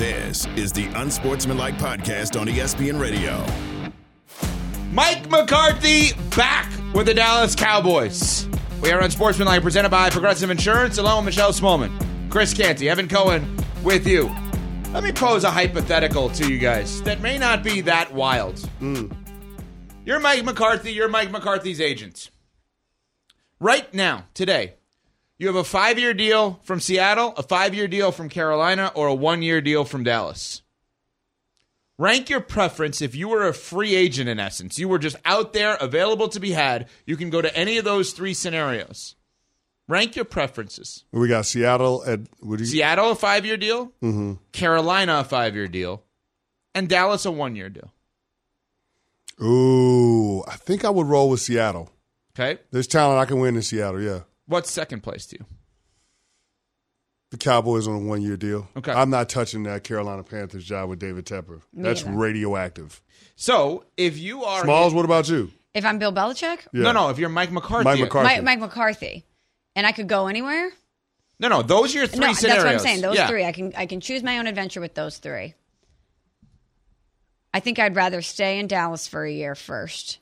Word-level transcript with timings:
This 0.00 0.46
is 0.56 0.72
the 0.72 0.86
Unsportsmanlike 0.94 1.74
Podcast 1.74 2.40
on 2.40 2.46
ESPN 2.46 2.98
Radio. 2.98 3.44
Mike 4.92 5.28
McCarthy 5.28 6.14
back 6.34 6.72
with 6.94 7.04
the 7.04 7.12
Dallas 7.12 7.54
Cowboys. 7.54 8.48
We 8.80 8.92
are 8.92 9.02
Unsportsmanlike 9.02 9.60
presented 9.60 9.90
by 9.90 10.08
Progressive 10.08 10.48
Insurance, 10.48 10.96
along 10.96 11.18
with 11.18 11.34
Michelle 11.34 11.52
Smallmon, 11.52 11.92
Chris 12.30 12.54
Canty, 12.54 12.88
Evan 12.88 13.08
Cohen 13.08 13.54
with 13.82 14.06
you. 14.06 14.34
Let 14.94 15.04
me 15.04 15.12
pose 15.12 15.44
a 15.44 15.50
hypothetical 15.50 16.30
to 16.30 16.50
you 16.50 16.56
guys 16.56 17.02
that 17.02 17.20
may 17.20 17.36
not 17.36 17.62
be 17.62 17.82
that 17.82 18.10
wild. 18.10 18.66
You're 20.06 20.20
Mike 20.20 20.46
McCarthy, 20.46 20.94
you're 20.94 21.08
Mike 21.08 21.30
McCarthy's 21.30 21.78
agent. 21.78 22.30
Right 23.60 23.92
now, 23.92 24.24
today, 24.32 24.76
you 25.40 25.46
have 25.46 25.56
a 25.56 25.64
five 25.64 25.98
year 25.98 26.12
deal 26.12 26.60
from 26.62 26.80
Seattle, 26.80 27.32
a 27.34 27.42
five 27.42 27.74
year 27.74 27.88
deal 27.88 28.12
from 28.12 28.28
Carolina, 28.28 28.92
or 28.94 29.08
a 29.08 29.14
one 29.14 29.40
year 29.40 29.62
deal 29.62 29.86
from 29.86 30.04
Dallas. 30.04 30.60
Rank 31.96 32.28
your 32.28 32.40
preference 32.40 33.00
if 33.00 33.14
you 33.14 33.28
were 33.28 33.48
a 33.48 33.54
free 33.54 33.94
agent, 33.94 34.28
in 34.28 34.38
essence. 34.38 34.78
You 34.78 34.86
were 34.86 34.98
just 34.98 35.16
out 35.24 35.54
there, 35.54 35.76
available 35.76 36.28
to 36.28 36.40
be 36.40 36.52
had. 36.52 36.88
You 37.06 37.16
can 37.16 37.30
go 37.30 37.40
to 37.40 37.54
any 37.56 37.78
of 37.78 37.86
those 37.86 38.12
three 38.12 38.34
scenarios. 38.34 39.16
Rank 39.88 40.14
your 40.14 40.26
preferences. 40.26 41.04
We 41.10 41.26
got 41.26 41.46
Seattle 41.46 42.04
at 42.06 42.20
what 42.40 42.58
do 42.58 42.64
you, 42.64 42.70
Seattle, 42.70 43.10
a 43.10 43.14
five 43.14 43.46
year 43.46 43.56
deal. 43.56 43.86
Mm-hmm. 44.02 44.34
Carolina, 44.52 45.20
a 45.20 45.24
five 45.24 45.54
year 45.54 45.68
deal. 45.68 46.02
And 46.74 46.86
Dallas, 46.86 47.24
a 47.24 47.30
one 47.30 47.56
year 47.56 47.70
deal. 47.70 47.90
Ooh, 49.42 50.44
I 50.46 50.56
think 50.56 50.84
I 50.84 50.90
would 50.90 51.06
roll 51.06 51.30
with 51.30 51.40
Seattle. 51.40 51.90
Okay. 52.38 52.60
There's 52.70 52.86
talent 52.86 53.20
I 53.20 53.24
can 53.24 53.40
win 53.40 53.56
in 53.56 53.62
Seattle. 53.62 54.02
Yeah, 54.02 54.20
What's 54.50 54.70
second 54.70 55.02
place 55.02 55.26
to 55.26 55.38
you? 55.38 55.46
the 57.30 57.36
Cowboys 57.36 57.86
on 57.86 57.94
a 57.94 57.98
one 58.00 58.20
year 58.22 58.36
deal. 58.36 58.68
Okay. 58.76 58.90
I'm 58.90 59.08
not 59.08 59.28
touching 59.28 59.62
that 59.62 59.84
Carolina 59.84 60.24
Panthers 60.24 60.64
job 60.64 60.88
with 60.88 60.98
David 60.98 61.26
Tepper. 61.26 61.60
That's 61.72 62.04
neither. 62.04 62.18
radioactive. 62.18 63.00
So 63.36 63.84
if 63.96 64.18
you 64.18 64.42
are. 64.42 64.64
Smalls, 64.64 64.92
what 64.92 65.04
about 65.04 65.28
you? 65.28 65.52
If 65.72 65.84
I'm 65.84 66.00
Bill 66.00 66.12
Belichick, 66.12 66.66
Yeah. 66.72 66.82
No, 66.82 66.92
no, 66.92 67.08
if 67.10 67.18
you're 67.20 67.28
Mike 67.28 67.52
McCarthy. 67.52 67.84
Mike 67.84 68.00
McCarthy. 68.00 68.24
Mike, 68.28 68.42
Mike 68.42 68.58
McCarthy, 68.58 69.24
and 69.76 69.86
I 69.86 69.92
could 69.92 70.08
go 70.08 70.26
anywhere. 70.26 70.72
No, 71.38 71.46
no, 71.46 71.62
those 71.62 71.94
are 71.94 71.98
your 71.98 72.06
three 72.08 72.26
no, 72.26 72.32
scenarios. 72.32 72.62
that's 72.62 72.64
what 72.64 72.72
I'm 72.72 72.78
saying. 72.80 73.00
Those 73.02 73.14
Yeah. 73.16 73.28
three, 73.28 73.44
I 73.44 73.52
can 73.52 73.72
I 73.76 73.86
can 73.86 74.00
choose 74.00 74.24
my 74.24 74.38
own 74.38 74.48
adventure 74.48 74.80
with 74.80 74.94
those 74.94 75.18
three. 75.18 75.54
I 77.54 77.60
think 77.60 77.78
I'd 77.78 77.96
rather 77.96 78.22
stay 78.22 78.58
in 78.58 78.66
Dallas 78.66 79.06
for 79.06 79.24
a 79.24 79.30
year 79.32 79.54
first, 79.54 80.18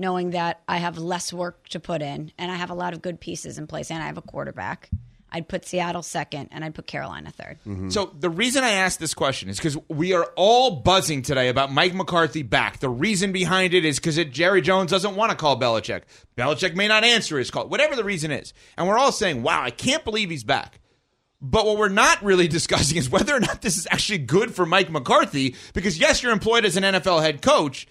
knowing 0.00 0.30
that 0.30 0.62
I 0.66 0.78
have 0.78 0.98
less 0.98 1.32
work 1.32 1.68
to 1.68 1.78
put 1.78 2.02
in 2.02 2.32
and 2.38 2.50
I 2.50 2.56
have 2.56 2.70
a 2.70 2.74
lot 2.74 2.94
of 2.94 3.02
good 3.02 3.20
pieces 3.20 3.58
in 3.58 3.66
place 3.66 3.90
and 3.90 4.02
I 4.02 4.06
have 4.06 4.16
a 4.16 4.22
quarterback. 4.22 4.88
I'd 5.32 5.46
put 5.46 5.64
Seattle 5.64 6.02
second 6.02 6.48
and 6.50 6.64
I'd 6.64 6.74
put 6.74 6.88
Carolina 6.88 7.32
3rd 7.38 7.56
mm-hmm. 7.66 7.88
So 7.90 8.12
the 8.18 8.30
reason 8.30 8.64
I 8.64 8.70
asked 8.70 8.98
this 8.98 9.14
question 9.14 9.48
is 9.48 9.58
because 9.58 9.78
we 9.88 10.12
are 10.12 10.24
all 10.34 10.76
buzzing 10.76 11.22
today 11.22 11.48
about 11.48 11.70
Mike 11.70 11.94
McCarthy 11.94 12.42
back. 12.42 12.80
The 12.80 12.88
reason 12.88 13.30
behind 13.30 13.74
it 13.74 13.84
is 13.84 14.00
because 14.00 14.16
Jerry 14.32 14.60
Jones 14.60 14.90
doesn't 14.90 15.14
want 15.14 15.30
to 15.30 15.36
call 15.36 15.60
Belichick. 15.60 16.02
Belichick 16.36 16.74
may 16.74 16.88
not 16.88 17.04
answer 17.04 17.38
his 17.38 17.50
call, 17.50 17.68
whatever 17.68 17.94
the 17.94 18.02
reason 18.02 18.32
is. 18.32 18.52
And 18.76 18.88
we're 18.88 18.98
all 18.98 19.12
saying, 19.12 19.42
wow, 19.42 19.62
I 19.62 19.70
can't 19.70 20.04
believe 20.04 20.30
he's 20.30 20.44
back. 20.44 20.80
But 21.42 21.64
what 21.64 21.78
we're 21.78 21.88
not 21.88 22.22
really 22.24 22.48
discussing 22.58 22.96
is 22.96 23.08
whether 23.08 23.36
or 23.36 23.40
not 23.40 23.62
this 23.62 23.76
is 23.76 23.86
actually 23.90 24.18
good 24.18 24.54
for 24.54 24.66
Mike 24.66 24.90
McCarthy 24.90 25.54
because, 25.74 25.98
yes, 25.98 26.22
you're 26.22 26.32
employed 26.32 26.64
as 26.64 26.76
an 26.76 26.82
NFL 26.82 27.22
head 27.22 27.42
coach, 27.42 27.86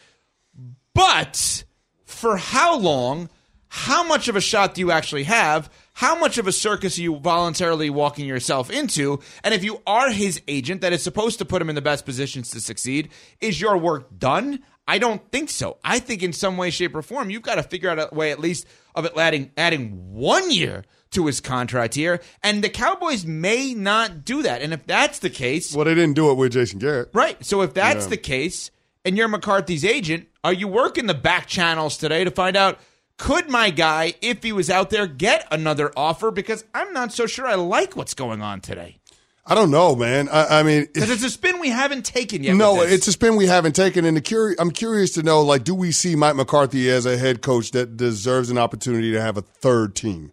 but 0.93 1.63
for 2.09 2.37
how 2.37 2.77
long? 2.77 3.29
How 3.71 4.03
much 4.03 4.27
of 4.27 4.35
a 4.35 4.41
shot 4.41 4.73
do 4.73 4.81
you 4.81 4.91
actually 4.91 5.23
have? 5.25 5.69
How 5.93 6.17
much 6.17 6.37
of 6.39 6.47
a 6.47 6.51
circus 6.51 6.97
are 6.97 7.01
you 7.03 7.17
voluntarily 7.17 7.89
walking 7.91 8.25
yourself 8.25 8.71
into? 8.71 9.19
And 9.43 9.53
if 9.53 9.63
you 9.63 9.81
are 9.85 10.09
his 10.09 10.41
agent 10.47 10.81
that 10.81 10.91
is 10.91 11.03
supposed 11.03 11.37
to 11.39 11.45
put 11.45 11.61
him 11.61 11.69
in 11.69 11.75
the 11.75 11.81
best 11.81 12.03
positions 12.03 12.49
to 12.51 12.61
succeed, 12.61 13.09
is 13.41 13.61
your 13.61 13.77
work 13.77 14.17
done? 14.17 14.59
I 14.87 14.97
don't 14.97 15.21
think 15.31 15.51
so. 15.51 15.77
I 15.83 15.99
think 15.99 16.23
in 16.23 16.33
some 16.33 16.57
way, 16.57 16.71
shape, 16.71 16.95
or 16.95 17.03
form, 17.03 17.29
you've 17.29 17.43
got 17.43 17.55
to 17.55 17.63
figure 17.63 17.91
out 17.91 17.99
a 18.11 18.15
way 18.15 18.31
at 18.31 18.39
least 18.39 18.65
of 18.95 19.05
it 19.05 19.15
adding 19.15 19.51
adding 19.55 20.13
one 20.13 20.49
year 20.49 20.83
to 21.11 21.27
his 21.27 21.39
contract 21.39 21.93
here. 21.93 22.21
And 22.41 22.63
the 22.63 22.69
Cowboys 22.69 23.23
may 23.23 23.75
not 23.75 24.25
do 24.25 24.41
that. 24.43 24.63
And 24.63 24.73
if 24.73 24.87
that's 24.87 25.19
the 25.19 25.29
case, 25.29 25.75
Well, 25.75 25.85
they 25.85 25.93
didn't 25.93 26.15
do 26.15 26.31
it 26.31 26.35
with 26.35 26.53
Jason 26.53 26.79
Garrett. 26.79 27.09
Right. 27.13 27.43
So 27.45 27.61
if 27.61 27.75
that's 27.75 28.05
Yeah. 28.05 28.09
the 28.09 28.17
case, 28.17 28.71
and 29.05 29.17
you're 29.17 29.27
McCarthy's 29.27 29.85
agent, 29.85 30.27
are 30.43 30.53
you 30.53 30.67
working 30.67 31.07
the 31.07 31.13
back 31.13 31.47
channels 31.47 31.97
today 31.97 32.23
to 32.23 32.31
find 32.31 32.55
out 32.55 32.79
could 33.17 33.49
my 33.49 33.69
guy, 33.69 34.13
if 34.21 34.43
he 34.43 34.51
was 34.53 34.69
out 34.69 34.89
there, 34.89 35.05
get 35.05 35.45
another 35.51 35.91
offer? 35.97 36.31
Because 36.31 36.63
I'm 36.73 36.93
not 36.93 37.11
so 37.11 37.25
sure 37.25 37.45
I 37.45 37.55
like 37.55 37.95
what's 37.95 38.13
going 38.13 38.41
on 38.41 38.61
today. 38.61 38.99
I 39.45 39.55
don't 39.55 39.71
know, 39.71 39.95
man. 39.95 40.29
I, 40.29 40.59
I 40.59 40.63
mean, 40.63 40.87
Because 40.93 41.09
it's 41.09 41.23
a 41.23 41.29
spin 41.29 41.59
we 41.59 41.69
haven't 41.69 42.05
taken 42.05 42.43
yet. 42.43 42.55
no, 42.55 42.81
it's 42.81 43.07
a 43.07 43.11
spin 43.11 43.35
we 43.35 43.47
haven't 43.47 43.75
taken. 43.75 44.05
And 44.05 44.15
the 44.15 44.21
curi- 44.21 44.55
I'm 44.59 44.71
curious 44.71 45.11
to 45.13 45.23
know, 45.23 45.41
like, 45.41 45.63
do 45.63 45.73
we 45.73 45.91
see 45.91 46.15
Mike 46.15 46.35
McCarthy 46.35 46.89
as 46.89 47.05
a 47.05 47.17
head 47.17 47.41
coach 47.41 47.71
that 47.71 47.97
deserves 47.97 48.51
an 48.51 48.57
opportunity 48.57 49.11
to 49.11 49.21
have 49.21 49.37
a 49.37 49.41
third 49.41 49.95
team? 49.95 50.31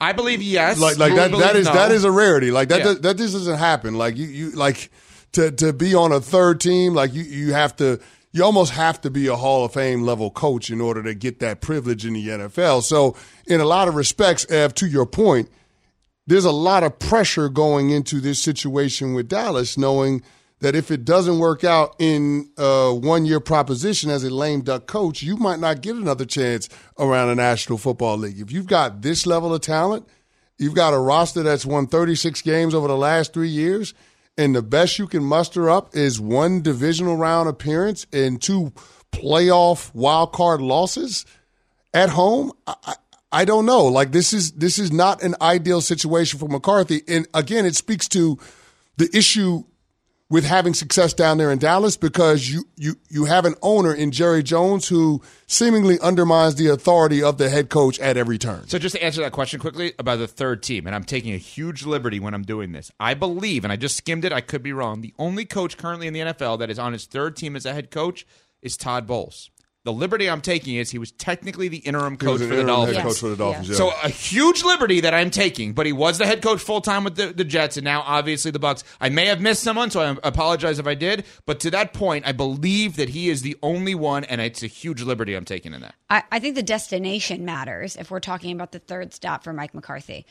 I 0.00 0.12
believe 0.12 0.40
yes. 0.42 0.78
like 0.80 0.98
like 0.98 1.14
that 1.14 1.30
that 1.30 1.56
is 1.56 1.66
no. 1.66 1.74
that 1.74 1.90
is 1.90 2.04
a 2.04 2.10
rarity. 2.10 2.50
Like 2.50 2.68
that 2.70 2.78
Yeah. 2.78 2.84
does, 2.84 3.00
that 3.00 3.16
just 3.18 3.34
doesn't 3.34 3.58
happen. 3.58 3.94
Like 3.94 4.16
you 4.16 4.26
you 4.26 4.50
like 4.52 4.90
to 5.32 5.50
to 5.52 5.72
be 5.72 5.94
on 5.94 6.12
a 6.12 6.20
third 6.20 6.60
team. 6.60 6.94
Like 6.94 7.12
you 7.14 7.22
you 7.22 7.52
have 7.52 7.76
to. 7.76 8.00
You 8.32 8.44
almost 8.44 8.70
have 8.74 9.00
to 9.00 9.10
be 9.10 9.26
a 9.26 9.34
Hall 9.34 9.64
of 9.64 9.72
Fame 9.72 10.02
level 10.02 10.30
coach 10.30 10.70
in 10.70 10.80
order 10.80 11.02
to 11.02 11.16
get 11.16 11.40
that 11.40 11.60
privilege 11.60 12.06
in 12.06 12.12
the 12.12 12.28
NFL. 12.28 12.84
So, 12.84 13.16
in 13.48 13.60
a 13.60 13.64
lot 13.64 13.88
of 13.88 13.96
respects, 13.96 14.48
Ev, 14.48 14.72
to 14.76 14.86
your 14.86 15.04
point, 15.04 15.48
there's 16.28 16.44
a 16.44 16.52
lot 16.52 16.84
of 16.84 16.96
pressure 17.00 17.48
going 17.48 17.90
into 17.90 18.20
this 18.20 18.38
situation 18.38 19.14
with 19.14 19.28
Dallas, 19.28 19.76
knowing 19.76 20.22
that 20.60 20.76
if 20.76 20.90
it 20.90 21.04
doesn't 21.04 21.38
work 21.38 21.64
out 21.64 21.96
in 21.98 22.50
a 22.56 22.94
one 22.94 23.24
year 23.24 23.40
proposition 23.40 24.10
as 24.10 24.22
a 24.24 24.30
lame 24.30 24.60
duck 24.60 24.86
coach, 24.86 25.22
you 25.22 25.36
might 25.36 25.58
not 25.58 25.82
get 25.82 25.96
another 25.96 26.24
chance 26.24 26.68
around 26.98 27.28
the 27.28 27.34
National 27.34 27.78
Football 27.78 28.18
League. 28.18 28.40
If 28.40 28.52
you've 28.52 28.66
got 28.66 29.02
this 29.02 29.26
level 29.26 29.54
of 29.54 29.60
talent, 29.62 30.06
you've 30.58 30.74
got 30.74 30.94
a 30.94 30.98
roster 30.98 31.42
that's 31.42 31.66
won 31.66 31.86
36 31.86 32.42
games 32.42 32.74
over 32.74 32.88
the 32.88 32.96
last 32.96 33.32
three 33.32 33.48
years, 33.48 33.94
and 34.40 34.56
the 34.56 34.62
best 34.62 34.98
you 34.98 35.06
can 35.06 35.22
muster 35.22 35.68
up 35.68 35.94
is 35.94 36.18
one 36.18 36.62
divisional 36.62 37.14
round 37.14 37.46
appearance 37.46 38.06
and 38.10 38.40
two 38.40 38.72
playoff 39.12 39.94
wild 39.94 40.32
card 40.32 40.62
losses 40.62 41.26
at 41.92 42.08
home. 42.08 42.50
I, 42.66 42.94
I, 43.30 43.44
don't 43.44 43.66
know. 43.66 43.84
Like 43.84 44.12
this 44.12 44.32
is 44.32 44.52
this 44.52 44.78
is 44.78 44.90
not 44.90 45.22
an 45.22 45.34
ideal 45.42 45.82
situation 45.82 46.38
for 46.38 46.48
McCarthy, 46.48 47.02
and 47.06 47.28
again, 47.34 47.66
it 47.66 47.76
speaks 47.76 48.08
to 48.08 48.38
the 48.96 49.10
issue 49.12 49.64
with 50.30 50.44
having 50.44 50.72
success 50.72 51.12
down 51.12 51.36
there 51.36 51.50
in 51.50 51.58
Dallas 51.58 51.96
because 51.96 52.48
you 52.48 52.64
you 52.76 52.94
you 53.10 53.26
have 53.26 53.44
an 53.44 53.56
owner 53.60 53.92
in 53.92 54.12
Jerry 54.12 54.42
Jones 54.42 54.88
who 54.88 55.20
seemingly 55.46 55.98
undermines 56.00 56.54
the 56.54 56.68
authority 56.68 57.22
of 57.22 57.36
the 57.36 57.50
head 57.50 57.68
coach 57.68 57.98
at 57.98 58.16
every 58.16 58.38
turn. 58.38 58.66
So 58.68 58.78
just 58.78 58.94
to 58.94 59.02
answer 59.02 59.20
that 59.20 59.32
question 59.32 59.60
quickly 59.60 59.92
about 59.98 60.16
the 60.16 60.28
third 60.28 60.62
team, 60.62 60.86
and 60.86 60.94
I'm 60.94 61.04
taking 61.04 61.34
a 61.34 61.38
huge 61.38 61.84
liberty 61.84 62.20
when 62.20 62.32
I'm 62.32 62.44
doing 62.44 62.72
this. 62.72 62.90
I 62.98 63.12
believe, 63.14 63.64
and 63.64 63.72
I 63.72 63.76
just 63.76 63.96
skimmed 63.96 64.24
it, 64.24 64.32
I 64.32 64.40
could 64.40 64.62
be 64.62 64.72
wrong. 64.72 65.00
The 65.00 65.14
only 65.18 65.44
coach 65.44 65.76
currently 65.76 66.06
in 66.06 66.14
the 66.14 66.20
NFL 66.20 66.60
that 66.60 66.70
is 66.70 66.78
on 66.78 66.92
his 66.92 67.04
third 67.04 67.36
team 67.36 67.56
as 67.56 67.66
a 67.66 67.74
head 67.74 67.90
coach 67.90 68.24
is 68.62 68.76
Todd 68.76 69.06
Bowles. 69.06 69.50
The 69.84 69.92
liberty 69.94 70.28
I'm 70.28 70.42
taking 70.42 70.76
is 70.76 70.90
he 70.90 70.98
was 70.98 71.10
technically 71.10 71.68
the 71.68 71.78
interim 71.78 72.18
coach 72.18 72.40
for 72.40 72.44
the 72.46 72.60
interim 72.60 72.66
Dolphins. 72.66 72.96
head 72.98 73.06
coach 73.06 73.18
for 73.18 73.28
the 73.30 73.36
Dolphins. 73.36 73.68
Yeah. 73.68 73.72
Yeah. 73.72 73.78
So 73.78 73.92
a 74.04 74.10
huge 74.10 74.62
liberty 74.62 75.00
that 75.00 75.14
I'm 75.14 75.30
taking, 75.30 75.72
but 75.72 75.86
he 75.86 75.92
was 75.92 76.18
the 76.18 76.26
head 76.26 76.42
coach 76.42 76.60
full 76.60 76.82
time 76.82 77.02
with 77.02 77.16
the, 77.16 77.28
the 77.28 77.44
Jets, 77.44 77.78
and 77.78 77.84
now 77.84 78.02
obviously 78.02 78.50
the 78.50 78.60
Bucs. 78.60 78.84
I 79.00 79.08
may 79.08 79.24
have 79.26 79.40
missed 79.40 79.62
someone, 79.62 79.90
so 79.90 80.02
I 80.02 80.16
apologize 80.22 80.78
if 80.78 80.86
I 80.86 80.94
did. 80.94 81.24
But 81.46 81.60
to 81.60 81.70
that 81.70 81.94
point, 81.94 82.26
I 82.26 82.32
believe 82.32 82.96
that 82.96 83.08
he 83.08 83.30
is 83.30 83.40
the 83.40 83.56
only 83.62 83.94
one, 83.94 84.24
and 84.24 84.42
it's 84.42 84.62
a 84.62 84.66
huge 84.66 85.00
liberty 85.00 85.34
I'm 85.34 85.46
taking 85.46 85.72
in 85.72 85.80
that. 85.80 85.94
I, 86.10 86.24
I 86.30 86.40
think 86.40 86.56
the 86.56 86.62
destination 86.62 87.46
matters 87.46 87.96
if 87.96 88.10
we're 88.10 88.20
talking 88.20 88.52
about 88.54 88.72
the 88.72 88.80
third 88.80 89.14
stop 89.14 89.44
for 89.44 89.54
Mike 89.54 89.72
McCarthy. 89.72 90.26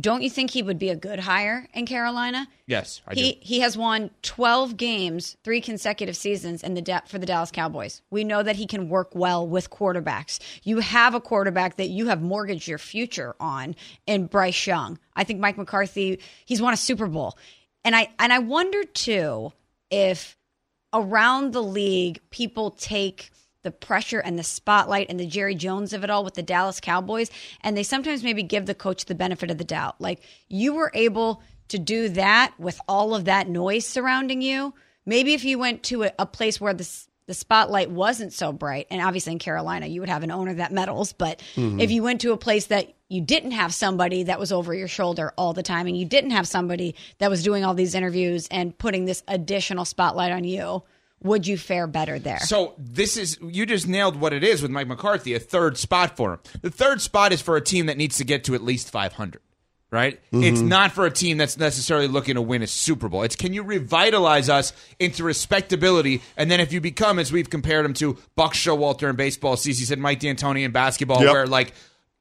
Don't 0.00 0.22
you 0.22 0.30
think 0.30 0.50
he 0.50 0.62
would 0.62 0.78
be 0.78 0.88
a 0.88 0.96
good 0.96 1.20
hire 1.20 1.68
in 1.72 1.86
Carolina? 1.86 2.48
Yes, 2.66 3.00
I 3.06 3.14
he 3.14 3.32
do. 3.32 3.38
he 3.42 3.60
has 3.60 3.76
won 3.76 4.10
12 4.22 4.76
games, 4.76 5.36
three 5.44 5.60
consecutive 5.60 6.16
seasons 6.16 6.62
in 6.64 6.74
the 6.74 6.82
da- 6.82 7.02
for 7.06 7.18
the 7.18 7.26
Dallas 7.26 7.52
Cowboys. 7.52 8.02
We 8.10 8.24
know 8.24 8.42
that 8.42 8.56
he 8.56 8.66
can 8.66 8.88
work 8.88 9.14
well 9.14 9.46
with 9.46 9.70
quarterbacks. 9.70 10.40
You 10.64 10.80
have 10.80 11.14
a 11.14 11.20
quarterback 11.20 11.76
that 11.76 11.90
you 11.90 12.06
have 12.06 12.22
mortgaged 12.22 12.66
your 12.66 12.78
future 12.78 13.36
on 13.38 13.76
in 14.06 14.26
Bryce 14.26 14.66
Young. 14.66 14.98
I 15.14 15.22
think 15.22 15.38
Mike 15.38 15.58
McCarthy, 15.58 16.18
he's 16.44 16.60
won 16.62 16.74
a 16.74 16.78
Super 16.78 17.06
Bowl. 17.06 17.38
And 17.84 17.94
I 17.94 18.08
and 18.18 18.32
I 18.32 18.40
wonder 18.40 18.82
too 18.84 19.52
if 19.90 20.36
around 20.92 21.52
the 21.52 21.62
league 21.62 22.20
people 22.30 22.70
take 22.70 23.30
the 23.64 23.72
pressure 23.72 24.20
and 24.20 24.38
the 24.38 24.44
spotlight 24.44 25.08
and 25.10 25.18
the 25.18 25.26
Jerry 25.26 25.56
Jones 25.56 25.92
of 25.92 26.04
it 26.04 26.10
all 26.10 26.22
with 26.22 26.34
the 26.34 26.42
Dallas 26.42 26.78
Cowboys. 26.78 27.30
And 27.62 27.76
they 27.76 27.82
sometimes 27.82 28.22
maybe 28.22 28.44
give 28.44 28.66
the 28.66 28.74
coach 28.74 29.06
the 29.06 29.16
benefit 29.16 29.50
of 29.50 29.58
the 29.58 29.64
doubt. 29.64 30.00
Like 30.00 30.22
you 30.48 30.74
were 30.74 30.92
able 30.94 31.42
to 31.68 31.78
do 31.78 32.10
that 32.10 32.54
with 32.58 32.80
all 32.86 33.14
of 33.14 33.24
that 33.24 33.48
noise 33.48 33.86
surrounding 33.86 34.42
you. 34.42 34.74
Maybe 35.06 35.34
if 35.34 35.44
you 35.44 35.58
went 35.58 35.82
to 35.84 36.04
a, 36.04 36.12
a 36.18 36.26
place 36.26 36.60
where 36.60 36.74
the, 36.74 36.88
the 37.26 37.34
spotlight 37.34 37.90
wasn't 37.90 38.32
so 38.32 38.52
bright, 38.52 38.86
and 38.90 39.00
obviously 39.02 39.32
in 39.32 39.38
Carolina, 39.38 39.86
you 39.86 40.00
would 40.00 40.08
have 40.08 40.22
an 40.22 40.30
owner 40.30 40.54
that 40.54 40.72
meddles. 40.72 41.12
But 41.12 41.40
mm-hmm. 41.56 41.80
if 41.80 41.90
you 41.90 42.02
went 42.02 42.20
to 42.20 42.32
a 42.32 42.36
place 42.36 42.66
that 42.66 42.94
you 43.08 43.20
didn't 43.20 43.52
have 43.52 43.72
somebody 43.72 44.24
that 44.24 44.38
was 44.38 44.50
over 44.52 44.74
your 44.74 44.88
shoulder 44.88 45.32
all 45.36 45.52
the 45.52 45.62
time 45.62 45.86
and 45.86 45.96
you 45.96 46.04
didn't 46.04 46.30
have 46.30 46.48
somebody 46.48 46.94
that 47.18 47.30
was 47.30 47.42
doing 47.42 47.64
all 47.64 47.74
these 47.74 47.94
interviews 47.94 48.48
and 48.50 48.76
putting 48.76 49.04
this 49.04 49.22
additional 49.28 49.84
spotlight 49.84 50.32
on 50.32 50.44
you, 50.44 50.82
would 51.22 51.46
you 51.46 51.56
fare 51.56 51.86
better 51.86 52.18
there? 52.18 52.40
So 52.40 52.74
this 52.78 53.16
is 53.16 53.38
you 53.42 53.64
just 53.66 53.88
nailed 53.88 54.16
what 54.16 54.32
it 54.32 54.44
is 54.44 54.60
with 54.62 54.70
Mike 54.70 54.88
McCarthy, 54.88 55.34
a 55.34 55.38
third 55.40 55.78
spot 55.78 56.16
for 56.16 56.34
him. 56.34 56.40
The 56.62 56.70
third 56.70 57.00
spot 57.00 57.32
is 57.32 57.40
for 57.40 57.56
a 57.56 57.60
team 57.60 57.86
that 57.86 57.96
needs 57.96 58.18
to 58.18 58.24
get 58.24 58.44
to 58.44 58.54
at 58.54 58.62
least 58.62 58.90
500. 58.90 59.40
Right? 59.90 60.20
Mm-hmm. 60.32 60.42
It's 60.42 60.60
not 60.60 60.90
for 60.90 61.06
a 61.06 61.10
team 61.10 61.36
that's 61.38 61.56
necessarily 61.56 62.08
looking 62.08 62.34
to 62.34 62.42
win 62.42 62.62
a 62.64 62.66
Super 62.66 63.08
Bowl. 63.08 63.22
It's 63.22 63.36
can 63.36 63.52
you 63.52 63.62
revitalize 63.62 64.48
us 64.48 64.72
into 64.98 65.22
respectability? 65.22 66.20
And 66.36 66.50
then 66.50 66.58
if 66.58 66.72
you 66.72 66.80
become, 66.80 67.20
as 67.20 67.30
we've 67.30 67.48
compared 67.48 67.84
him 67.84 67.94
to 67.94 68.18
Buck 68.34 68.54
Showalter 68.54 69.08
in 69.08 69.14
baseball, 69.14 69.54
CC 69.54 69.84
said 69.84 70.00
Mike 70.00 70.18
D'Antoni 70.18 70.64
in 70.64 70.72
basketball, 70.72 71.22
Yep. 71.22 71.32
where 71.32 71.46
like 71.46 71.74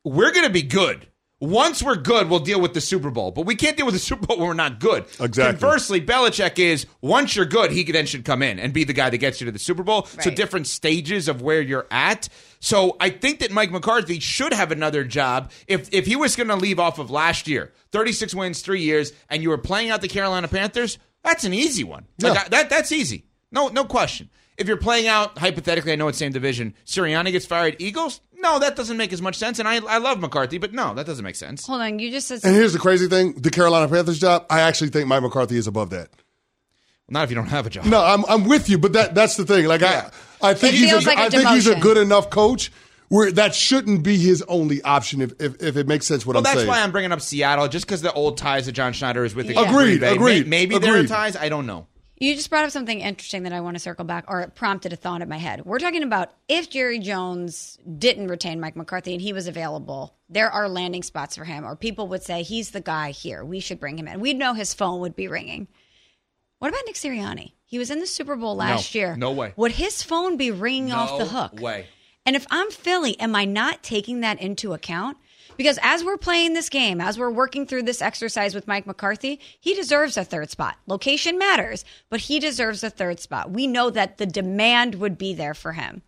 we're 0.03 0.31
going 0.31 0.45
to 0.45 0.51
be 0.53 0.61
good. 0.61 1.07
Once 1.43 1.83
we're 1.83 1.95
good, 1.97 2.29
we'll 2.29 2.39
deal 2.39 2.61
with 2.61 2.73
the 2.73 2.79
Super 2.79 3.09
Bowl. 3.11 3.29
But 3.31 3.45
we 3.45 3.55
can't 3.55 3.75
deal 3.75 3.85
with 3.85 3.95
the 3.95 3.99
Super 3.99 4.25
Bowl 4.25 4.37
when 4.37 4.47
we're 4.47 4.53
not 4.53 4.79
good. 4.79 5.03
Exactly. 5.19 5.59
Conversely, 5.59 5.99
Belichick 5.99 6.57
is 6.57 6.85
once 7.01 7.35
you're 7.35 7.45
good, 7.45 7.71
he 7.71 7.83
then 7.83 8.05
should 8.05 8.23
come 8.23 8.41
in 8.41 8.59
and 8.59 8.71
be 8.71 8.85
the 8.85 8.93
guy 8.93 9.09
that 9.09 9.17
gets 9.17 9.41
you 9.41 9.45
to 9.45 9.51
the 9.51 9.59
Super 9.59 9.83
Bowl. 9.83 10.05
So 10.21 10.31
different 10.31 10.67
stages 10.67 11.27
of 11.27 11.41
where 11.41 11.61
you're 11.61 11.85
at. 11.91 12.29
So 12.61 12.95
I 13.01 13.09
think 13.09 13.39
that 13.39 13.51
Mike 13.51 13.71
McCarthy 13.71 14.19
should 14.19 14.53
have 14.53 14.71
another 14.71 15.03
job 15.03 15.51
if 15.67 15.89
if 15.93 16.05
he 16.05 16.15
was 16.15 16.37
going 16.37 16.47
to 16.47 16.55
leave 16.55 16.79
off 16.79 16.97
of 16.97 17.11
last 17.11 17.45
year, 17.47 17.73
36 17.91 18.33
wins, 18.33 18.61
three 18.61 18.81
years, 18.81 19.11
and 19.29 19.43
you 19.43 19.49
were 19.49 19.57
playing 19.57 19.89
out 19.89 19.99
the 19.99 20.07
Carolina 20.07 20.47
Panthers. 20.47 20.97
That's 21.23 21.43
an 21.43 21.53
easy 21.53 21.83
one. 21.83 22.05
Like, 22.21 22.35
Yeah. 22.35 22.41
I- 22.45 22.49
that 22.49 22.69
that's 22.69 22.93
easy. 22.93 23.25
No 23.51 23.67
no 23.67 23.83
question. 23.83 24.29
If 24.57 24.67
you're 24.67 24.77
playing 24.77 25.07
out 25.07 25.37
hypothetically, 25.37 25.91
I 25.93 25.95
know 25.95 26.07
it's 26.07 26.17
same 26.17 26.31
division. 26.31 26.73
Sirianni 26.85 27.31
gets 27.31 27.45
fired. 27.45 27.75
Eagles. 27.79 28.21
No, 28.37 28.59
that 28.59 28.75
doesn't 28.75 28.97
make 28.97 29.13
as 29.13 29.21
much 29.21 29.37
sense. 29.37 29.57
And 29.59 29.67
I 29.67 29.75
I 29.77 29.97
love 29.99 30.19
McCarthy, 30.19 30.57
but 30.57 30.73
no, 30.73 30.93
that 30.93 31.05
doesn't 31.05 31.23
make 31.23 31.35
sense. 31.35 31.65
Hold 31.65 31.81
on, 31.81 31.99
you 31.99 32.11
just 32.11 32.27
said 32.27 32.41
And 32.43 32.53
here's 32.55 32.73
the 32.73 32.79
crazy 32.79 33.07
thing: 33.07 33.33
the 33.33 33.49
Carolina 33.49 33.87
Panthers 33.87 34.19
job. 34.19 34.45
I 34.49 34.61
actually 34.61 34.89
think 34.89 35.07
Mike 35.07 35.23
McCarthy 35.23 35.57
is 35.57 35.65
above 35.67 35.89
that. 35.91 36.09
Not 37.09 37.25
if 37.25 37.29
you 37.31 37.35
don't 37.35 37.47
have 37.47 37.65
a 37.65 37.69
job. 37.69 37.85
No, 37.85 38.03
I'm 38.03 38.23
I'm 38.25 38.45
with 38.45 38.69
you, 38.69 38.77
but 38.77 38.93
that 38.93 39.15
that's 39.15 39.35
the 39.37 39.45
thing. 39.45 39.65
Like 39.65 39.81
Yeah. 39.81 40.09
I 40.41 40.51
I 40.51 40.53
think 40.53 40.73
It 40.73 40.77
he's 40.79 40.89
feels 40.89 41.05
a, 41.05 41.07
like 41.07 41.17
a 41.17 41.21
I 41.21 41.29
think 41.29 41.47
he's 41.49 41.67
a 41.67 41.79
good 41.79 41.97
enough 41.97 42.29
coach 42.29 42.71
where 43.09 43.31
that 43.31 43.53
shouldn't 43.55 44.03
be 44.03 44.17
his 44.17 44.41
only 44.43 44.81
option 44.83 45.21
if 45.21 45.31
if, 45.39 45.61
if 45.61 45.77
it 45.77 45.87
makes 45.87 46.05
sense 46.05 46.25
what 46.25 46.35
Well, 46.35 46.41
I'm 46.41 46.45
saying. 46.45 46.57
Well, 46.57 46.65
that's 46.65 46.79
why 46.79 46.83
I'm 46.83 46.91
bringing 46.91 47.11
up 47.11 47.21
Seattle, 47.21 47.67
just 47.67 47.85
because 47.85 48.01
the 48.01 48.11
old 48.13 48.37
ties 48.37 48.65
that 48.65 48.71
John 48.73 48.91
Schneider 48.93 49.23
is 49.25 49.35
with. 49.35 49.47
The 49.47 49.53
Yeah. 49.53 49.69
Agreed, 49.69 49.99
Bay. 50.01 50.13
agreed, 50.15 50.47
May- 50.47 50.65
Maybe 50.65 50.79
there 50.79 50.99
are 50.99 51.07
ties. 51.07 51.35
I 51.37 51.49
don't 51.49 51.65
know. 51.65 51.87
You 52.23 52.35
just 52.35 52.49
brought 52.49 52.63
up 52.63 52.71
something 52.71 53.01
interesting 53.01 53.43
that 53.43 53.51
I 53.51 53.59
want 53.59 53.75
to 53.75 53.79
circle 53.81 54.05
back, 54.05 54.23
or 54.29 54.39
it 54.39 54.55
prompted 54.55 54.93
a 54.93 54.95
thought 54.95 55.21
in 55.21 55.27
my 55.27 55.37
head. 55.37 55.65
We're 55.65 55.79
talking 55.79 56.03
about 56.03 56.31
if 56.47 56.69
Jerry 56.69 56.99
Jones 56.99 57.77
didn't 57.97 58.29
retain 58.29 58.61
Mike 58.61 58.77
McCarthy 58.77 59.11
and 59.11 59.21
he 59.21 59.33
was 59.33 59.47
available, 59.47 60.15
there 60.29 60.49
are 60.49 60.69
landing 60.69 61.03
spots 61.03 61.35
for 61.35 61.43
him, 61.43 61.65
or 61.65 61.75
people 61.75 62.07
would 62.07 62.23
say 62.23 62.41
he's 62.41 62.71
the 62.71 62.79
guy 62.79 63.11
here. 63.11 63.43
We 63.43 63.59
should 63.59 63.77
bring 63.77 63.99
him 63.99 64.07
in. 64.07 64.21
We'd 64.21 64.37
know 64.37 64.53
his 64.53 64.73
phone 64.73 65.01
would 65.01 65.17
be 65.17 65.27
ringing. 65.27 65.67
What 66.59 66.69
about 66.69 66.83
Nick 66.85 66.95
Sirianni? 66.95 67.51
He 67.65 67.77
was 67.77 67.91
in 67.91 67.99
the 67.99 68.07
Super 68.07 68.37
Bowl 68.37 68.55
last 68.55 68.95
year. 68.95 69.17
no 69.17 69.31
way. 69.31 69.51
Would 69.57 69.73
his 69.73 70.01
phone 70.01 70.37
be 70.37 70.49
ringing 70.49 70.93
off 70.93 71.17
the 71.17 71.25
No 71.25 71.29
hook? 71.29 71.59
way. 71.59 71.87
And 72.25 72.37
if 72.37 72.47
I'm 72.49 72.71
Philly, 72.71 73.19
am 73.19 73.35
I 73.35 73.43
not 73.43 73.83
taking 73.83 74.21
that 74.21 74.39
into 74.39 74.71
account? 74.71 75.17
Because 75.57 75.79
as 75.81 76.03
we're 76.03 76.17
playing 76.17 76.53
this 76.53 76.69
game, 76.69 76.99
as 77.01 77.17
we're 77.17 77.29
working 77.31 77.65
through 77.65 77.83
this 77.83 78.01
exercise 78.01 78.55
with 78.55 78.67
Mike 78.67 78.87
McCarthy, 78.87 79.39
he 79.59 79.73
deserves 79.73 80.17
a 80.17 80.23
third 80.23 80.49
spot. 80.49 80.77
Location 80.87 81.37
matters, 81.37 81.85
but 82.09 82.21
he 82.21 82.39
deserves 82.39 82.83
a 82.83 82.89
third 82.89 83.19
spot. 83.19 83.51
We 83.51 83.67
know 83.67 83.89
that 83.89 84.17
the 84.17 84.25
demand 84.25 84.95
would 84.95 85.17
be 85.17 85.33
there 85.33 85.53
for 85.53 85.73
him. 85.73 86.01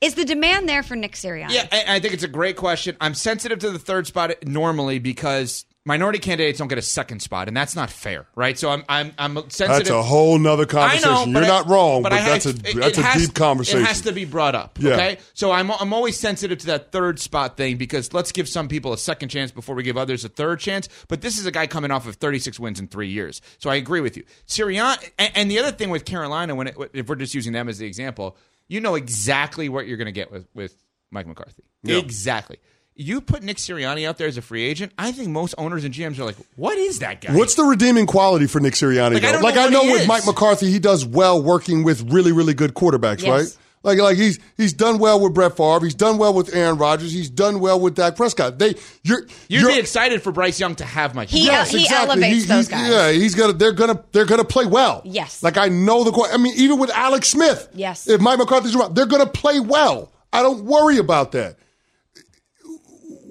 Is 0.00 0.16
the 0.16 0.24
demand 0.24 0.68
there 0.68 0.82
for 0.82 0.96
Nick 0.96 1.12
Sirianni? 1.12 1.52
Yeah, 1.52 1.68
I, 1.70 1.96
I 1.96 2.00
think 2.00 2.12
it's 2.12 2.24
a 2.24 2.28
great 2.28 2.56
question. 2.56 2.96
I'm 3.00 3.14
sensitive 3.14 3.60
to 3.60 3.70
the 3.70 3.78
third 3.78 4.08
spot 4.08 4.32
normally 4.44 4.98
because 4.98 5.64
minority 5.84 6.18
candidates 6.18 6.58
don't 6.58 6.68
get 6.68 6.78
a 6.78 6.82
second 6.82 7.20
spot, 7.20 7.48
and 7.48 7.56
that's 7.56 7.74
not 7.74 7.90
fair, 7.90 8.26
right? 8.36 8.58
So 8.58 8.70
I'm 8.70 8.84
I'm 8.88 9.12
I'm 9.18 9.34
sensitive. 9.50 9.68
that's 9.68 9.90
a 9.90 10.02
whole 10.02 10.38
nother 10.38 10.66
conversation. 10.66 11.10
know, 11.32 11.40
You're 11.40 11.44
I- 11.44 11.48
not 11.48 11.68
wrong, 11.68 12.02
but, 12.02 12.12
I- 12.12 12.22
that's 12.22 12.46
a 12.46 12.52
that's 12.52 12.98
a 12.98 13.02
has- 13.02 13.26
deep 13.26 13.34
conversation. 13.34 13.80
It 13.82 13.86
has 13.86 14.02
to 14.02 14.12
be 14.12 14.24
brought 14.24 14.54
up. 14.54 14.78
Yeah. 14.80 14.94
Okay, 14.94 15.18
so 15.34 15.50
I'm 15.50 15.70
I'm 15.72 15.92
always 15.92 16.18
sensitive 16.18 16.58
to 16.58 16.66
that 16.66 16.92
third 16.92 17.18
spot 17.18 17.56
thing 17.56 17.76
because 17.76 18.12
let's 18.12 18.32
give 18.32 18.48
some 18.48 18.68
people 18.68 18.92
a 18.92 18.98
second 18.98 19.28
chance 19.28 19.50
before 19.50 19.74
we 19.74 19.82
give 19.82 19.96
others 19.96 20.24
a 20.24 20.28
third 20.28 20.60
chance. 20.60 20.88
But 21.08 21.20
this 21.20 21.38
is 21.38 21.46
a 21.46 21.50
guy 21.50 21.66
coming 21.66 21.90
off 21.90 22.06
of 22.06 22.16
36 22.16 22.60
wins 22.60 22.78
in 22.80 22.88
three 22.88 23.08
years, 23.08 23.40
so 23.58 23.68
I 23.70 23.74
agree 23.76 24.00
with 24.00 24.16
you. 24.16 24.24
Sirianni, 24.46 25.10
and, 25.18 25.32
and 25.34 25.50
the 25.50 25.58
other 25.58 25.72
thing 25.72 25.90
with 25.90 26.04
Carolina, 26.04 26.54
when 26.54 26.68
it, 26.68 26.76
if 26.92 27.08
we're 27.08 27.16
just 27.16 27.34
using 27.34 27.52
them 27.52 27.68
as 27.68 27.78
the 27.78 27.86
example, 27.86 28.36
you 28.68 28.80
know 28.80 28.94
exactly 28.94 29.68
what 29.68 29.86
you're 29.86 29.96
going 29.96 30.06
to 30.06 30.12
get 30.12 30.30
with 30.30 30.46
with 30.54 30.74
Mike 31.10 31.26
McCarthy. 31.26 31.64
Yeah. 31.82 31.98
Exactly. 31.98 32.58
You 32.94 33.20
put 33.22 33.42
Nick 33.42 33.56
Sirianni 33.56 34.06
out 34.06 34.18
there 34.18 34.28
as 34.28 34.36
a 34.36 34.42
free 34.42 34.62
agent. 34.64 34.92
I 34.98 35.12
think 35.12 35.28
most 35.28 35.54
owners 35.56 35.84
and 35.84 35.94
GMs 35.94 36.18
are 36.18 36.24
like, 36.24 36.36
"What 36.56 36.76
is 36.76 36.98
that 36.98 37.20
guy?" 37.22 37.34
What's 37.34 37.54
the 37.54 37.64
redeeming 37.64 38.06
quality 38.06 38.46
for 38.46 38.60
Nick 38.60 38.74
Sirianni? 38.74 39.14
Like, 39.14 39.24
I 39.24 39.32
though? 39.32 39.32
don't 39.32 39.42
know 39.42 39.48
like 39.48 39.56
I 39.56 39.66
know 39.68 39.92
with 39.92 40.02
is. 40.02 40.08
Mike 40.08 40.26
McCarthy, 40.26 40.70
he 40.70 40.78
does 40.78 41.04
well 41.06 41.42
working 41.42 41.84
with 41.84 42.12
really, 42.12 42.32
really 42.32 42.52
good 42.54 42.74
quarterbacks, 42.74 43.22
Yes. 43.22 43.28
right? 43.30 43.58
Like, 43.84 43.98
like 43.98 44.16
he's 44.16 44.38
he's 44.58 44.72
done 44.74 44.98
well 44.98 45.18
with 45.20 45.34
Brett 45.34 45.56
Favre. 45.56 45.80
He's 45.84 45.94
done 45.94 46.16
well 46.18 46.32
with 46.34 46.54
Aaron 46.54 46.76
Rodgers. 46.78 47.12
He's 47.12 47.28
done 47.30 47.58
well 47.60 47.80
with 47.80 47.94
Dak 47.96 48.14
Prescott. 48.14 48.58
They, 48.58 48.74
you're, 49.02 49.22
You'd 49.48 49.62
you're 49.62 49.70
be 49.72 49.78
excited 49.80 50.22
for 50.22 50.30
Bryce 50.30 50.60
Young 50.60 50.76
to 50.76 50.84
have 50.84 51.14
Mike. 51.16 51.30
He- 51.30 51.46
McCarthy. 51.46 51.78
he 51.78 51.88
elevates 51.92 52.46
those 52.46 52.68
he's- 52.68 52.68
guys. 52.68 52.90
Yeah, 52.90 53.10
he's 53.10 53.34
gonna. 53.34 53.54
They're 53.54 53.72
gonna. 53.72 54.04
They're 54.12 54.26
gonna 54.26 54.44
play 54.44 54.66
well. 54.66 55.00
Yes. 55.04 55.42
Like 55.42 55.56
I 55.56 55.68
know 55.68 56.04
the. 56.04 56.12
qu- 56.12 56.26
I 56.30 56.36
mean, 56.36 56.54
even 56.58 56.78
with 56.78 56.90
Alex 56.90 57.30
Smith. 57.30 57.68
Yes. 57.74 58.06
If 58.06 58.20
Mike 58.20 58.38
McCarthy's 58.38 58.76
around, 58.76 58.94
they're 58.94 59.06
gonna 59.06 59.26
play 59.26 59.58
well. 59.58 60.12
I 60.32 60.42
don't 60.42 60.62
worry 60.64 60.98
about 60.98 61.32
that. 61.32 61.56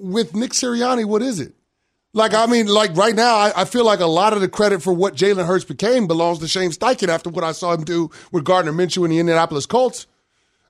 With 0.02 0.34
Nick 0.34 0.50
Sirianni, 0.50 1.04
what 1.04 1.22
is 1.22 1.38
it? 1.38 1.54
Like 2.12 2.34
I 2.34 2.46
mean, 2.46 2.66
like 2.66 2.94
right 2.96 3.14
now, 3.14 3.36
I, 3.36 3.62
I 3.62 3.64
feel 3.64 3.84
like 3.84 4.00
a 4.00 4.06
lot 4.06 4.32
of 4.32 4.40
the 4.40 4.48
credit 4.48 4.82
for 4.82 4.92
what 4.92 5.14
Jalen 5.14 5.46
Hurts 5.46 5.64
became 5.64 6.06
belongs 6.06 6.40
to 6.40 6.48
Shane 6.48 6.70
Steichen 6.70 7.08
after 7.08 7.30
what 7.30 7.44
I 7.44 7.52
saw 7.52 7.72
him 7.72 7.84
do 7.84 8.10
with 8.32 8.44
Gardner 8.44 8.72
Minshew 8.72 9.04
and 9.04 9.12
the 9.12 9.18
Indianapolis 9.18 9.64
Colts. 9.64 10.06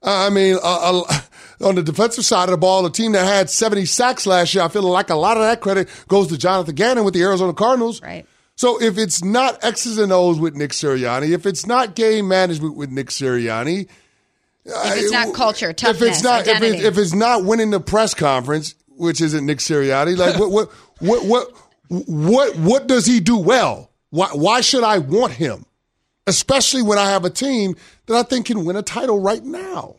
Uh, 0.04 0.26
I 0.26 0.30
mean, 0.30 0.56
uh, 0.62 1.02
uh, 1.08 1.20
on 1.66 1.76
the 1.76 1.82
defensive 1.82 2.24
side 2.24 2.44
of 2.44 2.50
the 2.50 2.58
ball, 2.58 2.82
the 2.82 2.90
team 2.90 3.12
that 3.12 3.24
had 3.24 3.48
70 3.48 3.86
sacks 3.86 4.26
last 4.26 4.54
year, 4.54 4.64
I 4.64 4.68
feel 4.68 4.82
like 4.82 5.10
a 5.10 5.14
lot 5.16 5.36
of 5.36 5.44
that 5.44 5.60
credit 5.60 5.88
goes 6.08 6.28
to 6.28 6.38
Jonathan 6.38 6.74
Gannon 6.74 7.04
with 7.04 7.14
the 7.14 7.22
Arizona 7.22 7.54
Cardinals. 7.54 8.02
Right. 8.02 8.26
So 8.54 8.80
if 8.80 8.98
it's 8.98 9.24
not 9.24 9.64
X's 9.64 9.98
and 9.98 10.12
O's 10.12 10.38
with 10.38 10.54
Nick 10.54 10.70
Sirianni, 10.70 11.30
if 11.30 11.46
it's 11.46 11.66
not 11.66 11.94
game 11.94 12.28
management 12.28 12.76
with 12.76 12.90
Nick 12.90 13.08
Sirianni, 13.08 13.88
If 14.64 14.96
it's 14.96 15.12
not 15.12 15.34
culture, 15.34 15.72
toughness, 15.72 16.02
if 16.02 16.08
it's 16.08 16.22
not 16.22 16.46
if, 16.46 16.62
it, 16.62 16.84
if 16.84 16.98
it's 16.98 17.14
not 17.14 17.44
winning 17.44 17.70
the 17.70 17.80
press 17.80 18.14
conference, 18.14 18.74
which 18.96 19.20
isn't 19.20 19.44
Nick 19.46 19.58
Sirianni, 19.58 20.16
like 20.16 20.38
what 20.38 20.50
what 20.50 20.70
what 20.98 21.26
what 21.26 22.08
what 22.08 22.56
what 22.56 22.86
does 22.86 23.06
he 23.06 23.20
do 23.20 23.36
well? 23.36 23.90
Why 24.10 24.28
why 24.28 24.60
should 24.60 24.84
I 24.84 24.98
want 24.98 25.34
him? 25.34 25.66
Especially 26.26 26.82
when 26.82 26.98
I 26.98 27.10
have 27.10 27.24
a 27.24 27.30
team 27.30 27.74
that 28.06 28.16
I 28.16 28.22
think 28.22 28.46
can 28.46 28.64
win 28.64 28.76
a 28.76 28.82
title 28.82 29.20
right 29.20 29.44
now. 29.44 29.96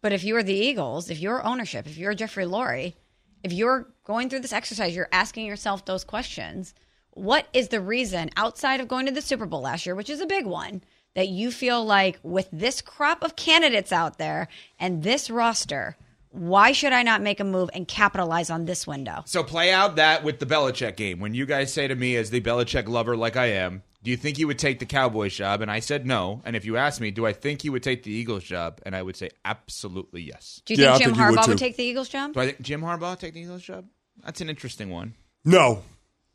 But 0.00 0.12
if 0.12 0.24
you're 0.24 0.42
the 0.42 0.54
Eagles, 0.54 1.10
if 1.10 1.20
you're 1.20 1.44
ownership, 1.44 1.86
if 1.86 1.98
you're 1.98 2.14
Jeffrey 2.14 2.44
Lurie, 2.44 2.94
if 3.42 3.52
you're 3.52 3.88
going 4.04 4.30
through 4.30 4.40
this 4.40 4.52
exercise, 4.52 4.94
you're 4.94 5.08
asking 5.12 5.46
yourself 5.46 5.84
those 5.84 6.04
questions. 6.04 6.74
What 7.10 7.46
is 7.52 7.68
the 7.68 7.80
reason 7.80 8.30
outside 8.36 8.80
of 8.80 8.88
going 8.88 9.06
to 9.06 9.12
the 9.12 9.20
Super 9.20 9.44
Bowl 9.44 9.62
last 9.62 9.86
year, 9.86 9.94
which 9.94 10.10
is 10.10 10.20
a 10.20 10.26
big 10.26 10.46
one, 10.46 10.82
that 11.14 11.28
you 11.28 11.50
feel 11.50 11.84
like 11.84 12.18
with 12.22 12.48
this 12.52 12.80
crop 12.80 13.24
of 13.24 13.34
candidates 13.34 13.92
out 13.92 14.18
there 14.18 14.48
and 14.78 15.02
this 15.02 15.28
roster, 15.30 15.96
why 16.30 16.72
should 16.72 16.92
I 16.92 17.02
not 17.02 17.22
make 17.22 17.40
a 17.40 17.44
move 17.44 17.70
and 17.72 17.86
capitalize 17.88 18.50
on 18.50 18.64
this 18.66 18.86
window? 18.86 19.22
So 19.26 19.42
play 19.42 19.72
out 19.72 19.96
that 19.96 20.24
with 20.24 20.38
the 20.38 20.46
Belichick 20.46 20.96
game. 20.96 21.20
When 21.20 21.34
you 21.34 21.46
guys 21.46 21.72
say 21.72 21.88
to 21.88 21.94
me, 21.94 22.16
as 22.16 22.30
the 22.30 22.40
Belichick 22.40 22.88
lover 22.88 23.16
like 23.16 23.36
I 23.36 23.46
am, 23.46 23.82
do 24.02 24.10
you 24.10 24.16
think 24.16 24.36
he 24.36 24.44
would 24.44 24.58
take 24.58 24.78
the 24.78 24.86
Cowboys 24.86 25.34
job? 25.34 25.60
And 25.60 25.70
I 25.70 25.80
said 25.80 26.06
no. 26.06 26.40
And 26.44 26.54
if 26.54 26.64
you 26.64 26.76
ask 26.76 27.00
me, 27.00 27.10
do 27.10 27.26
I 27.26 27.32
think 27.32 27.62
he 27.62 27.70
would 27.70 27.82
take 27.82 28.04
the 28.04 28.12
Eagles 28.12 28.44
job? 28.44 28.80
And 28.84 28.94
I 28.94 29.02
would 29.02 29.16
say 29.16 29.30
absolutely 29.44 30.22
yes. 30.22 30.62
Do 30.66 30.74
you 30.74 30.82
Yeah, 30.84 30.94
I 30.94 30.98
think 30.98 31.02
Jim 31.08 31.14
think 31.14 31.18
you 31.18 31.30
would 31.30 31.38
Harbaugh 31.38 31.48
would 31.48 31.58
take 31.58 31.76
the 31.76 31.84
Eagles 31.84 32.08
job? 32.08 32.34
Do 32.34 32.40
I 32.40 32.46
think 32.46 32.60
Jim 32.62 32.80
Harbaugh 32.82 33.18
take 33.18 33.34
the 33.34 33.40
Eagles 33.40 33.62
job? 33.62 33.86
That's 34.24 34.40
an 34.40 34.48
interesting 34.48 34.90
one. 34.90 35.14
No. 35.44 35.82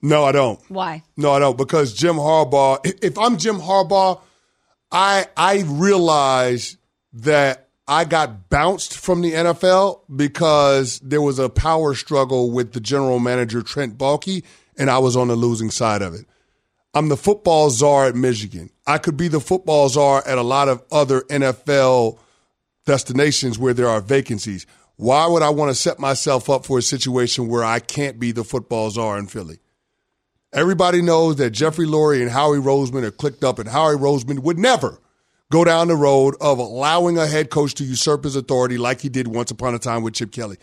No, 0.02 0.26
I 0.26 0.34
don't. 0.34 0.60
Why? 0.70 1.04
No, 1.16 1.32
I 1.32 1.40
don't 1.40 1.58
because 1.58 1.94
Jim 1.94 2.16
Harbaugh. 2.16 2.86
if- 2.86 3.02
If 3.02 3.18
I'm 3.18 3.38
Jim 3.38 3.60
Harbaugh, 3.60 4.20
I 4.92 5.28
I 5.38 5.62
realize 5.66 6.76
that 7.14 7.63
I 7.88 8.06
got 8.06 8.50
bounced 8.50 8.98
from 8.98 9.22
the 9.22 9.34
NFL 9.34 10.02
because 10.16 11.00
there 11.00 11.22
was 11.22 11.38
a 11.38 11.50
power 11.50 11.94
struggle 11.94 12.50
with 12.50 12.72
the 12.72 12.80
general 12.80 13.20
manager 13.20 13.62
Trent 13.62 13.98
Baalke, 13.98 14.44
and 14.78 14.90
I 14.90 15.00
was 15.00 15.18
on 15.18 15.28
the 15.28 15.36
losing 15.36 15.70
side 15.70 16.02
of 16.02 16.14
it. 16.14 16.26
I'm 16.94 17.10
the 17.10 17.18
football 17.18 17.70
czar 17.72 18.06
at 18.06 18.16
Michigan. 18.16 18.70
I 18.88 19.00
could 19.00 19.18
be 19.18 19.28
the 19.28 19.42
football 19.42 19.90
czar 19.90 20.26
at 20.26 20.38
a 20.38 20.44
lot 20.44 20.70
of 20.70 20.82
other 20.92 21.22
NFL 21.22 22.20
destinations 22.86 23.60
where 23.60 23.74
there 23.74 23.90
are 23.90 24.00
vacancies. 24.00 24.66
Why 24.96 25.28
would 25.28 25.42
I 25.42 25.50
want 25.50 25.70
to 25.70 25.76
set 25.76 26.00
myself 26.00 26.50
up 26.50 26.66
for 26.66 26.78
a 26.78 26.84
situation 26.84 27.48
where 27.48 27.64
I 27.64 27.80
can't 27.80 28.20
be 28.20 28.32
the 28.32 28.44
football 28.44 28.92
czar 28.92 29.18
in 29.18 29.28
Philly? 29.28 29.60
Everybody 30.54 31.02
knows 31.02 31.38
that 31.38 31.50
Jeffrey 31.50 31.88
Lurie 31.88 32.22
and 32.22 32.30
Howie 32.30 32.60
Roseman 32.60 33.04
are 33.04 33.12
clicked 33.12 33.44
up, 33.44 33.60
and 33.60 33.68
Howie 33.68 33.96
Roseman 33.96 34.40
would 34.40 34.60
never 34.60 35.00
go 35.54 35.64
down 35.64 35.88
the 35.88 35.96
road 35.96 36.36
of 36.42 36.58
allowing 36.58 37.20
a 37.20 37.28
head 37.28 37.52
coach 37.52 37.76
to 37.76 37.84
usurp 37.84 38.24
his 38.24 38.36
authority 38.36 38.76
like 38.76 39.00
he 39.00 39.08
did 39.08 39.28
once 39.28 39.52
upon 39.52 39.76
a 39.76 39.80
time 39.80 40.02
with 40.02 40.16
Chip 40.16 40.32
Kelly. 40.32 40.58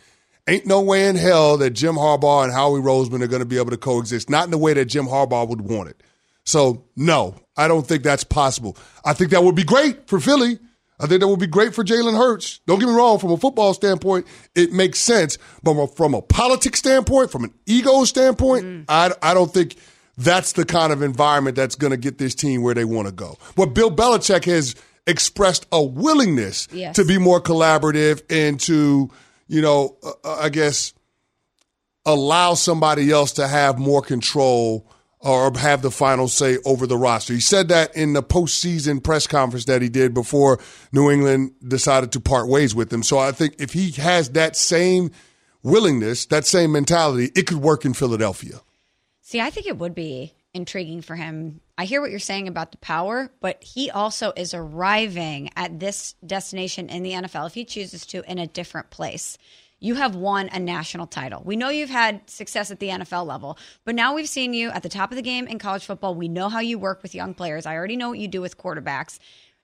Ain't 0.49 0.67
no 0.67 0.81
way 0.81 1.07
in 1.07 1.15
hell 1.15 1.57
that 1.59 1.71
Jim 1.71 1.95
Harbaugh 1.95 2.43
and 2.43 2.53
Howie 2.53 2.81
Roseman 2.81 3.23
are 3.23 3.29
going 3.29 3.39
to 3.39 3.47
be 3.47 3.57
able 3.57 3.71
to 3.71 3.77
coexist. 3.77 4.29
Not 4.29 4.47
in 4.47 4.51
the 4.51 4.59
way 4.59 4.75
that 4.75 4.87
Jim 4.87 5.07
Harbaugh 5.07 5.49
would 5.49 5.61
want 5.61 5.91
it. 5.91 6.03
So, 6.43 6.83
no, 6.97 7.37
I 7.57 7.69
don't 7.69 7.87
think 7.87 8.03
that's 8.03 8.25
possible. 8.25 8.77
I 9.05 9.13
think 9.13 9.31
that 9.31 9.45
would 9.45 9.55
be 9.55 9.63
great 9.63 10.09
for 10.09 10.19
Philly. 10.19 10.59
I 10.99 11.07
think 11.07 11.21
that 11.21 11.29
would 11.29 11.39
be 11.39 11.47
great 11.47 11.73
for 11.73 11.85
Jalen 11.85 12.17
Hurts. 12.19 12.59
Don't 12.67 12.81
get 12.81 12.89
me 12.89 12.95
wrong, 12.95 13.21
from 13.21 13.31
a 13.31 13.37
football 13.37 13.73
standpoint, 13.75 14.27
it 14.57 14.73
makes 14.73 14.99
sense. 14.99 15.39
But 15.63 15.87
from 15.95 16.15
a 16.15 16.21
politics 16.21 16.81
standpoint, 16.81 17.31
from 17.31 17.45
an 17.45 17.55
ego 17.65 18.03
standpoint, 18.05 18.65
mm. 18.65 18.85
I, 18.89 19.13
I 19.23 19.35
don't 19.35 19.55
think 19.55 19.77
that's 20.21 20.53
the 20.53 20.65
kind 20.65 20.93
of 20.93 21.03
environment 21.03 21.57
that's 21.57 21.75
going 21.75 21.93
to 21.93 21.97
get 21.97 22.19
this 22.19 22.35
team 22.35 22.63
where 22.63 22.75
they 22.75 22.85
want 22.85 23.09
to 23.09 23.13
go. 23.13 23.39
But 23.57 23.67
Bill 23.75 23.91
Belichick 23.91 24.45
has 24.45 24.75
expressed 25.07 25.67
a 25.73 25.83
willingness 25.83 26.69
yes. 26.73 26.97
to 26.97 27.05
be 27.05 27.19
more 27.19 27.41
collaborative 27.41 28.23
and 28.29 28.61
to, 28.61 29.11
you 29.49 29.63
know, 29.63 29.97
uh, 30.03 30.13
uh 30.23 30.39
I 30.43 30.51
guess, 30.51 30.93
allow 32.05 32.55
somebody 32.55 33.11
else 33.11 33.33
to 33.33 33.49
have 33.49 33.79
more 33.79 34.03
control 34.03 34.87
or 35.21 35.53
have 35.59 35.83
the 35.83 35.91
final 35.91 36.29
say 36.29 36.59
over 36.65 36.87
the 36.87 36.97
roster. 36.97 37.35
He 37.35 37.41
said 37.41 37.69
that 37.69 37.95
in 37.95 38.13
the 38.15 38.23
postseason 38.23 39.03
press 39.03 39.27
conference 39.27 39.67
that 39.67 39.83
he 39.83 39.89
did 39.89 40.15
before 40.15 40.59
New 40.93 41.11
England 41.11 41.53
decided 41.67 42.13
to 42.13 42.21
part 42.21 42.49
ways 42.49 42.75
with 42.75 42.93
him. 42.93 43.03
So 43.03 43.19
I 43.19 43.33
think 43.33 43.57
if 43.59 43.73
he 43.73 43.91
has 43.93 44.31
that 44.31 44.57
same 44.57 45.11
willingness, 45.63 46.27
that 46.27 46.47
same 46.47 46.73
mentality, 46.73 47.31
it 47.35 47.47
could 47.47 47.59
work 47.59 47.85
in 47.85 47.93
Philadelphia. 47.93 48.61
See, 49.31 49.41
I 49.41 49.51
think 49.51 49.69
it 49.69 49.79
would 49.79 49.95
be 49.95 50.35
intriguing 50.53 51.03
for 51.03 51.15
him. 51.15 51.61
I 51.79 51.85
hear 51.85 52.01
what 52.01 52.11
you're 52.11 52.19
saying 52.19 52.49
about 52.49 52.73
the 52.73 52.79
power, 52.79 53.31
but 53.41 53.63
he 53.63 53.89
also 53.89 54.33
is 54.37 54.55
arriving 54.55 55.51
at 55.55 55.79
this 55.79 56.15
destination 56.27 56.89
in 56.89 57.05
the 57.05 57.13
NFL 57.13 57.47
if 57.47 57.55
he 57.55 57.65
chooses 57.65 58.05
to 58.07 58.29
in 58.29 58.41
a 58.41 58.49
different 58.49 58.91
place 58.91 59.39
you 59.83 59.95
have 59.95 60.15
won 60.15 60.49
a 60.53 60.59
national 60.59 61.07
title. 61.07 61.43
We 61.45 61.57
know 61.57 61.71
you've 61.71 61.91
had 61.91 62.29
success 62.29 62.71
at 62.71 62.81
the 62.81 62.89
NFL 62.89 63.25
level, 63.25 63.57
but 63.85 63.95
now 63.95 64.15
we've 64.15 64.29
seen 64.29 64.53
you 64.53 64.69
at 64.71 64.83
the 64.83 64.89
top 64.89 65.11
of 65.11 65.17
the 65.17 65.23
game 65.23 65.47
in 65.47 65.59
college 65.59 65.87
football. 65.87 66.15
We 66.15 66.29
know 66.29 66.49
how 66.49 66.61
you 66.61 66.79
work 66.79 67.03
with 67.03 67.15
young 67.15 67.33
players. 67.33 67.67
I 67.67 67.77
already 67.77 67.97
know 67.97 68.11
what 68.11 68.19
you 68.19 68.29
do 68.29 68.43
with 68.43 68.59
quarterbacks. 68.59 69.19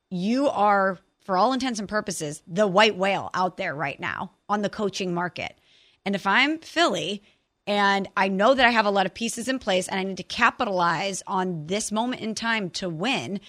You 0.08 0.48
are, 0.48 0.98
for 1.20 1.36
all 1.36 1.52
intents 1.52 1.78
and 1.78 1.88
purposes, 1.88 2.42
the 2.46 2.66
white 2.66 2.96
whale 2.96 3.30
out 3.34 3.58
there 3.58 3.74
right 3.74 4.00
now 4.00 4.32
on 4.48 4.62
the 4.62 4.70
coaching 4.70 5.12
market. 5.12 5.58
And 6.06 6.14
if 6.14 6.26
I'm 6.26 6.60
Philly, 6.60 7.22
and 7.66 8.08
I 8.16 8.28
know 8.28 8.54
that 8.54 8.64
I 8.64 8.70
have 8.70 8.86
a 8.86 8.90
lot 8.90 9.06
of 9.06 9.14
pieces 9.14 9.48
in 9.48 9.58
place 9.58 9.88
and 9.88 9.98
I 9.98 10.04
need 10.04 10.16
to 10.18 10.22
capitalize 10.22 11.22
on 11.26 11.66
this 11.66 11.90
moment 11.90 12.22
in 12.22 12.34
time 12.34 12.70
to 12.70 12.88
win. 12.88 13.40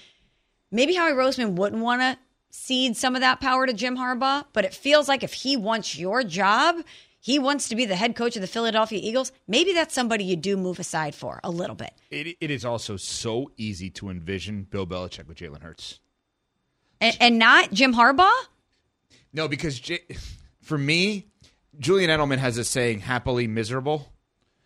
Maybe 0.71 0.95
Howie 0.95 1.11
Roseman 1.11 1.55
wouldn't 1.55 1.81
want 1.81 2.01
to 2.01 2.17
cede 2.49 2.97
some 2.97 3.15
of 3.15 3.21
that 3.21 3.39
power 3.39 3.67
to 3.67 3.73
Jim 3.73 3.97
Harbaugh, 3.97 4.45
but 4.53 4.65
it 4.65 4.73
feels 4.73 5.07
like 5.07 5.23
if 5.23 5.33
he 5.33 5.55
wants 5.55 5.97
your 5.97 6.23
job, 6.23 6.77
he 7.19 7.39
wants 7.39 7.69
to 7.69 7.75
be 7.75 7.85
the 7.85 7.95
head 7.95 8.15
coach 8.15 8.35
of 8.35 8.41
the 8.41 8.47
Philadelphia 8.47 8.99
Eagles. 9.01 9.31
Maybe 9.47 9.73
that's 9.73 9.93
somebody 9.93 10.23
you 10.23 10.35
do 10.35 10.57
move 10.57 10.79
aside 10.79 11.13
for 11.13 11.39
a 11.43 11.51
little 11.51 11.75
bit. 11.75 11.93
It, 12.09 12.37
it 12.41 12.49
is 12.49 12.65
also 12.65 12.97
so 12.97 13.51
easy 13.57 13.89
to 13.91 14.09
envision 14.09 14.63
Bill 14.63 14.87
Belichick 14.87 15.27
with 15.27 15.37
Jalen 15.37 15.61
Hurts. 15.61 15.99
And, 16.99 17.17
and, 17.19 17.37
not 17.37 17.71
Jim 17.71 17.93
Harbaugh? 17.93 18.31
No, 19.31 19.47
because 19.47 19.79
J- 19.79 19.99
for 20.61 20.77
me, 20.77 21.27
Julian 21.79 22.09
Edelman 22.09 22.37
has 22.37 22.57
a 22.57 22.63
saying, 22.63 23.01
happily 23.01 23.47
miserable. 23.47 24.11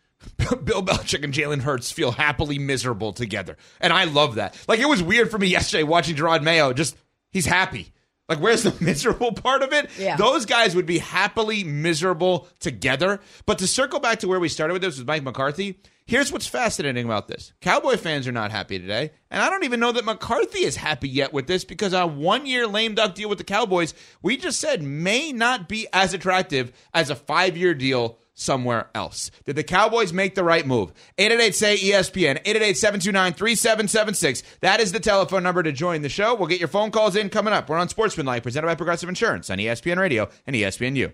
Bill 0.37 0.83
Belichick 0.83 1.23
and 1.23 1.33
Jalen 1.33 1.61
Hurts 1.61 1.91
feel 1.91 2.11
happily 2.11 2.59
miserable 2.59 3.11
together. 3.11 3.57
And 3.79 3.91
I 3.91 4.03
love 4.03 4.35
that. 4.35 4.55
Like, 4.67 4.79
it 4.79 4.85
was 4.85 5.01
weird 5.01 5.31
for 5.31 5.39
me 5.39 5.47
yesterday 5.47 5.83
watching 5.83 6.15
Gerard 6.15 6.43
Mayo 6.43 6.73
just– 6.73 6.95
He's 7.31 7.45
happy. 7.45 7.91
Like, 8.29 8.39
where's 8.39 8.63
the 8.63 8.75
miserable 8.83 9.31
part 9.33 9.63
of 9.63 9.73
it? 9.73 9.89
Yeah. 9.97 10.17
Those 10.17 10.45
guys 10.45 10.75
would 10.75 10.85
be 10.85 10.99
happily 10.99 11.63
miserable 11.63 12.47
together. 12.59 13.19
But 13.45 13.59
to 13.59 13.67
circle 13.67 13.99
back 13.99 14.19
to 14.19 14.27
where 14.27 14.39
we 14.39 14.49
started 14.49 14.73
with 14.73 14.81
this 14.81 14.97
with 14.97 15.07
Mike 15.07 15.23
McCarthy, 15.23 15.79
here's 16.05 16.31
what's 16.31 16.47
fascinating 16.47 17.05
about 17.05 17.27
this. 17.27 17.53
Cowboy 17.61 17.97
fans 17.97 18.27
are 18.27 18.31
not 18.31 18.51
happy 18.51 18.79
today. 18.79 19.11
And 19.29 19.41
I 19.41 19.49
don't 19.49 19.63
even 19.63 19.79
know 19.79 19.91
that 19.91 20.05
McCarthy 20.05 20.63
is 20.63 20.75
happy 20.75 21.09
yet 21.09 21.33
with 21.33 21.47
this 21.47 21.63
because 21.63 21.93
a 21.93 22.05
one 22.05 22.45
year 22.45 22.67
lame 22.67 22.95
duck 22.95 23.15
deal 23.15 23.29
with 23.29 23.37
the 23.37 23.43
Cowboys, 23.43 23.93
we 24.21 24.37
just 24.37 24.59
said 24.59 24.83
may 24.83 25.31
not 25.31 25.67
be 25.69 25.87
as 25.93 26.13
attractive 26.13 26.71
as 26.93 27.09
a 27.09 27.15
five 27.15 27.55
year 27.57 27.73
deal 27.73 28.19
somewhere 28.33 28.89
else. 28.95 29.31
Did 29.45 29.55
the 29.55 29.63
Cowboys 29.63 30.13
make 30.13 30.35
the 30.35 30.43
right 30.43 30.65
move? 30.65 30.91
888 31.17 31.55
say 31.55 31.77
ESPN, 31.77 32.39
888 32.45 32.77
729 32.77 33.33
3776. 33.33 34.43
That 34.61 34.79
is 34.79 34.91
the 34.91 34.99
telephone 34.99 35.43
number 35.43 35.63
to 35.63 35.71
join 35.71 36.01
the 36.01 36.09
show. 36.09 36.33
We'll 36.35 36.47
get 36.47 36.59
your 36.59 36.67
phone 36.67 36.91
calls 36.91 37.15
in 37.15 37.29
coming 37.29 37.53
up. 37.53 37.69
We're 37.69 37.77
Unsportsmanlike, 37.77 38.43
presented 38.43 38.67
by 38.67 38.75
Progressive 38.75 39.09
Insurance 39.09 39.49
on 39.49 39.57
ESPN 39.57 39.97
Radio 39.97 40.29
and 40.47 40.55
ESPNU. 40.55 41.13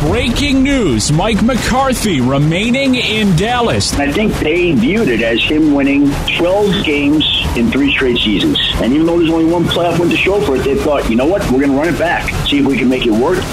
Breaking 0.00 0.62
news 0.62 1.12
Mike 1.12 1.42
McCarthy 1.42 2.20
remaining 2.20 2.94
in 2.94 3.36
Dallas. 3.36 3.92
I 3.94 4.10
think 4.10 4.32
they 4.34 4.72
viewed 4.72 5.08
it 5.08 5.22
as 5.22 5.42
him 5.42 5.74
winning 5.74 6.10
12 6.38 6.84
games 6.84 7.24
in 7.56 7.70
three 7.70 7.92
straight 7.92 8.18
seasons. 8.18 8.58
And 8.76 8.92
even 8.92 9.06
though 9.06 9.18
there's 9.18 9.30
only 9.30 9.52
one 9.52 9.64
playoff 9.64 9.98
win 9.98 10.08
to 10.08 10.16
show 10.16 10.40
for 10.40 10.56
it, 10.56 10.64
they 10.64 10.74
thought, 10.74 11.10
you 11.10 11.16
know 11.16 11.26
what, 11.26 11.42
we're 11.50 11.58
going 11.58 11.72
to 11.72 11.76
run 11.76 11.88
it 11.88 11.98
back, 11.98 12.30
see 12.46 12.60
if 12.60 12.66
we 12.66 12.78
can 12.78 12.88
make 12.88 13.06
it 13.06 13.12
work. 13.12 13.44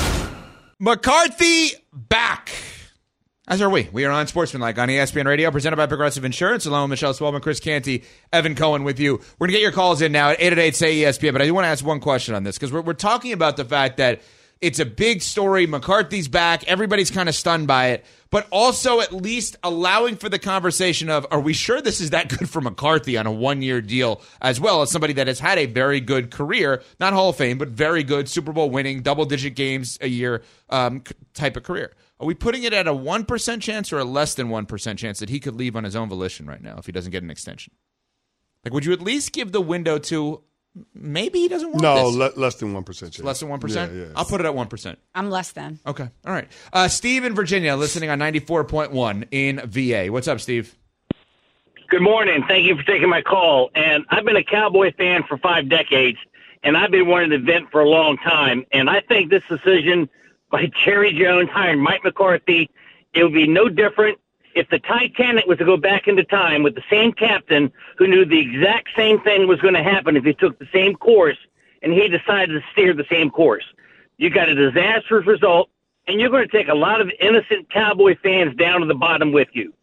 McCarthy 0.79 1.71
back. 1.91 2.51
As 3.49 3.61
are 3.61 3.69
we. 3.69 3.87
We 3.93 4.03
are 4.03 4.11
Unsportsmanlike 4.11 4.77
on 4.77 4.89
ESPN 4.89 5.25
Radio, 5.25 5.51
presented 5.51 5.77
by 5.77 5.85
Progressive 5.85 6.25
Insurance, 6.25 6.65
along 6.65 6.83
with 6.83 6.91
Michelle 6.91 7.13
Smallmon, 7.13 7.41
Chris 7.41 7.61
Canty, 7.61 8.03
Evan 8.33 8.55
Cohen 8.55 8.83
with 8.83 8.99
you. 8.99 9.21
We're 9.39 9.47
going 9.47 9.49
to 9.49 9.53
get 9.53 9.61
your 9.61 9.71
calls 9.71 10.01
in 10.01 10.11
now 10.11 10.29
at 10.29 10.41
888 10.41 10.75
say 10.75 10.95
ESPN, 10.97 11.31
but 11.31 11.41
I 11.41 11.45
do 11.45 11.53
want 11.53 11.63
to 11.65 11.69
ask 11.69 11.85
one 11.85 11.99
question 12.01 12.35
on 12.35 12.43
this 12.43 12.57
because 12.57 12.73
we're, 12.73 12.81
we're 12.81 12.93
talking 12.93 13.31
about 13.31 13.55
the 13.55 13.63
fact 13.65 13.97
that 13.97 14.21
it's 14.61 14.79
a 14.79 14.85
big 14.85 15.21
story. 15.21 15.67
McCarthy's 15.67 16.27
back. 16.27 16.63
Everybody's 16.65 17.11
kind 17.11 17.29
of 17.29 17.35
stunned 17.35 17.67
by 17.67 17.87
it, 17.89 18.05
but 18.29 18.47
also 18.51 19.01
at 19.01 19.13
least 19.13 19.55
allowing 19.63 20.15
for 20.15 20.29
the 20.29 20.39
conversation 20.39 21.09
of 21.09 21.25
are 21.31 21.39
we 21.39 21.53
sure 21.53 21.81
this 21.81 22.01
is 22.01 22.11
that 22.11 22.29
good 22.29 22.49
for 22.49 22.61
McCarthy 22.61 23.17
on 23.17 23.27
a 23.27 23.31
one 23.31 23.61
year 23.61 23.81
deal, 23.81 24.21
as 24.41 24.59
well 24.59 24.81
as 24.81 24.91
somebody 24.91 25.13
that 25.13 25.27
has 25.27 25.39
had 25.39 25.57
a 25.57 25.65
very 25.65 25.99
good 25.99 26.31
career, 26.31 26.81
not 26.99 27.13
Hall 27.13 27.29
of 27.29 27.35
Fame, 27.35 27.57
but 27.57 27.69
very 27.69 28.03
good 28.03 28.27
Super 28.27 28.51
Bowl 28.51 28.69
winning, 28.69 29.01
double 29.01 29.25
digit 29.25 29.55
games 29.55 29.97
a 30.01 30.07
year 30.07 30.43
um, 30.69 31.03
type 31.33 31.55
of 31.55 31.63
career. 31.63 31.93
Are 32.19 32.25
we 32.25 32.33
putting 32.33 32.63
it 32.63 32.73
at 32.73 32.87
a 32.87 32.93
1% 32.93 33.61
chance 33.61 33.93
or 33.93 33.99
a 33.99 34.03
less 34.03 34.33
than 34.33 34.49
1% 34.49 34.97
chance 34.97 35.19
that 35.19 35.29
he 35.29 35.39
could 35.39 35.55
leave 35.55 35.75
on 35.75 35.83
his 35.83 35.95
own 35.95 36.09
volition 36.09 36.47
right 36.47 36.61
now 36.61 36.77
if 36.77 36.87
he 36.87 36.91
doesn't 36.91 37.11
get 37.11 37.21
an 37.21 37.29
extension? 37.29 37.73
Like, 38.63 38.73
would 38.73 38.85
you 38.85 38.93
at 38.93 39.01
least 39.01 39.33
give 39.33 39.51
the 39.51 39.61
window 39.61 39.99
to 39.99 40.41
maybe 40.93 41.39
he 41.39 41.47
doesn't 41.47 41.71
want 41.71 41.81
no, 41.81 42.11
this. 42.11 42.35
le- 42.35 42.41
less 42.41 42.55
than 42.55 42.73
one 42.73 42.83
percent. 42.83 43.17
Less 43.19 43.39
than 43.39 43.49
one 43.49 43.59
percent. 43.59 43.93
Yeah, 43.93 44.01
yeah. 44.03 44.07
I'll 44.15 44.25
put 44.25 44.41
it 44.41 44.45
at 44.45 44.55
one 44.55 44.67
percent. 44.67 44.99
I'm 45.15 45.29
less 45.29 45.51
than. 45.51 45.79
Okay, 45.85 46.09
all 46.25 46.33
right. 46.33 46.47
Uh, 46.73 46.87
Steve 46.87 47.23
in 47.23 47.33
Virginia, 47.33 47.75
listening 47.75 48.09
on 48.09 48.19
ninety 48.19 48.39
four 48.39 48.63
point 48.63 48.91
one 48.91 49.25
in 49.31 49.61
VA. 49.65 50.07
What's 50.09 50.27
up, 50.27 50.39
Steve? 50.39 50.75
Good 51.89 52.01
morning. 52.01 52.43
Thank 52.47 52.65
you 52.65 52.75
for 52.75 52.83
taking 52.83 53.09
my 53.09 53.21
call. 53.21 53.69
And 53.73 54.05
I've 54.09 54.25
been 54.25 54.35
a 54.35 54.43
Cowboy 54.43 54.93
fan 54.97 55.23
for 55.23 55.37
five 55.37 55.69
decades, 55.69 56.17
and 56.63 56.75
I've 56.75 56.91
been 56.91 57.07
wanting 57.07 57.29
to 57.29 57.39
vent 57.39 57.71
for 57.71 57.79
a 57.79 57.87
long 57.89 58.17
time. 58.17 58.65
And 58.73 58.89
I 58.89 58.99
think 58.99 59.29
this 59.29 59.43
decision 59.47 60.09
by 60.51 60.69
Jerry 60.83 61.13
Jones 61.13 61.49
hiring 61.49 61.79
Mike 61.79 62.03
McCarthy, 62.03 62.69
it 63.13 63.23
would 63.23 63.33
be 63.33 63.47
no 63.47 63.69
different 63.69 64.19
if 64.57 64.69
the 64.69 64.79
Titanic 64.79 65.45
was 65.45 65.59
to 65.59 65.65
go 65.65 65.77
back 65.77 66.07
into 66.07 66.23
time 66.23 66.63
with 66.63 66.73
the 66.73 66.83
same 66.89 67.13
captain 67.13 67.71
who 67.97 68.07
knew 68.07 68.25
the 68.25 68.39
exact 68.39 68.89
same 68.95 69.21
thing 69.21 69.47
was 69.47 69.61
going 69.61 69.75
to 69.75 69.83
happen 69.83 70.17
if 70.17 70.23
he 70.23 70.33
took 70.33 70.57
the 70.57 70.67
same 70.73 70.95
course 70.95 71.37
and 71.83 71.93
he 71.93 72.07
decided 72.07 72.53
to 72.53 72.61
steer 72.71 72.93
the 72.93 73.05
same 73.09 73.29
course. 73.29 73.63
You 74.17 74.31
got 74.31 74.49
a 74.49 74.55
disastrous 74.55 75.27
result 75.27 75.69
and 76.07 76.19
you're 76.19 76.31
going 76.31 76.47
to 76.47 76.51
take 76.51 76.69
a 76.69 76.75
lot 76.75 77.01
of 77.01 77.11
innocent 77.19 77.69
Cowboy 77.69 78.15
fans 78.23 78.55
down 78.55 78.81
to 78.81 78.87
the 78.87 78.95
bottom 78.95 79.31
with 79.31 79.49
you. 79.53 79.73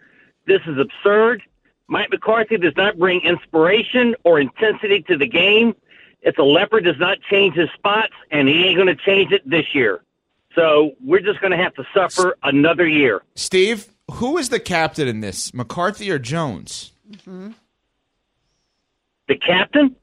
This 0.46 0.60
is 0.66 0.76
absurd. 0.78 1.42
Mike 1.86 2.10
McCarthy 2.10 2.56
does 2.56 2.72
not 2.76 2.98
bring 2.98 3.20
inspiration 3.20 4.16
or 4.24 4.40
intensity 4.40 5.02
to 5.02 5.16
the 5.16 5.26
game. 5.26 5.74
It's 6.22 6.38
a 6.38 6.42
leopard 6.42 6.84
does 6.84 6.98
not 6.98 7.18
change 7.30 7.54
his 7.54 7.68
spots, 7.74 8.14
and 8.30 8.48
he 8.48 8.64
ain't 8.64 8.76
going 8.76 8.88
to 8.88 8.96
change 8.96 9.30
it 9.32 9.48
this 9.48 9.74
year. 9.74 10.02
So 10.54 10.92
we're 11.04 11.20
just 11.20 11.40
going 11.40 11.50
to 11.50 11.58
have 11.58 11.74
to 11.74 11.84
suffer 11.92 12.36
another 12.42 12.88
year. 12.88 13.22
Steve, 13.34 13.93
who 14.12 14.38
is 14.38 14.48
the 14.48 14.60
captain 14.60 15.08
in 15.08 15.20
this, 15.20 15.52
McCarthy 15.54 16.10
or 16.10 16.18
Jones? 16.18 16.92
The 19.28 19.36
captain? 19.38 19.96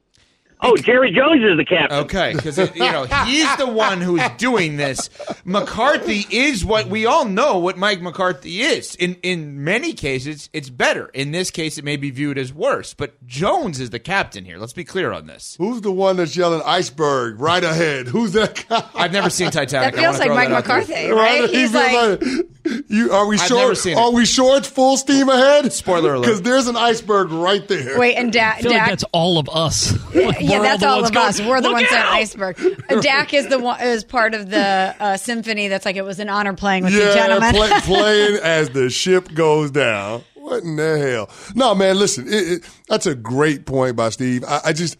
Oh, 0.63 0.77
Jerry 0.77 1.11
Jones 1.11 1.43
is 1.43 1.57
the 1.57 1.65
captain. 1.65 1.99
Okay, 1.99 2.33
because 2.35 2.57
you 2.57 2.79
know 2.79 3.05
he's 3.25 3.55
the 3.57 3.65
one 3.67 3.99
who's 3.99 4.21
doing 4.37 4.77
this. 4.77 5.09
McCarthy 5.43 6.25
is 6.29 6.63
what 6.63 6.87
we 6.87 7.05
all 7.05 7.25
know 7.25 7.57
what 7.57 7.77
Mike 7.77 8.01
McCarthy 8.01 8.61
is. 8.61 8.95
In 8.95 9.15
in 9.23 9.63
many 9.63 9.93
cases, 9.93 10.49
it's 10.53 10.69
better. 10.69 11.07
In 11.13 11.31
this 11.31 11.49
case, 11.51 11.77
it 11.77 11.83
may 11.83 11.97
be 11.97 12.11
viewed 12.11 12.37
as 12.37 12.53
worse. 12.53 12.93
But 12.93 13.25
Jones 13.25 13.79
is 13.79 13.89
the 13.89 13.99
captain 13.99 14.45
here. 14.45 14.57
Let's 14.57 14.73
be 14.73 14.83
clear 14.83 15.11
on 15.11 15.25
this. 15.27 15.55
Who's 15.57 15.81
the 15.81 15.91
one 15.91 16.17
that's 16.17 16.35
yelling 16.35 16.61
iceberg 16.65 17.39
right 17.39 17.63
ahead? 17.63 18.07
Who's 18.07 18.33
that 18.33 18.63
guy? 18.69 18.83
I've 18.95 19.11
never 19.13 19.29
seen 19.29 19.51
Titanic. 19.51 19.95
That 19.95 19.99
feels 20.01 20.19
like 20.19 20.29
Mike 20.29 20.49
that 20.49 20.55
out 20.55 20.65
there. 20.65 20.77
McCarthy, 20.79 21.11
right? 21.11 21.49
He 21.49 21.55
He's 21.61 21.71
feels 21.71 22.21
like, 22.21 22.85
you 22.87 23.11
are 23.11 23.25
we 23.27 23.37
I've 23.37 23.47
sure? 23.47 23.57
never 23.59 23.75
seen 23.75 23.93
it. 23.97 23.99
Are 23.99 24.11
we 24.11 24.25
sure 24.25 24.57
it's 24.57 24.67
full 24.69 24.95
steam 24.97 25.27
ahead? 25.29 25.71
Spoiler 25.73 26.13
alert. 26.13 26.21
Because 26.31 26.41
there's 26.43 26.67
an 26.67 26.77
iceberg 26.77 27.31
right 27.31 27.67
there. 27.67 27.97
wait, 27.99 28.15
and 28.15 28.31
Dak. 28.31 28.57
I 28.57 28.61
feel 28.61 28.71
like 28.71 28.89
that's 28.89 29.03
all 29.11 29.37
of 29.39 29.49
us. 29.49 29.91
Yeah, 30.51 30.60
we're 30.60 30.65
that's 30.65 30.84
all 30.84 31.03
of 31.03 31.12
going, 31.12 31.27
us. 31.27 31.41
We're 31.41 31.62
the 31.62 31.72
ones 31.72 31.88
on 31.91 31.98
out!" 31.98 32.13
iceberg. 32.13 32.60
Uh, 32.89 33.01
Dak 33.01 33.34
is 33.34 33.48
the 33.48 33.60
one 33.60 33.81
is 33.81 34.03
part 34.03 34.34
of 34.34 34.50
the 34.50 34.96
uh, 35.00 35.17
symphony. 35.17 35.67
That's 35.67 35.86
like 35.86 35.96
it 35.96 36.03
was 36.03 36.20
an 36.20 36.29
honor 36.29 36.53
playing 36.53 36.84
with 36.84 36.93
you 36.93 37.00
gentlemen. 37.00 37.53
play, 37.53 37.70
playing 37.81 38.39
as 38.43 38.70
the 38.70 38.89
ship 38.89 39.34
goes 39.34 39.72
down. 39.72 40.24
What 40.36 40.63
in 40.63 40.75
the 40.75 40.98
hell? 41.00 41.29
No, 41.53 41.75
man, 41.75 41.98
listen, 41.98 42.27
it, 42.27 42.34
it, 42.34 42.70
that's 42.88 43.05
a 43.05 43.13
great 43.13 43.65
point 43.65 43.96
by 43.96 44.10
Steve. 44.10 44.43
I, 44.48 44.60
I 44.65 44.74
just, 44.74 44.98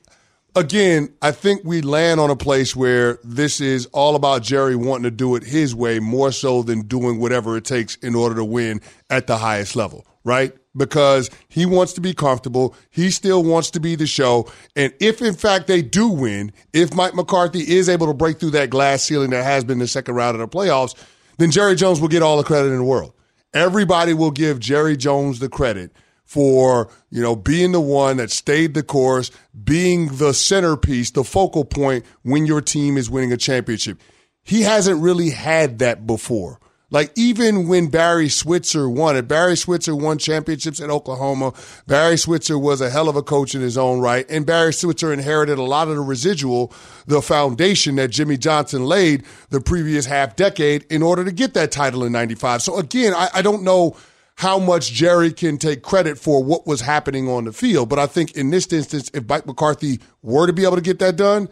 again, 0.55 1.13
I 1.22 1.31
think 1.31 1.63
we 1.63 1.81
land 1.81 2.20
on 2.20 2.29
a 2.29 2.36
place 2.36 2.75
where 2.75 3.17
this 3.24 3.60
is 3.60 3.88
all 3.88 4.15
about 4.15 4.43
Jerry 4.43 4.75
wanting 4.75 5.03
to 5.03 5.12
do 5.12 5.36
it 5.36 5.43
his 5.43 5.74
way 5.74 6.00
more 6.00 6.31
so 6.31 6.62
than 6.62 6.84
doing 6.84 7.20
whatever 7.20 7.58
it 7.58 7.65
takes 7.65 7.96
in 7.98 8.13
order 8.13 8.36
to 8.36 8.46
win 8.46 8.81
at 9.10 9.25
the 9.25 9.38
highest 9.38 9.75
level, 9.75 10.05
right? 10.24 10.53
Because 10.75 11.29
he 11.49 11.65
wants 11.65 11.93
to 11.93 12.01
be 12.01 12.13
comfortable. 12.13 12.75
He 12.89 13.11
still 13.11 13.43
wants 13.43 13.71
to 13.71 13.79
be 13.81 13.95
the 13.95 14.07
show. 14.07 14.49
And 14.75 14.93
if 15.01 15.21
in 15.21 15.33
fact 15.33 15.67
they 15.67 15.81
do 15.81 16.07
win, 16.07 16.53
if 16.71 16.93
Mike 16.93 17.13
McCarthy 17.13 17.59
is 17.75 17.89
able 17.89 18.07
to 18.07 18.13
break 18.13 18.39
through 18.39 18.51
that 18.51 18.69
glass 18.69 19.03
ceiling 19.03 19.31
that 19.31 19.43
has 19.43 19.65
been 19.65 19.79
the 19.79 19.87
second 19.87 20.15
round 20.15 20.39
of 20.39 20.49
the 20.49 20.57
playoffs, 20.57 20.95
then 21.37 21.51
Jerry 21.51 21.75
Jones 21.75 21.99
will 21.99 22.07
get 22.07 22.21
all 22.21 22.37
the 22.37 22.43
credit 22.43 22.69
in 22.69 22.77
the 22.77 22.83
world. 22.83 23.13
Everybody 23.53 24.13
will 24.13 24.31
give 24.31 24.59
Jerry 24.59 24.95
Jones 24.95 25.39
the 25.39 25.49
credit 25.49 25.91
for, 26.23 26.89
you 27.09 27.21
know, 27.21 27.35
being 27.35 27.73
the 27.73 27.81
one 27.81 28.15
that 28.15 28.31
stayed 28.31 28.73
the 28.73 28.83
course, 28.83 29.31
being 29.65 30.07
the 30.15 30.33
centerpiece, 30.33 31.11
the 31.11 31.25
focal 31.25 31.65
point 31.65 32.05
when 32.21 32.45
your 32.45 32.61
team 32.61 32.95
is 32.95 33.09
winning 33.09 33.33
a 33.33 33.37
championship. 33.37 33.99
He 34.41 34.61
hasn't 34.61 35.01
really 35.01 35.31
had 35.31 35.79
that 35.79 36.07
before. 36.07 36.60
Like 36.91 37.12
even 37.15 37.69
when 37.69 37.88
Barry 37.88 38.27
Switzer 38.27 38.89
won 38.89 39.15
it, 39.15 39.27
Barry 39.27 39.55
Switzer 39.55 39.95
won 39.95 40.17
championships 40.17 40.81
at 40.81 40.89
Oklahoma. 40.89 41.53
Barry 41.88 42.17
Switzer 42.17 42.60
was 42.60 42.81
a 42.81 42.89
hell 42.89 43.07
of 43.07 43.15
a 43.15 43.24
coach 43.24 43.55
in 43.55 43.62
his 43.62 43.77
own 43.77 44.01
right. 44.01 44.29
And 44.29 44.45
Barry 44.45 44.74
Switzer 44.74 45.13
inherited 45.13 45.57
a 45.57 45.63
lot 45.63 45.88
of 45.88 45.95
the 45.95 46.01
residual, 46.01 46.74
the 47.07 47.21
foundation 47.21 47.95
that 47.95 48.10
Jimmy 48.10 48.38
Johnson 48.38 48.86
laid 48.86 49.24
the 49.50 49.62
previous 49.62 50.05
half 50.05 50.36
decade 50.36 50.86
in 50.91 51.01
order 51.01 51.24
to 51.24 51.31
get 51.31 51.53
that 51.53 51.71
title 51.71 52.03
in 52.03 52.12
95. 52.12 52.62
So 52.62 52.77
again, 52.77 53.13
I, 53.15 53.29
I 53.36 53.41
don't 53.41 53.63
know 53.63 53.95
how 54.36 54.60
much 54.60 54.91
Jerry 54.91 55.31
can 55.31 55.57
take 55.57 55.83
credit 55.83 56.17
for 56.17 56.43
what 56.43 56.67
was 56.67 56.81
happening 56.81 57.29
on 57.29 57.45
the 57.45 57.53
field. 57.53 57.88
But 57.88 58.00
I 58.00 58.07
think 58.07 58.36
in 58.36 58.50
this 58.50 58.71
instance, 58.74 59.10
if 59.13 59.29
Mike 59.29 59.45
McCarthy 59.45 60.00
were 60.24 60.48
to 60.48 60.53
be 60.53 60.63
able 60.63 60.75
to 60.75 60.81
get 60.81 61.00
that 61.00 61.15
done, 61.15 61.48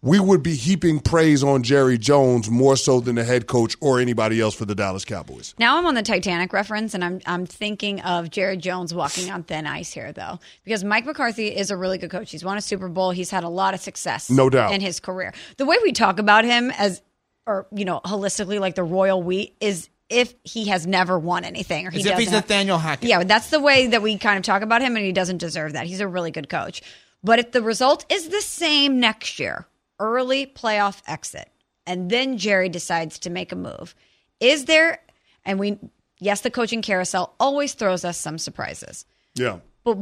we 0.00 0.20
would 0.20 0.42
be 0.42 0.54
heaping 0.54 1.00
praise 1.00 1.42
on 1.42 1.62
Jerry 1.62 1.98
Jones 1.98 2.50
more 2.50 2.76
so 2.76 3.00
than 3.00 3.16
the 3.16 3.24
head 3.24 3.46
coach 3.46 3.76
or 3.80 4.00
anybody 4.00 4.40
else 4.40 4.54
for 4.54 4.64
the 4.64 4.74
Dallas 4.74 5.04
Cowboys. 5.04 5.54
Now 5.58 5.76
I'm 5.78 5.86
on 5.86 5.94
the 5.94 6.02
Titanic 6.02 6.52
reference, 6.52 6.94
and 6.94 7.04
I'm 7.04 7.20
I'm 7.26 7.46
thinking 7.46 8.00
of 8.02 8.30
Jerry 8.30 8.56
Jones 8.56 8.94
walking 8.94 9.30
on 9.30 9.42
thin 9.42 9.66
ice 9.66 9.92
here, 9.92 10.12
though, 10.12 10.38
because 10.64 10.84
Mike 10.84 11.06
McCarthy 11.06 11.48
is 11.48 11.70
a 11.70 11.76
really 11.76 11.98
good 11.98 12.10
coach. 12.10 12.30
He's 12.30 12.44
won 12.44 12.56
a 12.56 12.62
Super 12.62 12.88
Bowl. 12.88 13.10
He's 13.10 13.30
had 13.30 13.44
a 13.44 13.48
lot 13.48 13.74
of 13.74 13.80
success, 13.80 14.30
No 14.30 14.48
doubt. 14.48 14.72
in 14.72 14.80
his 14.80 15.00
career. 15.00 15.32
The 15.56 15.66
way 15.66 15.76
we 15.82 15.92
talk 15.92 16.18
about 16.18 16.44
him 16.44 16.70
as, 16.70 17.02
or 17.46 17.66
you 17.74 17.84
know, 17.84 18.00
holistically, 18.04 18.60
like 18.60 18.74
the 18.74 18.84
royal 18.84 19.22
we 19.22 19.54
is 19.60 19.88
if 20.08 20.34
he 20.42 20.68
has 20.68 20.86
never 20.86 21.18
won 21.18 21.44
anything, 21.44 21.86
or 21.86 21.90
he 21.90 22.00
As 22.00 22.06
if 22.06 22.18
he's 22.18 22.32
Nathaniel 22.32 22.78
Hackett. 22.78 23.08
Yeah, 23.08 23.24
that's 23.24 23.50
the 23.50 23.60
way 23.60 23.88
that 23.88 24.00
we 24.00 24.16
kind 24.16 24.38
of 24.38 24.44
talk 24.44 24.62
about 24.62 24.80
him, 24.80 24.96
and 24.96 25.04
he 25.04 25.12
doesn't 25.12 25.38
deserve 25.38 25.74
that. 25.74 25.86
He's 25.86 26.00
a 26.00 26.08
really 26.08 26.30
good 26.30 26.48
coach. 26.48 26.82
But 27.22 27.40
if 27.40 27.52
the 27.52 27.62
result 27.62 28.06
is 28.10 28.28
the 28.28 28.40
same 28.40 29.00
next 29.00 29.38
year, 29.38 29.66
early 29.98 30.46
playoff 30.46 31.02
exit, 31.06 31.50
and 31.86 32.10
then 32.10 32.38
Jerry 32.38 32.68
decides 32.68 33.18
to 33.20 33.30
make 33.30 33.52
a 33.52 33.56
move, 33.56 33.94
is 34.40 34.66
there, 34.66 35.00
and 35.44 35.58
we, 35.58 35.78
yes, 36.20 36.40
the 36.42 36.50
coaching 36.50 36.82
carousel 36.82 37.34
always 37.40 37.74
throws 37.74 38.04
us 38.04 38.18
some 38.18 38.38
surprises, 38.38 39.04
Yeah. 39.34 39.58
but 39.84 39.98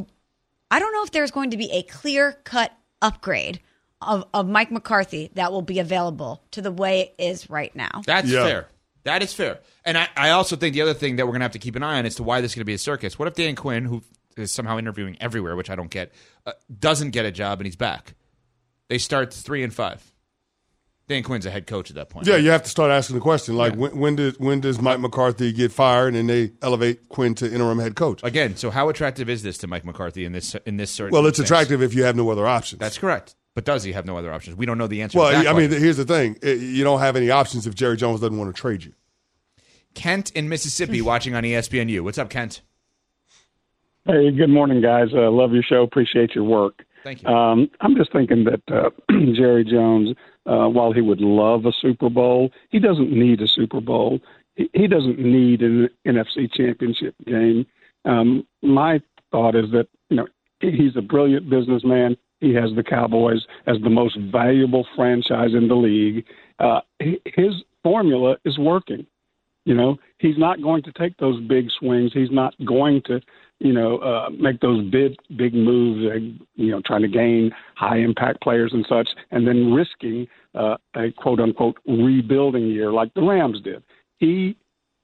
I 0.70 0.78
don't 0.78 0.92
know 0.92 1.02
if 1.04 1.12
there's 1.12 1.30
going 1.30 1.50
to 1.50 1.56
be 1.56 1.70
a 1.72 1.82
clear 1.82 2.32
cut 2.44 2.72
upgrade 3.00 3.60
of, 4.02 4.26
of 4.34 4.48
Mike 4.48 4.70
McCarthy 4.70 5.30
that 5.34 5.52
will 5.52 5.62
be 5.62 5.78
available 5.78 6.42
to 6.50 6.60
the 6.60 6.72
way 6.72 7.00
it 7.02 7.14
is 7.18 7.48
right 7.48 7.74
now. 7.74 8.02
That's 8.04 8.28
Yeah. 8.28 8.44
fair. 8.44 8.68
That 9.04 9.22
is 9.22 9.32
fair. 9.32 9.60
And 9.84 9.96
I, 9.96 10.08
I 10.16 10.30
also 10.30 10.56
think 10.56 10.74
the 10.74 10.82
other 10.82 10.92
thing 10.92 11.16
that 11.16 11.26
we're 11.26 11.30
going 11.32 11.40
to 11.40 11.44
have 11.44 11.52
to 11.52 11.60
keep 11.60 11.76
an 11.76 11.84
eye 11.84 11.98
on 11.98 12.06
as 12.06 12.16
to 12.16 12.24
why 12.24 12.40
this 12.40 12.50
is 12.50 12.54
going 12.56 12.62
to 12.62 12.64
be 12.66 12.74
a 12.74 12.78
circus. 12.78 13.16
What 13.18 13.28
if 13.28 13.34
Dan 13.34 13.54
Quinn, 13.54 13.84
who 13.84 14.02
is 14.36 14.50
somehow 14.50 14.78
interviewing 14.78 15.16
everywhere, 15.20 15.54
which 15.54 15.70
I 15.70 15.76
don't 15.76 15.90
get, 15.90 16.12
uh, 16.44 16.52
doesn't 16.80 17.10
get 17.12 17.24
a 17.24 17.30
job 17.30 17.60
and 17.60 17.66
he's 17.66 17.76
back? 17.76 18.14
They 18.88 18.98
start 18.98 19.32
three 19.32 19.62
and 19.62 19.72
five. 19.72 20.12
Dan 21.08 21.22
Quinn's 21.22 21.46
a 21.46 21.50
head 21.50 21.68
coach 21.68 21.88
at 21.88 21.96
that 21.96 22.08
point. 22.08 22.26
Yeah, 22.26 22.36
you 22.36 22.50
have 22.50 22.64
to 22.64 22.68
start 22.68 22.90
asking 22.90 23.14
the 23.14 23.22
question 23.22 23.56
like 23.56 23.74
when, 23.74 23.96
when 23.96 24.16
does 24.16 24.38
when 24.40 24.60
does 24.60 24.80
Mike 24.80 24.98
McCarthy 24.98 25.52
get 25.52 25.70
fired 25.70 26.16
and 26.16 26.28
they 26.28 26.50
elevate 26.62 27.08
Quinn 27.08 27.34
to 27.36 27.46
interim 27.52 27.78
head 27.78 27.94
coach? 27.94 28.20
Again, 28.24 28.56
so 28.56 28.70
how 28.70 28.88
attractive 28.88 29.28
is 29.28 29.44
this 29.44 29.56
to 29.58 29.68
Mike 29.68 29.84
McCarthy 29.84 30.24
in 30.24 30.32
this 30.32 30.56
in 30.66 30.78
this 30.78 30.90
certain? 30.90 31.12
Well, 31.12 31.26
it's 31.26 31.36
sense? 31.38 31.48
attractive 31.48 31.80
if 31.80 31.94
you 31.94 32.02
have 32.02 32.16
no 32.16 32.28
other 32.30 32.46
options. 32.46 32.80
That's 32.80 32.98
correct. 32.98 33.36
But 33.54 33.64
does 33.64 33.84
he 33.84 33.92
have 33.92 34.04
no 34.04 34.18
other 34.18 34.32
options? 34.32 34.56
We 34.56 34.66
don't 34.66 34.78
know 34.78 34.88
the 34.88 35.00
answer. 35.00 35.18
well, 35.18 35.30
to 35.30 35.44
that 35.44 35.46
I 35.46 35.58
mean, 35.58 35.70
here's 35.70 35.96
the 35.96 36.04
thing: 36.04 36.38
Eh, 36.42 36.54
you 36.54 36.82
don't 36.82 36.98
have 36.98 37.14
any 37.14 37.30
options 37.30 37.68
if 37.68 37.74
Jerry 37.74 37.96
Jones 37.96 38.20
doesn't 38.20 38.36
want 38.36 38.54
to 38.54 38.60
trade 38.60 38.84
you. 38.84 38.92
Kent 39.94 40.30
in 40.32 40.48
Mississippi 40.48 41.00
watching 41.00 41.34
on 41.34 41.44
ESPNU. 41.44 42.00
What's 42.02 42.18
up, 42.18 42.30
Kent? 42.30 42.62
Hey, 44.04 44.30
good 44.30 44.50
morning, 44.50 44.82
guys. 44.82 45.08
Uh, 45.14 45.30
love 45.30 45.52
your 45.52 45.62
show. 45.62 45.82
Appreciate 45.82 46.34
your 46.34 46.44
work. 46.44 46.84
Thank 47.06 47.22
you. 47.22 47.28
Um, 47.28 47.70
I'm 47.82 47.94
just 47.94 48.10
thinking 48.10 48.42
that 48.46 48.62
uh, 48.68 48.90
Jerry 49.36 49.64
Jones, 49.64 50.16
uh, 50.44 50.66
while 50.66 50.92
he 50.92 51.00
would 51.00 51.20
love 51.20 51.64
a 51.64 51.70
Super 51.80 52.10
Bowl, 52.10 52.50
he 52.70 52.80
doesn't 52.80 53.12
need 53.12 53.40
a 53.40 53.46
Super 53.46 53.80
Bowl. 53.80 54.18
He, 54.56 54.68
he 54.74 54.88
doesn't 54.88 55.16
need 55.16 55.62
an 55.62 55.88
NFC 56.04 56.52
Championship 56.52 57.14
game. 57.24 57.64
Um, 58.06 58.44
my 58.60 59.00
thought 59.30 59.54
is 59.54 59.70
that 59.70 59.86
you 60.10 60.16
know 60.16 60.26
he's 60.58 60.96
a 60.96 61.00
brilliant 61.00 61.48
businessman. 61.48 62.16
He 62.40 62.52
has 62.54 62.70
the 62.74 62.82
Cowboys 62.82 63.46
as 63.68 63.76
the 63.84 63.90
most 63.90 64.18
valuable 64.32 64.84
franchise 64.96 65.54
in 65.54 65.68
the 65.68 65.76
league. 65.76 66.24
Uh, 66.58 66.80
hi- 67.00 67.20
his 67.36 67.54
formula 67.84 68.36
is 68.44 68.58
working. 68.58 69.06
You 69.64 69.74
know, 69.74 69.96
he's 70.18 70.38
not 70.38 70.60
going 70.60 70.82
to 70.84 70.92
take 70.92 71.16
those 71.18 71.40
big 71.42 71.68
swings. 71.78 72.12
He's 72.12 72.30
not 72.30 72.54
going 72.64 73.02
to, 73.06 73.20
you 73.58 73.72
know, 73.72 73.98
uh, 73.98 74.30
make 74.30 74.60
those 74.60 74.84
big 74.90 75.14
big 75.36 75.54
moves. 75.54 76.04
Uh, 76.04 76.18
you 76.54 76.70
know, 76.70 76.80
trying 76.84 77.02
to 77.02 77.08
gain 77.08 77.50
high 77.74 77.98
impact 77.98 78.42
players 78.42 78.72
and 78.72 78.84
such, 78.88 79.08
and 79.30 79.46
then 79.46 79.72
risking 79.72 80.26
uh, 80.54 80.76
a 80.94 81.10
quote 81.12 81.40
unquote 81.40 81.78
rebuilding 81.86 82.68
year 82.68 82.92
like 82.92 83.12
the 83.14 83.22
Rams 83.22 83.60
did. 83.62 83.82
He 84.18 84.56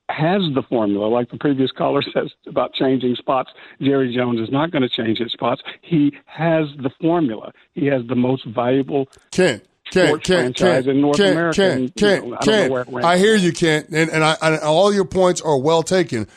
has 0.08 0.42
the 0.54 0.62
formula, 0.68 1.06
like 1.06 1.30
the 1.30 1.38
previous 1.38 1.70
caller 1.72 2.02
says 2.14 2.30
about 2.46 2.74
changing 2.74 3.16
spots. 3.16 3.50
Jerry 3.80 4.14
Jones 4.14 4.40
is 4.40 4.50
not 4.52 4.70
going 4.70 4.82
to 4.82 4.88
change 4.88 5.18
his 5.18 5.32
spots. 5.32 5.62
He 5.80 6.12
has 6.26 6.66
the 6.76 6.90
formula. 7.00 7.52
He 7.74 7.86
has 7.86 8.02
the 8.08 8.16
most 8.16 8.44
valuable 8.46 9.06
Kent, 9.30 9.64
Kent, 9.90 10.22
Kent, 10.22 10.58
franchise 10.58 10.84
Kent, 10.84 10.86
in 10.88 11.00
North 11.00 11.16
Kent, 11.16 11.32
America. 11.32 11.56
Kent, 11.56 11.72
and, 11.72 11.82
you 11.82 11.90
Kent, 12.06 12.28
know, 12.28 12.36
I 12.40 12.44
Kent. 12.44 12.72
where 12.72 12.82
it 12.82 12.88
ranks. 12.88 13.06
I 13.06 13.18
hear 13.18 13.34
you, 13.34 13.52
Kent, 13.52 13.88
and 13.90 14.10
and, 14.10 14.22
I, 14.24 14.36
and 14.42 14.60
all 14.60 14.92
your 14.92 15.04
points 15.06 15.40
are 15.40 15.58
well 15.58 15.82
taken. 15.82 16.28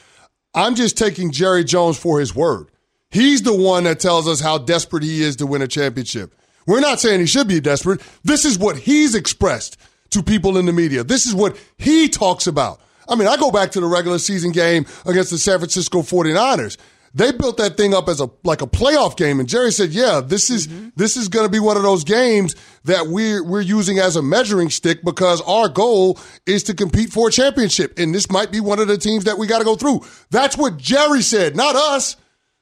I'm 0.56 0.76
just 0.76 0.98
taking 0.98 1.32
Jerry 1.32 1.66
Jones 1.66 2.00
for 2.00 2.20
his 2.20 2.34
word. 2.34 2.72
He's 3.12 3.44
the 3.44 3.56
one 3.56 3.84
that 3.84 4.00
tells 4.00 4.28
us 4.28 4.40
how 4.40 4.58
desperate 4.58 5.04
he 5.04 5.22
is 5.22 5.36
to 5.38 5.46
win 5.46 5.62
a 5.62 5.68
championship. 5.68 6.34
We're 6.66 6.80
not 6.80 7.00
saying 7.00 7.20
he 7.20 7.26
should 7.26 7.48
be 7.48 7.60
desperate. 7.60 8.02
This 8.24 8.46
is 8.46 8.58
what 8.58 8.78
he's 8.78 9.16
expressed 9.16 9.78
to 10.12 10.24
people 10.24 10.58
in 10.58 10.66
the 10.66 10.74
media. 10.74 11.04
This 11.04 11.26
is 11.26 11.36
what 11.36 11.58
he 11.78 12.08
talks 12.08 12.48
about. 12.48 12.80
I 13.08 13.16
mean, 13.16 13.28
I 13.28 13.38
go 13.38 13.52
back 13.52 13.72
to 13.72 13.82
the 13.82 13.86
regular 13.86 14.18
season 14.18 14.52
game 14.52 14.86
against 15.06 15.30
the 15.30 15.38
San 15.38 15.60
Francisco 15.60 16.02
49ers. 16.02 16.78
They 17.16 17.32
built 17.32 17.56
that 17.58 17.78
thing 17.78 17.94
up 17.94 18.10
as 18.10 18.20
a 18.20 18.30
like 18.44 18.62
a 18.62 18.68
playoff 18.68 19.16
game, 19.16 19.40
and 19.40 19.48
Jerry 19.48 19.72
said, 19.72 19.92
"Yeah, 19.92 20.20
this 20.20 20.50
is 20.50 20.68
Mm-hmm. 20.68 20.90
this 20.98 21.16
is 21.16 21.30
going 21.30 21.46
to 21.46 21.52
be 21.52 21.60
one 21.60 21.78
of 21.78 21.84
those 21.84 22.04
games 22.04 22.56
that 22.84 23.08
we're 23.08 23.42
we're 23.42 23.62
using 23.62 24.00
as 24.00 24.18
a 24.18 24.22
measuring 24.22 24.70
stick 24.70 25.04
because 25.04 25.40
our 25.42 25.70
goal 25.70 26.20
is 26.46 26.64
to 26.64 26.74
compete 26.74 27.12
for 27.12 27.30
a 27.30 27.32
championship, 27.32 27.98
and 27.98 28.14
this 28.14 28.30
might 28.30 28.52
be 28.52 28.60
one 28.60 28.80
of 28.80 28.90
the 28.90 28.98
teams 28.98 29.24
that 29.24 29.38
we 29.38 29.48
got 29.48 29.60
to 29.60 29.66
go 29.66 29.76
through." 29.76 30.02
That's 30.30 30.58
what 30.58 30.78
Jerry 30.78 31.22
said, 31.22 31.56
not 31.56 31.76
us. 31.76 32.18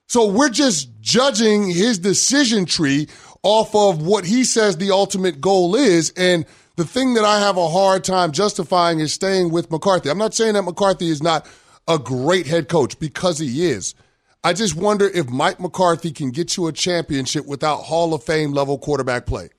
So 0.08 0.28
we're 0.28 0.50
just 0.50 0.90
judging 1.02 1.72
his 1.72 1.98
decision 1.98 2.66
tree 2.66 3.08
off 3.42 3.74
of 3.74 4.06
what 4.06 4.26
he 4.26 4.44
says 4.44 4.78
the 4.78 4.92
ultimate 4.92 5.42
goal 5.42 5.76
is. 5.76 6.12
And 6.16 6.46
the 6.76 6.86
thing 6.86 7.16
that 7.16 7.26
I 7.26 7.40
have 7.40 7.58
a 7.58 7.70
hard 7.70 8.04
time 8.04 8.32
justifying 8.32 9.00
is 9.00 9.14
staying 9.14 9.52
with 9.52 9.72
McCarthy. 9.72 10.10
I'm 10.10 10.20
not 10.20 10.36
saying 10.36 10.54
that 10.54 10.64
McCarthy 10.64 11.10
is 11.10 11.24
not 11.24 11.48
a 11.88 11.98
great 11.98 12.46
head 12.46 12.70
coach 12.70 13.00
because 13.00 13.40
he 13.40 13.66
is. 13.66 13.96
I 14.44 14.54
just 14.54 14.76
wonder 14.76 15.08
if 15.08 15.30
Mike 15.30 15.60
McCarthy 15.60 16.12
can 16.12 16.32
get 16.32 16.58
you 16.58 16.68
a 16.68 16.74
championship 16.74 17.46
without 17.46 17.78
Hall 17.78 18.14
of 18.14 18.24
Fame 18.24 18.52
level 18.52 18.78
quarterback 18.78 19.26
play. 19.26 19.50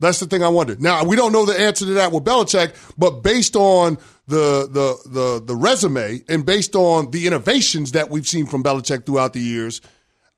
That's 0.00 0.20
the 0.20 0.26
thing 0.26 0.42
I 0.42 0.48
wonder. 0.48 0.76
Now 0.78 1.04
we 1.04 1.16
don't 1.16 1.32
know 1.32 1.46
the 1.46 1.58
answer 1.58 1.86
to 1.86 1.92
that 1.94 2.12
with 2.12 2.24
Belichick, 2.24 2.74
but 2.98 3.22
based 3.22 3.56
on 3.56 3.98
the 4.26 4.68
the 4.70 5.08
the 5.08 5.42
the 5.44 5.56
resume 5.56 6.22
and 6.28 6.44
based 6.44 6.74
on 6.74 7.10
the 7.12 7.26
innovations 7.26 7.92
that 7.92 8.10
we've 8.10 8.26
seen 8.26 8.46
from 8.46 8.62
Belichick 8.62 9.06
throughout 9.06 9.32
the 9.32 9.40
years, 9.40 9.80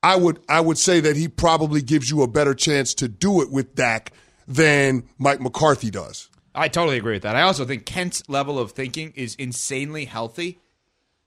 I 0.03 0.17
would 0.17 0.39
I 0.49 0.61
would 0.61 0.79
say 0.79 1.01
that 1.01 1.17
he 1.17 1.27
probably 1.27 1.83
gives 1.83 2.11
you 2.11 2.23
a 2.23 2.29
better 2.29 2.55
chance 2.55 2.95
to 2.95 3.09
do 3.09 3.43
it 3.43 3.51
with 3.51 3.75
Dak 3.75 4.13
than 4.47 5.05
Mike 5.19 5.41
McCarthy 5.41 5.91
does. 5.91 6.29
I 6.55 6.69
totally 6.69 6.99
agree 6.99 7.15
with 7.15 7.23
that. 7.23 7.37
I 7.37 7.43
also 7.43 7.65
think 7.65 7.85
Kent's 7.85 8.29
level 8.29 8.59
of 8.59 8.73
thinking 8.73 9.13
is 9.17 9.35
insanely 9.37 10.05
healthy. 10.05 10.61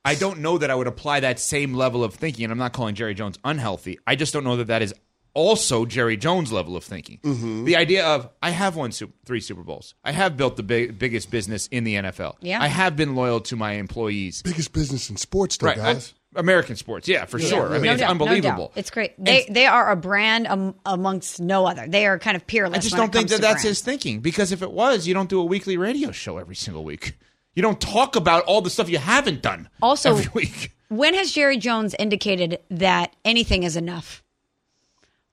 I 0.04 0.16
don't 0.16 0.40
know 0.40 0.58
that 0.58 0.70
I 0.72 0.76
would 0.76 0.88
apply 0.88 1.20
that 1.22 1.40
same 1.40 1.74
level 1.74 2.04
of 2.04 2.14
thinking, 2.16 2.44
and 2.46 2.52
I'm 2.52 2.58
not 2.58 2.74
calling 2.74 2.96
Jerry 2.96 3.14
Jones 3.14 3.38
unhealthy. 3.44 4.00
I 4.08 4.16
just 4.16 4.34
don't 4.34 4.44
know 4.44 4.58
that 4.58 4.68
that 4.68 4.82
is 4.82 4.94
also 5.34 5.86
Jerry 5.86 6.18
Jones' 6.18 6.52
level 6.52 6.76
of 6.76 6.84
thinking. 6.84 7.20
Mm-hmm. 7.24 7.66
The 7.66 7.76
idea 7.78 8.06
of 8.06 8.28
I 8.42 8.50
have 8.50 8.76
won 8.76 8.92
super, 8.92 9.14
three 9.26 9.40
Super 9.40 9.64
Bowls, 9.64 9.94
I 10.04 10.12
have 10.12 10.36
built 10.38 10.58
the 10.58 10.64
big, 10.64 10.98
biggest 11.00 11.30
business 11.32 11.68
in 11.68 11.84
the 11.84 11.96
NFL. 11.96 12.36
Yeah. 12.42 12.62
I 12.62 12.68
have 12.68 12.96
been 12.96 13.16
loyal 13.16 13.40
to 13.42 13.56
my 13.56 13.74
employees. 13.74 14.42
Biggest 14.42 14.74
business 14.74 15.10
in 15.10 15.18
sports, 15.18 15.56
though, 15.58 15.68
Right, 15.68 15.78
I- 15.78 15.94
guys. 15.94 16.14
American 16.34 16.78
sports, 16.78 17.10
yeah, 17.10 17.26
for 17.26 17.40
sure. 17.40 17.68
I 17.68 17.74
mean, 17.74 17.82
No 17.84 17.92
it's 17.92 18.00
doubt, 18.02 18.12
unbelievable. 18.12 18.68
doubt. 18.68 18.72
It's 18.78 18.90
great. 18.90 19.14
They 19.22 19.46
they 19.50 19.66
are 19.66 19.92
a 19.92 19.98
brand 19.98 20.48
um, 20.48 20.76
amongst 20.86 21.42
no 21.42 21.66
other. 21.68 21.86
They 21.90 22.06
are 22.08 22.18
kind 22.20 22.38
of 22.38 22.48
peerless. 22.48 22.78
I 22.78 22.82
just 22.82 22.96
don't 22.96 23.10
it 23.10 23.18
think 23.18 23.30
that 23.32 23.42
that's 23.42 23.64
brands. 23.64 23.80
his 23.80 23.82
thinking. 23.82 24.22
Because 24.22 24.54
if 24.54 24.62
it 24.62 24.72
was, 24.72 25.06
you 25.06 25.14
don't 25.14 25.30
do 25.30 25.42
a 25.42 25.44
weekly 25.44 25.76
radio 25.76 26.12
show 26.12 26.38
every 26.38 26.56
single 26.56 26.86
week. 26.86 27.18
You 27.56 27.62
don't 27.62 27.80
talk 27.82 28.16
about 28.16 28.44
all 28.46 28.62
the 28.62 28.70
stuff 28.70 28.90
you 28.90 28.98
haven't 28.98 29.42
done 29.42 29.70
Also- 29.82 30.12
every 30.12 30.28
week. 30.34 30.72
When 30.90 31.14
has 31.14 31.32
Jerry 31.32 31.58
Jones 31.58 31.96
indicated 31.98 32.60
that 32.70 33.16
anything 33.24 33.64
is 33.64 33.78
enough? 33.78 34.22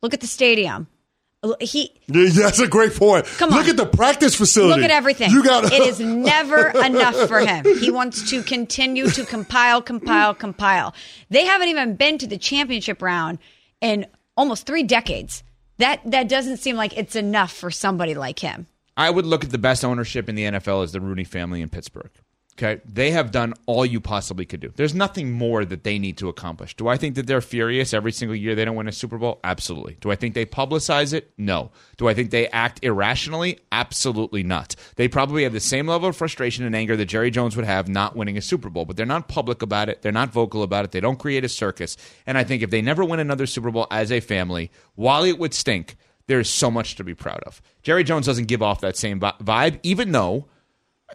Look 0.03 0.15
at 0.15 0.21
the 0.21 0.27
stadium. 0.29 0.87
He 1.61 1.93
Yeah, 2.07 2.31
that's 2.31 2.59
a 2.61 2.67
great 2.69 2.95
point. 2.95 3.25
Come 3.39 3.53
on. 3.53 3.59
Look 3.59 3.69
at 3.69 3.77
the 3.77 3.87
practice 3.87 4.35
facility. 4.37 4.75
look 4.81 4.85
at 4.85 4.93
everything. 4.93 5.31
You 5.31 5.43
got 5.45 5.73
it 5.73 5.83
is 5.83 5.99
never 6.01 6.69
enough 6.85 7.15
for 7.29 7.41
him. 7.41 7.65
He 7.79 7.91
wants 7.91 8.29
to 8.31 8.43
continue 8.43 9.09
to 9.11 9.25
compile, 9.25 9.81
compile, 9.83 10.35
compile. 10.35 10.95
They 11.31 11.45
haven't 11.45 11.69
even 11.69 11.95
been 11.97 12.19
to 12.19 12.27
the 12.27 12.39
championship 12.39 13.03
round 13.03 13.39
in 13.81 14.07
almost 14.37 14.67
three 14.67 14.83
decades. 14.85 15.43
That 15.79 16.01
that 16.11 16.29
doesn't 16.29 16.57
seem 16.59 16.75
like 16.77 16.97
it's 16.99 17.15
enough 17.17 17.53
for 17.53 17.71
somebody 17.71 18.15
like 18.15 18.41
him. 18.41 18.67
I 18.99 19.09
would 19.11 19.25
look 19.25 19.45
at 19.45 19.51
the 19.51 19.59
best 19.59 19.85
ownership 19.85 20.29
in 20.29 20.35
the 20.35 20.43
NFL 20.43 20.83
as 20.83 20.93
the 20.93 21.01
Rooney 21.01 21.25
family 21.25 21.63
in 21.63 21.69
Pittsburgh. 21.69 22.11
Okay. 22.59 22.83
They 22.85 23.13
have 23.13 23.31
done 23.31 23.55
all 23.67 23.87
you 23.87 24.01
possibly 24.01 24.45
could 24.45 24.59
do. 24.59 24.73
There's 24.75 24.93
nothing 24.93 25.31
more 25.31 25.65
that 25.65 25.85
they 25.85 25.97
need 25.97 26.19
to 26.19 26.29
accomplish. 26.29 26.75
Do 26.75 26.89
I 26.89 26.97
think 26.97 27.15
that 27.15 27.29
they're 27.29 27.41
furious 27.41 27.95
every 27.95 28.11
single 28.11 28.35
year 28.35 28.57
they 28.57 28.65
don't 28.65 28.75
win 28.75 28.89
a 28.89 28.93
Super 28.93 29.17
Bowl? 29.17 29.39
Absolutely. 29.45 29.97
Do 30.01 30.11
I 30.11 30.17
think 30.17 30.35
they 30.35 30.45
publicize 30.45 31.13
it? 31.13 31.31
No. 31.39 31.71
Do 31.99 32.09
I 32.09 32.15
think 32.15 32.33
they 32.33 32.49
act 32.49 32.81
irrationally? 32.83 33.61
Absolutely 33.71 34.43
not. 34.43 34.75
They 34.97 35.07
probably 35.07 35.45
have 35.45 35.53
the 35.53 35.61
same 35.61 35.87
level 35.87 36.09
of 36.09 36.17
frustration 36.17 36.65
and 36.65 36.75
anger 36.75 36.97
that 36.97 37.07
Jerry 37.07 37.31
Jones 37.31 37.55
would 37.55 37.65
have 37.65 37.89
not 37.89 38.17
winning 38.17 38.37
a 38.37 38.43
Super 38.43 38.69
Bowl, 38.69 38.85
but 38.85 38.97
they're 38.97 39.07
not 39.07 39.29
public 39.29 39.63
about 39.63 39.89
it. 39.89 40.03
They're 40.03 40.11
not 40.11 40.33
vocal 40.33 40.65
about 40.65 40.85
it. 40.85 40.91
They 40.91 40.99
don't 40.99 41.21
create 41.21 41.45
a 41.45 41.49
circus. 41.49 41.97
And 42.27 42.37
I 42.37 42.43
think 42.43 42.65
if 42.65 42.71
they 42.71 42.83
never 42.83 43.05
win 43.05 43.21
another 43.21 43.47
Super 43.47 43.71
Bowl 43.71 43.87
as 43.93 44.11
a 44.11 44.19
family, 44.19 44.73
while 44.97 45.23
it 45.23 45.39
would 45.39 45.55
stink, 45.55 45.97
there 46.29 46.39
is 46.39 46.49
so 46.49 46.71
much 46.71 46.95
to 46.95 47.05
be 47.05 47.15
proud 47.15 47.41
of. 47.45 47.61
Jerry 47.83 48.05
Jones 48.05 48.27
doesn't 48.27 48.47
give 48.47 48.63
off 48.63 48.81
that 48.83 48.97
same 48.97 49.19
vibe, 49.19 49.81
even 49.83 50.13
though 50.13 50.47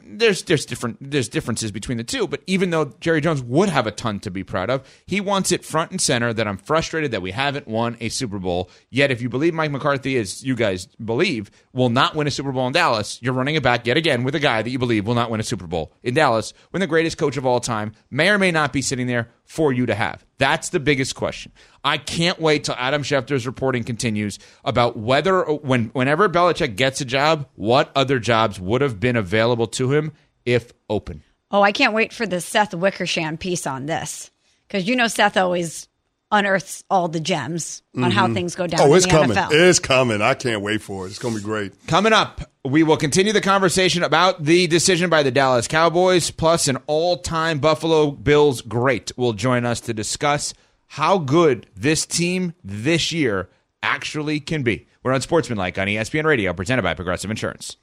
there's 0.02 0.41
there's 0.43 0.65
different 0.65 0.97
there's 0.99 1.30
differences 1.30 1.71
between 1.71 1.97
the 1.97 2.04
two. 2.04 2.28
But 2.28 2.41
even 2.47 2.71
though 2.71 2.86
Jerry 2.99 3.21
Jones 3.21 3.43
would 3.43 3.69
have 3.69 3.86
a 3.86 3.91
ton 3.91 4.19
to 4.21 4.32
be 4.32 4.43
proud 4.43 4.69
of, 4.69 4.88
he 5.06 5.21
wants 5.21 5.52
it 5.52 5.63
front 5.63 5.91
and 5.91 6.02
center 6.02 6.34
that 6.34 6.47
I'm 6.47 6.58
frustrated 6.58 7.12
that 7.12 7.21
we 7.21 7.32
haven't 7.32 7.67
won 7.67 7.97
a 7.99 8.10
Super 8.10 8.39
Bowl. 8.39 8.69
Yet, 8.89 9.12
if 9.12 9.21
you 9.21 9.30
believe 9.30 9.54
Mike 9.54 9.71
McCarthy, 9.71 10.17
as 10.17 10.43
you 10.43 10.56
guys 10.56 10.88
believe, 11.04 11.52
will 11.73 11.89
not 11.89 12.15
win 12.15 12.28
a 12.28 12.32
Super 12.32 12.52
Bowl 12.52 12.65
in 12.67 12.73
Dallas, 12.73 13.19
you're 13.21 13.34
running 13.34 13.56
it 13.56 13.63
back 13.63 13.86
yet 13.86 13.97
again 13.97 14.23
with 14.23 14.36
a 14.36 14.39
guy 14.39 14.62
that 14.62 14.69
you 14.69 14.80
believe 14.80 15.06
will 15.06 15.15
not 15.15 15.30
win 15.30 15.39
a 15.39 15.43
Super 15.43 15.67
Bowl 15.67 15.93
in 16.02 16.15
Dallas 16.15 16.54
when 16.71 16.82
the 16.82 16.88
greatest 16.88 17.17
coach 17.17 17.38
of 17.38 17.45
all 17.45 17.60
time 17.60 17.93
may 18.10 18.30
or 18.30 18.39
may 18.39 18.52
not 18.52 18.73
be 18.73 18.82
sitting 18.82 19.08
there 19.08 19.30
for 19.45 19.71
you 19.71 19.86
to 19.86 19.95
have. 19.95 20.25
That's 20.38 20.69
the 20.69 20.79
biggest 20.79 21.15
question. 21.15 21.51
I 21.84 21.97
can't 21.97 22.39
wait 22.39 22.63
till 22.63 22.75
Adam 22.77 23.03
Schefter's 23.03 23.45
reporting 23.45 23.84
continues 23.84 24.39
about 24.63 24.97
whether 24.97 25.43
when 25.43 25.86
whenever 25.89 26.27
Belichick 26.29 26.75
gets 26.75 27.01
a 27.01 27.06
job, 27.06 27.47
what 27.56 27.91
other 27.95 28.19
jobs 28.19 28.60
would 28.60 28.82
have 28.82 28.99
been 28.99 29.15
available 29.15 29.67
to 29.67 29.91
him 29.91 30.13
if 30.45 30.71
open. 30.89 31.23
Oh, 31.51 31.62
I 31.62 31.71
can't 31.71 31.93
wait 31.93 32.13
for 32.13 32.25
the 32.25 32.41
Seth 32.41 32.73
Wickersham 32.73 33.38
piece 33.38 33.67
on 33.67 33.86
this 33.86 34.32
because 34.67 34.88
you 34.88 34.95
know 34.95 35.08
Seth 35.08 35.38
always 35.38 35.88
unearths 36.32 36.84
all 36.89 37.08
the 37.08 37.19
gems 37.19 37.84
on 37.95 38.10
how 38.10 38.25
mm-hmm. 38.25 38.34
things 38.34 38.56
go 38.56 38.65
down. 38.65 38.82
Oh, 38.82 38.88
in 38.88 38.97
it's 38.97 39.06
the 39.06 39.12
coming. 39.12 39.38
NFL. 39.38 39.49
It's 39.51 39.79
coming. 39.79 40.21
I 40.21 40.34
can't 40.34 40.62
wait 40.62 40.82
for 40.82 41.06
it. 41.06 41.10
It's 41.10 41.19
going 41.19 41.36
to 41.36 41.39
be 41.39 41.45
great. 41.45 41.73
Coming 41.86 42.12
up, 42.12 42.41
we 42.65 42.82
will 42.82 42.95
continue 42.97 43.34
the 43.34 43.41
conversation 43.41 44.04
about 44.04 44.43
the 44.43 44.67
decision 44.67 45.10
by 45.10 45.21
the 45.21 45.32
Dallas 45.32 45.67
Cowboys, 45.67 46.32
plus 46.32 46.69
an 46.69 46.78
all-time 46.88 47.60
Buffalo 47.60 48.12
Bills 48.12 48.62
great 48.62 49.12
will 49.17 49.34
join 49.34 49.65
us 49.65 49.82
to 49.82 49.93
discuss 49.93 50.54
how 50.88 51.17
good 51.17 51.67
this 51.76 52.06
team 52.06 52.54
this 52.63 53.12
year 53.12 53.49
actually 53.82 54.39
can 54.39 54.63
be. 54.63 54.88
We're 55.04 55.12
Unsportsmanlike 55.12 55.78
on 55.78 55.88
ESPN 55.88 56.23
Radio, 56.23 56.54
presented 56.54 56.84
by 56.84 56.93
Progressive 56.93 57.30
Insurance. 57.30 57.76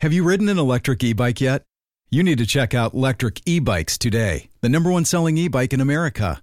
Have 0.00 0.14
you 0.14 0.24
ridden 0.24 0.48
an 0.48 0.58
electric 0.58 1.04
e 1.04 1.12
bike 1.12 1.40
yet? 1.40 1.64
You 2.08 2.22
need 2.22 2.38
to 2.38 2.46
check 2.46 2.72
out 2.72 2.94
Lectric 2.94 3.42
E 3.44 3.58
Bikes 3.58 3.98
today, 3.98 4.48
the 4.62 4.70
number 4.70 4.90
one 4.90 5.04
selling 5.04 5.36
e 5.36 5.48
bike 5.48 5.74
in 5.74 5.82
America. 5.82 6.42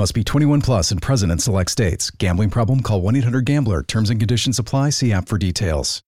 Must 0.00 0.14
be 0.14 0.24
21 0.24 0.62
plus 0.62 0.90
and 0.92 1.02
present 1.02 1.30
in 1.30 1.38
select 1.38 1.70
states. 1.70 2.10
Gambling 2.10 2.48
problem? 2.48 2.80
Call 2.80 3.02
1 3.02 3.16
800 3.16 3.44
Gambler. 3.44 3.82
Terms 3.82 4.08
and 4.08 4.18
conditions 4.18 4.58
apply. 4.58 4.88
See 4.88 5.12
app 5.12 5.28
for 5.28 5.36
details. 5.36 6.00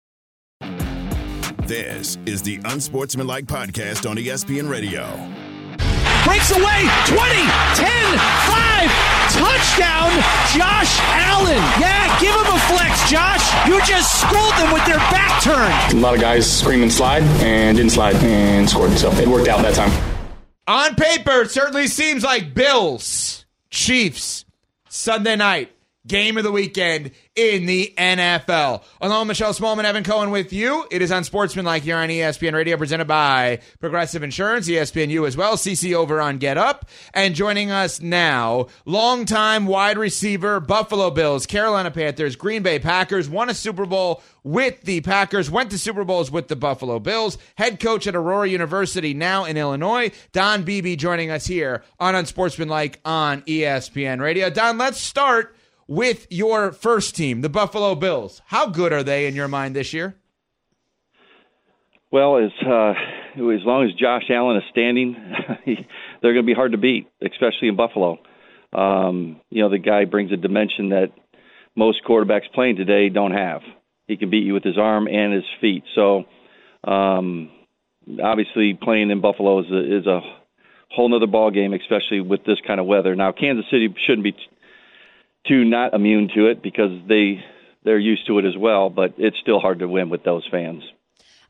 This 1.68 2.18
is 2.26 2.42
the 2.42 2.62
Unsportsmanlike 2.64 3.48
Podcast 3.48 4.10
on 4.10 4.16
ESPN 4.16 4.70
Radio. 4.70 5.04
breaks 6.24 6.52
away. 6.52 6.88
20, 7.06 7.20
10, 7.76 7.90
5. 8.48 8.92
Touchdown, 9.36 10.10
Josh 10.56 10.96
Allen. 11.12 11.58
Yeah, 11.78 12.18
give 12.22 12.34
him 12.34 12.48
a 12.48 12.60
flex, 12.72 13.12
Josh. 13.12 13.44
You 13.68 13.84
just 13.86 14.22
schooled 14.22 14.54
them 14.54 14.72
with 14.72 14.86
their 14.86 15.00
back 15.12 15.44
turned. 15.44 15.98
A 15.98 16.02
lot 16.02 16.16
of 16.16 16.22
guys 16.22 16.50
screaming 16.50 16.90
slide 16.90 17.24
and 17.44 17.76
didn't 17.76 17.92
slide 17.92 18.16
and 18.24 18.70
scored. 18.70 18.98
So 18.98 19.12
it 19.12 19.28
worked 19.28 19.50
out 19.50 19.62
that 19.64 19.76
time. 19.76 19.92
On 20.66 20.96
paper, 20.96 21.42
it 21.42 21.52
certainly 21.52 21.88
seems 21.88 22.24
like 22.24 22.54
Bills, 22.54 23.46
Chiefs, 23.72 24.46
Sunday 24.90 25.38
night, 25.38 25.72
game 26.08 26.38
of 26.38 26.44
the 26.44 26.52
weekend 26.52 27.12
in 27.36 27.66
the 27.66 27.94
NFL. 27.98 28.84
Along 29.00 29.28
Michelle 29.28 29.54
Smallmon, 29.54 29.84
Evan 29.84 30.04
Cohen 30.04 30.32
with 30.32 30.52
you. 30.52 30.86
It 30.92 31.02
is 31.02 31.12
Unsportsmanlike 31.12 31.84
here 31.84 31.98
on 31.98 32.10
ESPN 32.10 32.54
Radio, 32.54 32.76
presented 32.76 33.08
by 33.08 33.60
Progressive 33.80 34.24
Insurance, 34.24 34.68
ESPNU 34.68 35.28
as 35.28 35.38
well, 35.38 35.56
CC 35.56 35.94
over 35.94 36.20
on 36.20 36.40
Get 36.40 36.58
Up. 36.58 36.90
And 37.14 37.36
joining 37.36 37.72
us 37.72 38.02
now, 38.02 38.68
longtime 38.86 39.68
wide 39.68 39.98
receiver, 39.98 40.60
Buffalo 40.60 41.12
Bills, 41.12 41.46
Carolina 41.46 41.92
Panthers, 41.92 42.36
Green 42.36 42.64
Bay 42.64 42.80
Packers, 42.80 43.30
won 43.30 43.50
a 43.50 43.54
Super 43.54 43.86
Bowl 43.86 44.22
with 44.44 44.82
the 44.82 45.02
Packers, 45.02 45.52
went 45.52 45.70
to 45.70 45.78
Super 45.78 46.04
Bowls 46.04 46.32
with 46.32 46.48
the 46.48 46.56
Buffalo 46.56 46.98
Bills, 47.00 47.38
head 47.56 47.80
coach 47.80 48.08
at 48.08 48.16
Aurora 48.16 48.50
University, 48.50 49.14
now 49.14 49.46
in 49.46 49.56
Illinois. 49.56 50.12
Don 50.32 50.64
Beebe 50.64 50.96
joining 50.96 51.30
us 51.30 51.46
here 51.46 51.84
on 52.00 52.16
Unsportsmanlike 52.16 53.00
on 53.06 53.44
ESPN 53.44 54.20
Radio. 54.20 54.50
Don, 54.50 54.80
let's 54.80 55.00
start 55.00 55.56
with 55.92 56.26
your 56.30 56.72
first 56.72 57.18
team, 57.18 57.42
the 57.42 57.50
Buffalo 57.50 57.96
Bills. 57.96 58.42
How 58.46 58.68
good 58.68 58.94
are 58.94 59.04
they 59.04 59.28
in 59.28 59.36
your 59.36 59.50
mind 59.50 59.76
this 59.76 59.92
year? 59.92 60.16
Well, 62.14 62.38
as 62.38 62.52
uh, 62.66 62.94
as 63.36 63.66
long 63.66 63.86
as 63.86 64.00
Josh 64.00 64.24
Allen 64.30 64.56
is 64.56 64.64
standing, 64.72 65.16
they're 66.22 66.34
going 66.34 66.46
to 66.46 66.50
be 66.50 66.54
hard 66.54 66.72
to 66.72 66.78
beat, 66.78 67.10
especially 67.22 67.68
in 67.68 67.76
Buffalo. 67.76 68.20
Um, 68.72 69.42
you 69.50 69.62
know, 69.64 69.70
the 69.70 69.80
guy 69.80 70.06
brings 70.06 70.32
a 70.32 70.38
dimension 70.38 70.90
that 70.90 71.08
most 71.76 72.06
quarterbacks 72.08 72.50
playing 72.56 72.78
today 72.78 73.10
don't 73.10 73.34
have. 73.34 73.60
He 74.08 74.16
can 74.16 74.30
beat 74.30 74.46
you 74.46 74.54
with 74.54 74.64
his 74.64 74.78
arm 74.78 75.08
and 75.08 75.34
his 75.34 75.44
feet. 75.60 75.84
So, 75.94 76.24
um, 76.86 77.52
obviously, 78.24 78.80
playing 78.82 79.12
in 79.12 79.20
Buffalo 79.20 79.60
is 79.60 79.70
a, 79.70 79.98
is 79.98 80.06
a 80.06 80.22
whole 80.90 81.14
other 81.14 81.28
ball 81.28 81.52
game, 81.52 81.74
especially 81.74 82.22
with 82.22 82.46
this 82.46 82.60
kind 82.66 82.80
of 82.80 82.86
weather. 82.86 83.14
Now, 83.14 83.34
Kansas 83.34 83.66
City 83.70 83.94
shouldn't 84.08 84.24
be 84.24 84.36
too 85.48 85.66
not 85.66 85.94
immune 85.94 86.30
to 86.36 86.48
it 86.48 86.62
because 86.62 86.92
they 87.08 87.44
they're 87.84 88.00
used 88.00 88.28
to 88.28 88.38
it 88.40 88.46
as 88.46 88.58
well. 88.58 88.90
But 88.90 89.16
it's 89.18 89.38
still 89.42 89.60
hard 89.60 89.80
to 89.80 89.88
win 89.88 90.10
with 90.10 90.24
those 90.24 90.48
fans. 90.50 90.84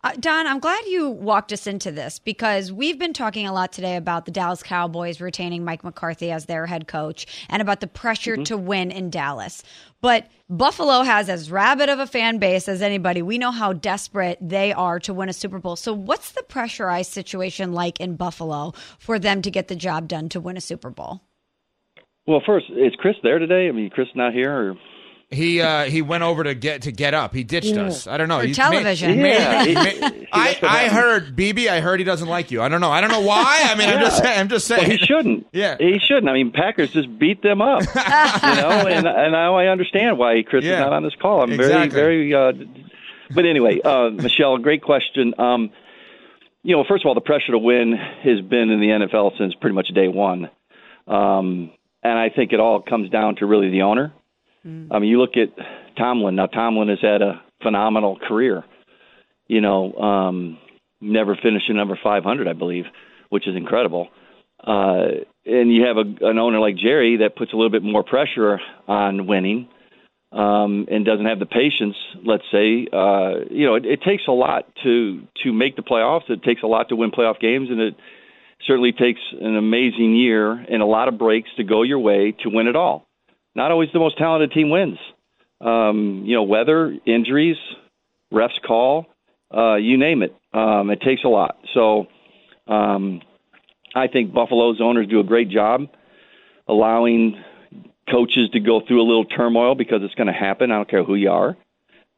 Uh, 0.04 0.14
Don, 0.20 0.48
I'm 0.48 0.60
glad 0.60 0.84
you 0.88 1.10
walked 1.10 1.54
us 1.54 1.68
into 1.68 1.92
this 1.92 2.18
because 2.18 2.72
we've 2.72 2.98
been 2.98 3.14
talking 3.14 3.46
a 3.46 3.54
lot 3.54 3.72
today 3.72 3.96
about 3.96 4.26
the 4.26 4.32
Dallas 4.32 4.64
Cowboys 4.64 5.22
retaining 5.22 5.64
Mike 5.64 5.84
McCarthy 5.84 6.32
as 6.32 6.48
their 6.48 6.66
head 6.66 6.88
coach 6.88 7.28
and 7.50 7.62
about 7.62 7.82
the 7.82 7.88
pressure 7.88 8.34
mm-hmm. 8.34 8.44
to 8.46 8.58
win 8.58 8.90
in 8.90 9.12
Dallas. 9.12 9.62
But 10.02 10.28
Buffalo 10.50 11.04
has 11.04 11.30
as 11.30 11.52
rabid 11.52 11.88
of 11.88 12.00
a 12.00 12.08
fan 12.08 12.40
base 12.40 12.68
as 12.68 12.82
anybody. 12.82 13.22
We 13.22 13.38
know 13.38 13.52
how 13.52 13.74
desperate 13.74 14.40
they 14.42 14.74
are 14.74 15.00
to 15.02 15.14
win 15.14 15.30
a 15.30 15.34
Super 15.34 15.60
Bowl. 15.60 15.76
So, 15.76 15.94
what's 15.94 16.32
the 16.32 16.44
pressurized 16.44 17.12
situation 17.12 17.72
like 17.72 18.00
in 18.00 18.16
Buffalo 18.16 18.74
for 18.98 19.20
them 19.20 19.44
to 19.44 19.52
get 19.52 19.68
the 19.68 19.76
job 19.76 20.08
done 20.08 20.30
to 20.30 20.40
win 20.40 20.58
a 20.58 20.62
Super 20.62 20.90
Bowl? 20.90 21.22
Well, 22.28 22.42
first, 22.46 22.68
is 22.70 22.94
Chris 22.98 23.16
there 23.24 23.40
today? 23.40 23.68
I 23.68 23.72
mean, 23.72 23.90
Chris 23.90 24.08
not 24.16 24.34
here, 24.34 24.52
or 24.52 24.76
he 25.32 25.62
uh, 25.62 25.86
he 25.86 26.02
went 26.02 26.24
over 26.24 26.44
to 26.44 26.54
get 26.54 26.84
to 26.84 26.92
get 26.92 27.14
up. 27.14 27.34
He 27.34 27.46
ditched 27.46 27.74
yeah. 27.74 27.84
us. 27.84 28.06
I 28.06 28.18
don't 28.18 28.28
know. 28.28 28.42
For 28.42 28.54
television. 28.54 29.18
yeah. 29.18 29.64
he, 29.64 29.74
he, 29.74 30.28
I, 30.34 30.60
I 30.62 30.88
heard 30.90 31.38
Beebe. 31.38 31.70
I 31.70 31.80
heard 31.80 32.02
he 32.02 32.04
doesn't 32.04 32.28
like 32.28 32.52
you. 32.52 32.62
I 32.62 32.68
don't 32.68 32.82
know. 32.82 32.92
I 32.92 33.00
don't 33.00 33.12
know 33.12 33.22
why. 33.22 33.62
I 33.64 33.76
mean, 33.76 33.88
yeah. 33.88 33.96
I'm 33.96 34.02
just 34.02 34.26
I'm 34.26 34.50
just 34.50 34.68
saying. 34.68 34.90
Well, 34.90 34.98
he 34.98 34.98
shouldn't. 34.98 35.48
Yeah, 35.54 35.78
he 35.80 36.00
shouldn't. 36.00 36.30
I 36.30 36.34
mean, 36.34 36.52
Packers 36.52 36.92
just 36.92 37.18
beat 37.18 37.42
them 37.42 37.62
up. 37.62 37.82
you 37.96 38.62
know, 38.62 38.88
and 38.88 39.08
and 39.08 39.32
now 39.32 39.56
I 39.56 39.68
understand 39.68 40.18
why 40.18 40.44
Chris 40.44 40.64
yeah. 40.64 40.74
is 40.74 40.80
not 40.82 40.94
on 40.94 41.04
this 41.04 41.16
call. 41.22 41.42
I'm 41.42 41.52
exactly. 41.52 41.90
very 41.90 42.32
very. 42.32 42.34
Uh, 42.34 42.66
but 43.34 43.46
anyway, 43.46 43.80
uh, 43.84 44.10
Michelle, 44.10 44.58
great 44.58 44.82
question. 44.82 45.34
Um, 45.38 45.72
you 46.64 46.76
know, 46.76 46.84
first 46.88 47.06
of 47.06 47.08
all, 47.08 47.16
the 47.16 47.22
pressure 47.22 47.54
to 47.54 47.58
win 47.58 47.94
has 47.94 48.42
been 48.42 48.70
in 48.70 48.80
the 48.80 48.88
NFL 48.88 49.38
since 49.38 49.54
pretty 49.56 49.76
much 49.76 49.88
day 49.90 50.08
one. 50.08 50.50
Um, 51.08 51.72
and 52.04 52.18
I 52.18 52.30
think 52.30 52.54
it 52.54 52.60
all 52.60 52.82
comes 52.82 53.10
down 53.10 53.36
to 53.38 53.46
really 53.46 53.70
the 53.70 53.84
owner. 53.84 54.14
Mm. 54.66 54.88
I 54.92 55.00
mean, 55.00 55.10
you 55.10 55.20
look 55.20 55.38
at 55.38 55.50
Tomlin. 55.98 56.36
Now, 56.36 56.48
Tomlin 56.48 56.90
has 56.90 57.00
had 57.02 57.22
a 57.22 57.42
phenomenal 57.62 58.18
career. 58.18 58.64
You 59.48 59.62
know, 59.62 59.94
um, 59.94 60.58
never 61.02 61.36
finishing 61.36 61.76
number 61.76 62.00
500, 62.02 62.48
I 62.48 62.54
believe, 62.54 62.86
which 63.30 63.48
is 63.48 63.56
incredible. 63.56 64.08
Uh, 64.66 65.26
and 65.46 65.74
you 65.74 65.86
have 65.86 65.98
a, 65.98 66.30
an 66.30 66.38
owner 66.38 66.60
like 66.60 66.78
Jerry 66.78 67.18
that 67.18 67.36
puts 67.36 67.52
a 67.52 67.56
little 67.56 67.72
bit 67.72 67.84
more 67.84 68.04
pressure 68.04 68.60
on 68.88 69.28
winning 69.28 69.68
um, 70.32 70.88
and 70.90 71.04
doesn't 71.04 71.26
have 71.26 71.40
the 71.40 71.46
patience. 71.46 71.96
Let's 72.24 72.44
say, 72.52 72.88
uh, 72.94 73.46
you 73.50 73.66
know, 73.66 73.76
it, 73.76 73.86
it 73.86 74.02
takes 74.04 74.24
a 74.28 74.32
lot 74.32 74.66
to 74.84 75.28
to 75.44 75.52
make 75.52 75.76
the 75.76 75.82
playoffs. 75.82 76.30
It 76.30 76.44
takes 76.44 76.64
a 76.64 76.68
lot 76.68 76.90
to 76.90 76.96
win 76.96 77.12
playoff 77.12 77.40
games, 77.40 77.70
and 77.70 77.82
it 77.82 77.96
certainly 78.68 78.92
takes 78.92 79.20
an 79.40 79.56
amazing 79.56 80.16
year 80.16 80.52
and 80.52 80.82
a 80.82 80.86
lot 80.86 81.08
of 81.08 81.18
breaks 81.18 81.50
to 81.58 81.64
go 81.64 81.84
your 81.84 82.00
way 82.00 82.34
to 82.44 82.50
win 82.50 82.68
it 82.68 82.76
all. 82.76 83.08
Not 83.56 83.72
always 83.72 83.90
the 83.94 84.00
most 84.00 84.18
talented 84.18 84.52
team 84.52 84.70
wins. 84.70 84.98
Um, 85.60 86.24
you 86.26 86.36
know, 86.36 86.44
weather, 86.44 86.98
injuries, 87.06 87.58
refs 88.34 88.62
call, 88.66 89.06
uh, 89.56 89.76
you 89.76 89.98
name 89.98 90.24
it. 90.24 90.36
Um, 90.54 90.90
it 90.90 91.02
takes 91.02 91.24
a 91.24 91.28
lot. 91.28 91.58
So 91.74 92.08
um, 92.68 93.22
I 93.94 94.08
think 94.08 94.34
Buffalo's 94.34 94.80
owners 94.82 95.08
do 95.08 95.20
a 95.20 95.24
great 95.24 95.50
job 95.50 95.88
allowing 96.68 97.36
coaches 98.10 98.50
to 98.54 98.60
go 98.60 98.82
through 98.86 99.02
a 99.02 99.08
little 99.08 99.26
turmoil 99.26 99.76
because 99.76 100.02
it's 100.04 100.16
going 100.16 100.28
to 100.28 100.34
happen. 100.34 100.72
I 100.72 100.76
don't 100.76 100.90
care 100.90 101.04
who 101.04 101.16
you 101.16 101.30
are. 101.30 101.58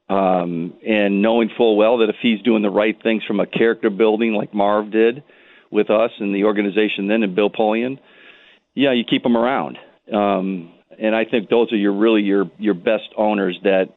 Um, 0.10 0.74
and 0.86 1.22
knowing 1.22 1.50
full 1.56 1.78
well 1.78 2.00
that 2.00 2.10
if 2.10 2.18
he's 2.22 2.42
doing 2.42 2.62
the 2.62 2.70
right 2.70 3.02
things 3.02 3.24
from 3.26 3.40
a 3.40 3.48
character 3.48 3.90
building 3.90 4.34
like 4.34 4.54
Marv 4.54 4.92
did, 4.92 5.24
with 5.74 5.90
us 5.90 6.12
and 6.20 6.34
the 6.34 6.46
organization 6.46 7.08
then 7.08 7.24
and 7.24 7.36
Bill 7.36 7.50
Polian, 7.50 8.00
yeah, 8.76 8.94
you 8.94 9.04
keep 9.04 9.24
them 9.24 9.36
around. 9.36 9.78
Um, 10.14 10.72
and 11.00 11.16
I 11.16 11.26
think 11.26 11.50
those 11.50 11.72
are 11.72 11.78
your 11.78 11.94
really 11.94 12.22
your 12.22 12.50
your 12.58 12.74
best 12.74 13.10
owners 13.18 13.58
that 13.64 13.90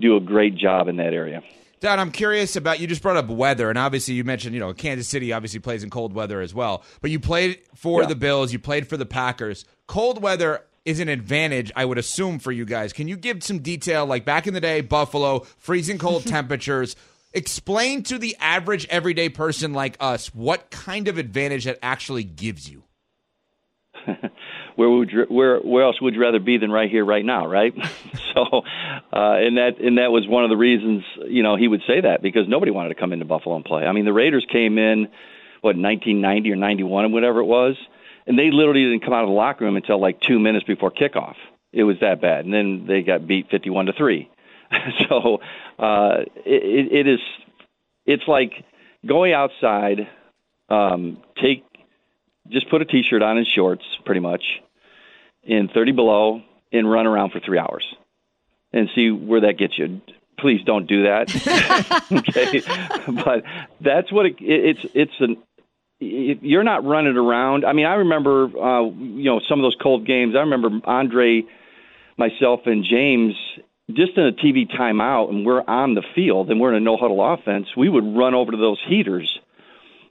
do 0.00 0.16
a 0.16 0.20
great 0.20 0.56
job 0.56 0.88
in 0.88 0.96
that 0.96 1.12
area. 1.12 1.42
Don, 1.80 2.00
I'm 2.00 2.10
curious 2.10 2.56
about 2.56 2.80
you 2.80 2.86
just 2.86 3.02
brought 3.02 3.16
up 3.16 3.28
weather, 3.28 3.70
and 3.70 3.78
obviously 3.78 4.14
you 4.14 4.24
mentioned 4.24 4.54
you 4.54 4.60
know 4.60 4.74
Kansas 4.74 5.08
City 5.08 5.32
obviously 5.32 5.60
plays 5.60 5.82
in 5.82 5.90
cold 5.90 6.12
weather 6.12 6.40
as 6.40 6.54
well. 6.54 6.82
But 7.00 7.10
you 7.10 7.20
played 7.20 7.60
for 7.74 8.02
yeah. 8.02 8.08
the 8.08 8.16
Bills, 8.16 8.52
you 8.52 8.58
played 8.58 8.88
for 8.88 8.96
the 8.96 9.06
Packers. 9.06 9.64
Cold 9.86 10.20
weather 10.22 10.64
is 10.84 11.00
an 11.00 11.08
advantage, 11.08 11.70
I 11.76 11.84
would 11.84 11.98
assume, 11.98 12.38
for 12.38 12.50
you 12.50 12.64
guys. 12.64 12.92
Can 12.92 13.08
you 13.08 13.16
give 13.16 13.44
some 13.44 13.58
detail, 13.60 14.06
like 14.06 14.24
back 14.24 14.46
in 14.46 14.54
the 14.54 14.60
day, 14.60 14.80
Buffalo, 14.80 15.40
freezing 15.58 15.98
cold 15.98 16.26
temperatures? 16.26 16.96
Explain 17.32 18.02
to 18.04 18.18
the 18.18 18.36
average 18.40 18.86
everyday 18.88 19.28
person 19.28 19.72
like 19.72 19.96
us 20.00 20.34
what 20.34 20.70
kind 20.70 21.08
of 21.08 21.18
advantage 21.18 21.64
that 21.64 21.78
actually 21.82 22.24
gives 22.24 22.68
you. 22.68 22.84
where 24.76 24.88
would 24.88 25.10
you, 25.10 25.26
where 25.28 25.58
where 25.58 25.84
else 25.84 26.00
would 26.00 26.14
you 26.14 26.20
rather 26.20 26.38
be 26.38 26.56
than 26.56 26.70
right 26.70 26.88
here, 26.88 27.04
right 27.04 27.24
now, 27.24 27.46
right? 27.46 27.74
so, 28.34 28.62
uh, 29.12 29.36
and 29.42 29.56
that 29.56 29.72
and 29.80 29.98
that 29.98 30.10
was 30.12 30.26
one 30.28 30.44
of 30.44 30.50
the 30.50 30.56
reasons 30.56 31.02
you 31.26 31.42
know 31.42 31.56
he 31.56 31.68
would 31.68 31.82
say 31.86 32.00
that 32.00 32.22
because 32.22 32.48
nobody 32.48 32.70
wanted 32.70 32.90
to 32.90 32.94
come 32.94 33.12
into 33.12 33.24
Buffalo 33.24 33.56
and 33.56 33.64
play. 33.64 33.82
I 33.82 33.92
mean, 33.92 34.04
the 34.04 34.12
Raiders 34.12 34.46
came 34.50 34.78
in 34.78 35.08
what 35.60 35.74
1990 35.76 36.52
or 36.52 36.56
91 36.56 37.04
or 37.04 37.08
whatever 37.08 37.40
it 37.40 37.44
was, 37.44 37.74
and 38.26 38.38
they 38.38 38.50
literally 38.52 38.84
didn't 38.84 39.04
come 39.04 39.12
out 39.12 39.24
of 39.24 39.28
the 39.28 39.34
locker 39.34 39.64
room 39.64 39.76
until 39.76 40.00
like 40.00 40.20
two 40.20 40.38
minutes 40.38 40.64
before 40.64 40.92
kickoff. 40.92 41.34
It 41.72 41.82
was 41.82 41.96
that 42.00 42.20
bad, 42.20 42.44
and 42.44 42.54
then 42.54 42.86
they 42.86 43.02
got 43.02 43.26
beat 43.26 43.50
51 43.50 43.86
to 43.86 43.92
three. 43.92 44.30
so 45.08 45.40
uh, 45.78 46.18
it, 46.44 46.92
it 46.92 47.08
is 47.08 47.20
it's 48.06 48.26
like 48.26 48.52
going 49.06 49.32
outside, 49.32 50.08
um, 50.68 51.18
take 51.42 51.64
just 52.48 52.70
put 52.70 52.80
a 52.80 52.86
t-shirt 52.86 53.22
on 53.22 53.36
and 53.36 53.46
shorts, 53.46 53.84
pretty 54.06 54.20
much, 54.20 54.42
in 55.42 55.68
30 55.68 55.92
below, 55.92 56.42
and 56.72 56.90
run 56.90 57.06
around 57.06 57.30
for 57.30 57.40
three 57.40 57.58
hours, 57.58 57.84
and 58.72 58.88
see 58.94 59.10
where 59.10 59.42
that 59.42 59.58
gets 59.58 59.78
you. 59.78 60.00
Please 60.38 60.62
don't 60.64 60.86
do 60.86 61.02
that. 61.02 61.28
okay, 62.12 62.62
but 63.24 63.42
that's 63.80 64.10
what 64.10 64.26
it, 64.26 64.36
it's 64.40 64.86
it's 64.94 65.20
an 65.20 65.36
if 66.00 66.42
you're 66.42 66.64
not 66.64 66.84
running 66.84 67.16
around. 67.16 67.64
I 67.64 67.72
mean, 67.72 67.86
I 67.86 67.94
remember, 67.94 68.44
uh, 68.44 68.84
you 68.84 69.24
know, 69.24 69.40
some 69.48 69.58
of 69.58 69.64
those 69.64 69.76
cold 69.82 70.06
games. 70.06 70.34
I 70.36 70.40
remember 70.40 70.68
Andre, 70.84 71.42
myself, 72.16 72.60
and 72.66 72.84
James 72.84 73.34
just 73.90 74.16
in 74.16 74.26
a 74.26 74.32
TV 74.32 74.70
timeout 74.70 75.30
and 75.30 75.46
we're 75.46 75.62
on 75.66 75.94
the 75.94 76.02
field 76.14 76.50
and 76.50 76.60
we're 76.60 76.70
in 76.70 76.76
a 76.76 76.84
no 76.84 76.96
huddle 76.96 77.20
offense, 77.22 77.68
we 77.76 77.88
would 77.88 78.04
run 78.04 78.34
over 78.34 78.52
to 78.52 78.56
those 78.56 78.80
heaters 78.88 79.38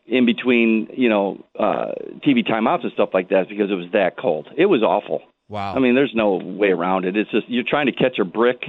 in 0.08 0.26
between, 0.26 0.88
you 0.96 1.10
know, 1.10 1.46
uh, 1.60 1.92
TV 2.26 2.48
timeouts 2.48 2.84
and 2.84 2.94
stuff 2.94 3.10
like 3.13 3.30
that 3.30 3.50
because 3.50 3.70
it 3.70 3.76
was 3.76 3.92
that 3.94 4.18
cold. 4.18 4.48
It 4.58 4.66
was 4.66 4.82
awful. 4.82 5.22
Wow. 5.50 5.76
I 5.76 5.80
mean, 5.80 5.96
there's 5.96 6.13
no 6.16 6.36
way 6.36 6.70
around 6.70 7.06
it. 7.06 7.16
It's 7.16 7.30
just 7.32 7.48
you're 7.50 7.63
trying 7.68 7.86
to 7.86 7.92
catch 7.92 8.20
a 8.20 8.26
brick, 8.26 8.63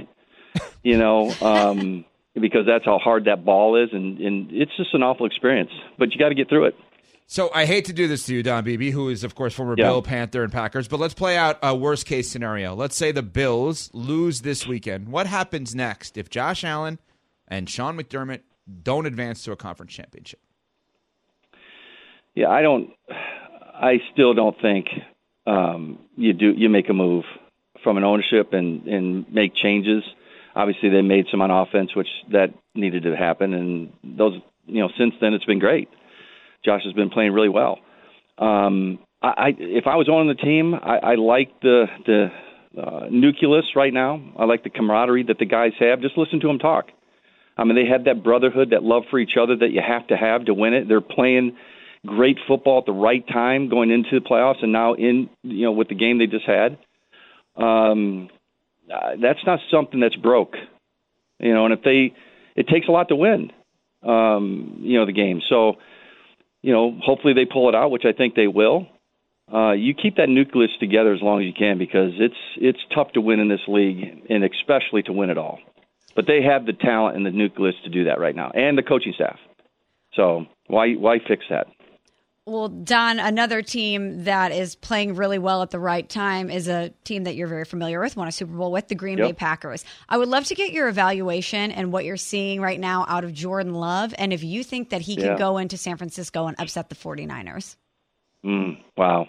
you 0.83 0.97
know, 0.97 1.33
um, 1.41 2.05
because 2.39 2.65
that's 2.65 2.85
how 2.85 2.99
hard 2.99 3.25
that 3.25 3.43
ball 3.43 3.81
is, 3.81 3.89
and, 3.91 4.19
and 4.19 4.51
it's 4.51 4.71
just 4.77 4.93
an 4.93 5.03
awful 5.03 5.25
experience. 5.25 5.71
But 5.97 6.13
you 6.13 6.19
got 6.19 6.29
to 6.29 6.35
get 6.35 6.49
through 6.49 6.65
it. 6.65 6.75
So 7.31 7.51
I 7.53 7.65
hate 7.65 7.85
to 7.85 7.93
do 7.93 8.07
this 8.07 8.25
to 8.25 8.33
you, 8.33 8.41
Don 8.41 8.63
Beebe, 8.63 8.89
who 8.89 9.07
is 9.07 9.23
of 9.23 9.35
course 9.35 9.53
former 9.53 9.75
Yeah. 9.77 9.85
Bill, 9.85 10.01
Panther, 10.01 10.41
and 10.41 10.51
Packers. 10.51 10.87
But 10.87 10.99
let's 10.99 11.13
play 11.13 11.37
out 11.37 11.59
a 11.61 11.75
worst 11.75 12.07
case 12.07 12.27
scenario. 12.27 12.73
Let's 12.73 12.97
say 12.97 13.11
the 13.11 13.21
Bills 13.21 13.91
lose 13.93 14.41
this 14.41 14.65
weekend. 14.65 15.09
What 15.09 15.27
happens 15.27 15.75
next 15.75 16.17
if 16.17 16.31
Josh 16.31 16.63
Allen 16.63 16.97
and 17.47 17.69
Sean 17.69 17.95
McDermott 17.95 18.39
don't 18.81 19.05
advance 19.05 19.43
to 19.43 19.51
a 19.51 19.55
conference 19.55 19.93
championship? 19.93 20.39
Yeah, 22.33 22.49
I 22.49 22.63
don't. 22.63 22.89
I 23.07 24.01
still 24.11 24.33
don't 24.33 24.59
think 24.59 24.87
um, 25.45 25.99
you 26.17 26.33
do. 26.33 26.51
You 26.57 26.67
make 26.67 26.89
a 26.89 26.93
move 26.93 27.25
from 27.83 27.97
an 27.97 28.03
ownership 28.03 28.53
and 28.53 28.87
and 28.87 29.31
make 29.31 29.53
changes. 29.53 30.03
Obviously, 30.55 30.89
they 30.89 31.03
made 31.03 31.27
some 31.29 31.41
on 31.41 31.51
offense, 31.51 31.95
which 31.95 32.09
that 32.31 32.55
needed 32.73 33.03
to 33.03 33.15
happen, 33.15 33.53
and 33.53 33.93
those. 34.03 34.41
You 34.65 34.81
know, 34.81 34.89
since 34.97 35.13
then 35.21 35.35
it's 35.35 35.45
been 35.45 35.59
great. 35.59 35.89
Josh 36.63 36.81
has 36.83 36.93
been 36.93 37.09
playing 37.09 37.33
really 37.33 37.49
well. 37.49 37.79
Um, 38.37 38.99
I, 39.21 39.27
I 39.27 39.47
if 39.57 39.87
I 39.87 39.95
was 39.95 40.07
owning 40.09 40.27
the 40.27 40.41
team, 40.41 40.73
I, 40.73 41.11
I 41.11 41.15
like 41.15 41.59
the 41.61 41.85
the 42.05 42.27
uh, 42.81 43.07
nucleus 43.09 43.65
right 43.75 43.93
now. 43.93 44.21
I 44.37 44.45
like 44.45 44.63
the 44.63 44.69
camaraderie 44.69 45.23
that 45.23 45.39
the 45.39 45.45
guys 45.45 45.73
have. 45.79 46.01
Just 46.01 46.17
listen 46.17 46.39
to 46.41 46.47
them 46.47 46.59
talk. 46.59 46.87
I 47.57 47.65
mean, 47.65 47.75
they 47.75 47.91
have 47.91 48.05
that 48.05 48.23
brotherhood, 48.23 48.69
that 48.69 48.83
love 48.83 49.03
for 49.09 49.19
each 49.19 49.35
other 49.41 49.57
that 49.57 49.71
you 49.71 49.81
have 49.85 50.07
to 50.07 50.15
have 50.15 50.45
to 50.45 50.53
win 50.53 50.73
it. 50.73 50.87
They're 50.87 51.01
playing 51.01 51.57
great 52.05 52.37
football 52.47 52.79
at 52.79 52.85
the 52.85 52.93
right 52.93 53.27
time 53.27 53.69
going 53.69 53.91
into 53.91 54.11
the 54.11 54.25
playoffs, 54.25 54.63
and 54.63 54.71
now 54.71 54.93
in 54.93 55.29
you 55.43 55.65
know 55.65 55.71
with 55.71 55.89
the 55.89 55.95
game 55.95 56.19
they 56.19 56.27
just 56.27 56.45
had. 56.45 56.77
Um, 57.55 58.29
uh, 58.93 59.11
that's 59.21 59.39
not 59.45 59.59
something 59.71 59.99
that's 59.99 60.15
broke, 60.15 60.55
you 61.39 61.53
know. 61.53 61.65
And 61.65 61.73
if 61.73 61.83
they, 61.83 62.13
it 62.55 62.67
takes 62.67 62.87
a 62.87 62.91
lot 62.91 63.09
to 63.09 63.15
win, 63.15 63.51
um, 64.03 64.79
you 64.81 64.97
know, 64.97 65.05
the 65.05 65.11
game. 65.11 65.41
So, 65.47 65.73
you 66.61 66.73
know, 66.73 66.97
hopefully 67.01 67.33
they 67.33 67.45
pull 67.45 67.69
it 67.69 67.75
out, 67.75 67.91
which 67.91 68.05
I 68.05 68.11
think 68.11 68.35
they 68.35 68.47
will. 68.47 68.87
Uh, 69.51 69.71
you 69.71 69.93
keep 69.95 70.17
that 70.17 70.29
nucleus 70.29 70.69
together 70.79 71.13
as 71.13 71.21
long 71.21 71.41
as 71.41 71.45
you 71.45 71.53
can 71.53 71.77
because 71.77 72.11
it's 72.19 72.35
it's 72.57 72.79
tough 72.93 73.11
to 73.13 73.21
win 73.21 73.39
in 73.39 73.49
this 73.49 73.61
league, 73.67 74.25
and 74.29 74.43
especially 74.43 75.01
to 75.03 75.13
win 75.13 75.29
it 75.29 75.37
all. 75.37 75.59
But 76.15 76.27
they 76.27 76.43
have 76.43 76.65
the 76.65 76.73
talent 76.73 77.15
and 77.15 77.25
the 77.25 77.31
nucleus 77.31 77.75
to 77.83 77.89
do 77.89 78.05
that 78.05 78.19
right 78.19 78.35
now, 78.35 78.51
and 78.53 78.77
the 78.77 78.83
coaching 78.83 79.13
staff. 79.13 79.39
So 80.13 80.45
why 80.67 80.93
why 80.93 81.19
fix 81.19 81.45
that? 81.49 81.67
Well, 82.45 82.67
Don, 82.67 83.19
another 83.19 83.61
team 83.61 84.23
that 84.23 84.51
is 84.51 84.75
playing 84.75 85.15
really 85.15 85.37
well 85.37 85.61
at 85.61 85.69
the 85.69 85.79
right 85.79 86.07
time 86.07 86.49
is 86.49 86.67
a 86.67 86.89
team 87.03 87.25
that 87.25 87.35
you're 87.35 87.47
very 87.47 87.65
familiar 87.65 87.99
with, 87.99 88.17
won 88.17 88.27
a 88.27 88.31
Super 88.31 88.53
Bowl 88.53 88.71
with 88.71 88.87
the 88.87 88.95
Green 88.95 89.19
Yep. 89.19 89.27
Bay 89.27 89.33
Packers. 89.33 89.85
I 90.07 90.17
would 90.17 90.29
love 90.29 90.45
to 90.45 90.55
get 90.55 90.71
your 90.71 90.87
evaluation 90.87 91.71
and 91.71 91.91
what 91.91 92.05
you're 92.05 92.17
seeing 92.17 92.59
right 92.59 92.79
now 92.79 93.05
out 93.07 93.23
of 93.23 93.33
Jordan 93.33 93.75
Love, 93.75 94.15
and 94.17 94.33
if 94.33 94.43
you 94.43 94.63
think 94.63 94.89
that 94.89 95.01
he 95.01 95.15
can 95.15 95.37
go 95.37 95.59
into 95.59 95.77
San 95.77 95.97
Francisco 95.97 96.47
and 96.47 96.59
upset 96.59 96.89
the 96.89 96.95
49ers. 96.95 97.75
Mm, 98.43 98.79
wow, 98.97 99.27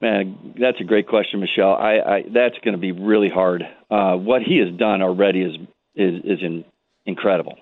man, 0.00 0.54
that's 0.58 0.80
a 0.80 0.84
great 0.84 1.06
question, 1.06 1.38
Michelle. 1.38 1.74
I, 1.74 1.98
I 1.98 2.22
that's 2.32 2.56
going 2.64 2.72
to 2.72 2.78
be 2.78 2.92
really 2.92 3.28
hard. 3.28 3.62
Uh, 3.90 4.14
what 4.16 4.42
he 4.42 4.58
has 4.58 4.76
done 4.78 5.02
already 5.02 5.42
is 5.42 5.54
is 5.94 6.20
is 6.24 6.38
in, 6.42 6.64
incredible. 7.06 7.56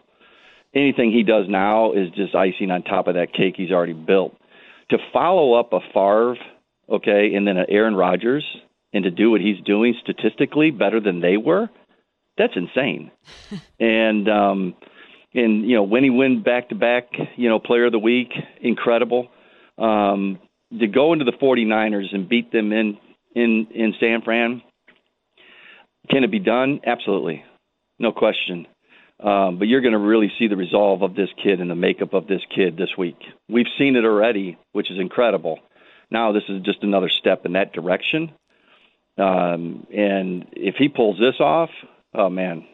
Anything 0.79 1.11
he 1.11 1.25
does 1.25 1.47
now 1.49 1.93
is 1.93 2.09
just 2.15 2.37
icing 2.37 2.71
on 2.71 2.83
top 2.83 3.09
of 3.09 3.15
that 3.15 3.33
cake 3.33 3.55
he's 3.57 3.73
already 3.73 3.95
built. 3.95 4.37
To 4.91 4.99
follow 5.13 5.55
up 5.55 5.73
a 5.73 5.81
Favre, 5.93 6.37
okay, 6.89 7.35
and 7.35 7.47
then 7.47 7.57
an 7.57 7.67
Aaron 7.69 7.97
Rodgers, 7.97 8.45
and 8.93 9.03
to 9.03 9.11
do 9.11 9.31
what 9.33 9.41
he's 9.41 9.61
doing 9.65 9.95
statistically 10.01 10.71
better 10.71 11.01
than 11.01 11.21
they 11.21 11.37
were, 11.37 11.69
that's 12.37 12.53
insane. 12.55 13.11
and 13.81 14.29
um, 14.29 14.75
and 15.35 15.69
you 15.69 15.75
know 15.75 15.83
when 15.83 16.05
he 16.05 16.11
win 16.11 16.45
back 16.45 16.69
to 16.69 16.77
back, 16.77 17.09
you 17.37 17.49
know, 17.49 17.59
Player 17.59 17.87
of 17.87 17.93
the 17.93 17.99
Week, 17.99 18.33
incredible. 18.61 19.29
Um, 19.77 20.39
to 20.79 20.87
go 20.87 21.13
into 21.13 21.25
the 21.25 21.33
49ers 21.33 22.13
and 22.15 22.29
beat 22.29 22.53
them 22.53 22.73
in 22.73 22.99
in 23.35 23.67
in 23.75 23.95
San 23.99 24.23
Fran, 24.23 24.63
can 26.09 26.23
it 26.23 26.31
be 26.31 26.39
done? 26.39 26.81
Absolutely, 26.87 27.43
no 27.99 28.13
question. 28.13 28.67
Um, 29.21 29.59
but 29.59 29.67
you're 29.67 29.81
going 29.81 29.93
to 29.95 29.99
really 29.99 30.31
see 30.39 30.47
the 30.47 30.57
resolve 30.57 31.03
of 31.03 31.15
this 31.17 31.29
kid 31.43 31.61
and 31.61 31.69
the 31.69 31.75
makeup 31.75 32.15
of 32.15 32.27
this 32.29 32.41
kid 32.55 32.77
this 32.77 32.91
week. 32.97 33.17
We've 33.49 33.67
seen 33.77 33.97
it 33.97 34.05
already, 34.05 34.57
which 34.73 34.91
is 34.93 34.99
incredible. 35.01 35.59
Now 36.11 36.33
this 36.33 36.45
is 36.49 36.63
just 36.63 36.83
another 36.83 37.09
step 37.09 37.45
in 37.45 37.55
that 37.55 37.73
direction. 37.73 38.31
Um, 39.19 39.87
and 39.93 40.47
if 40.53 40.77
he 40.77 40.89
pulls 40.89 41.19
this 41.19 41.41
off, 41.41 41.71
oh 42.15 42.31
man, 42.31 42.65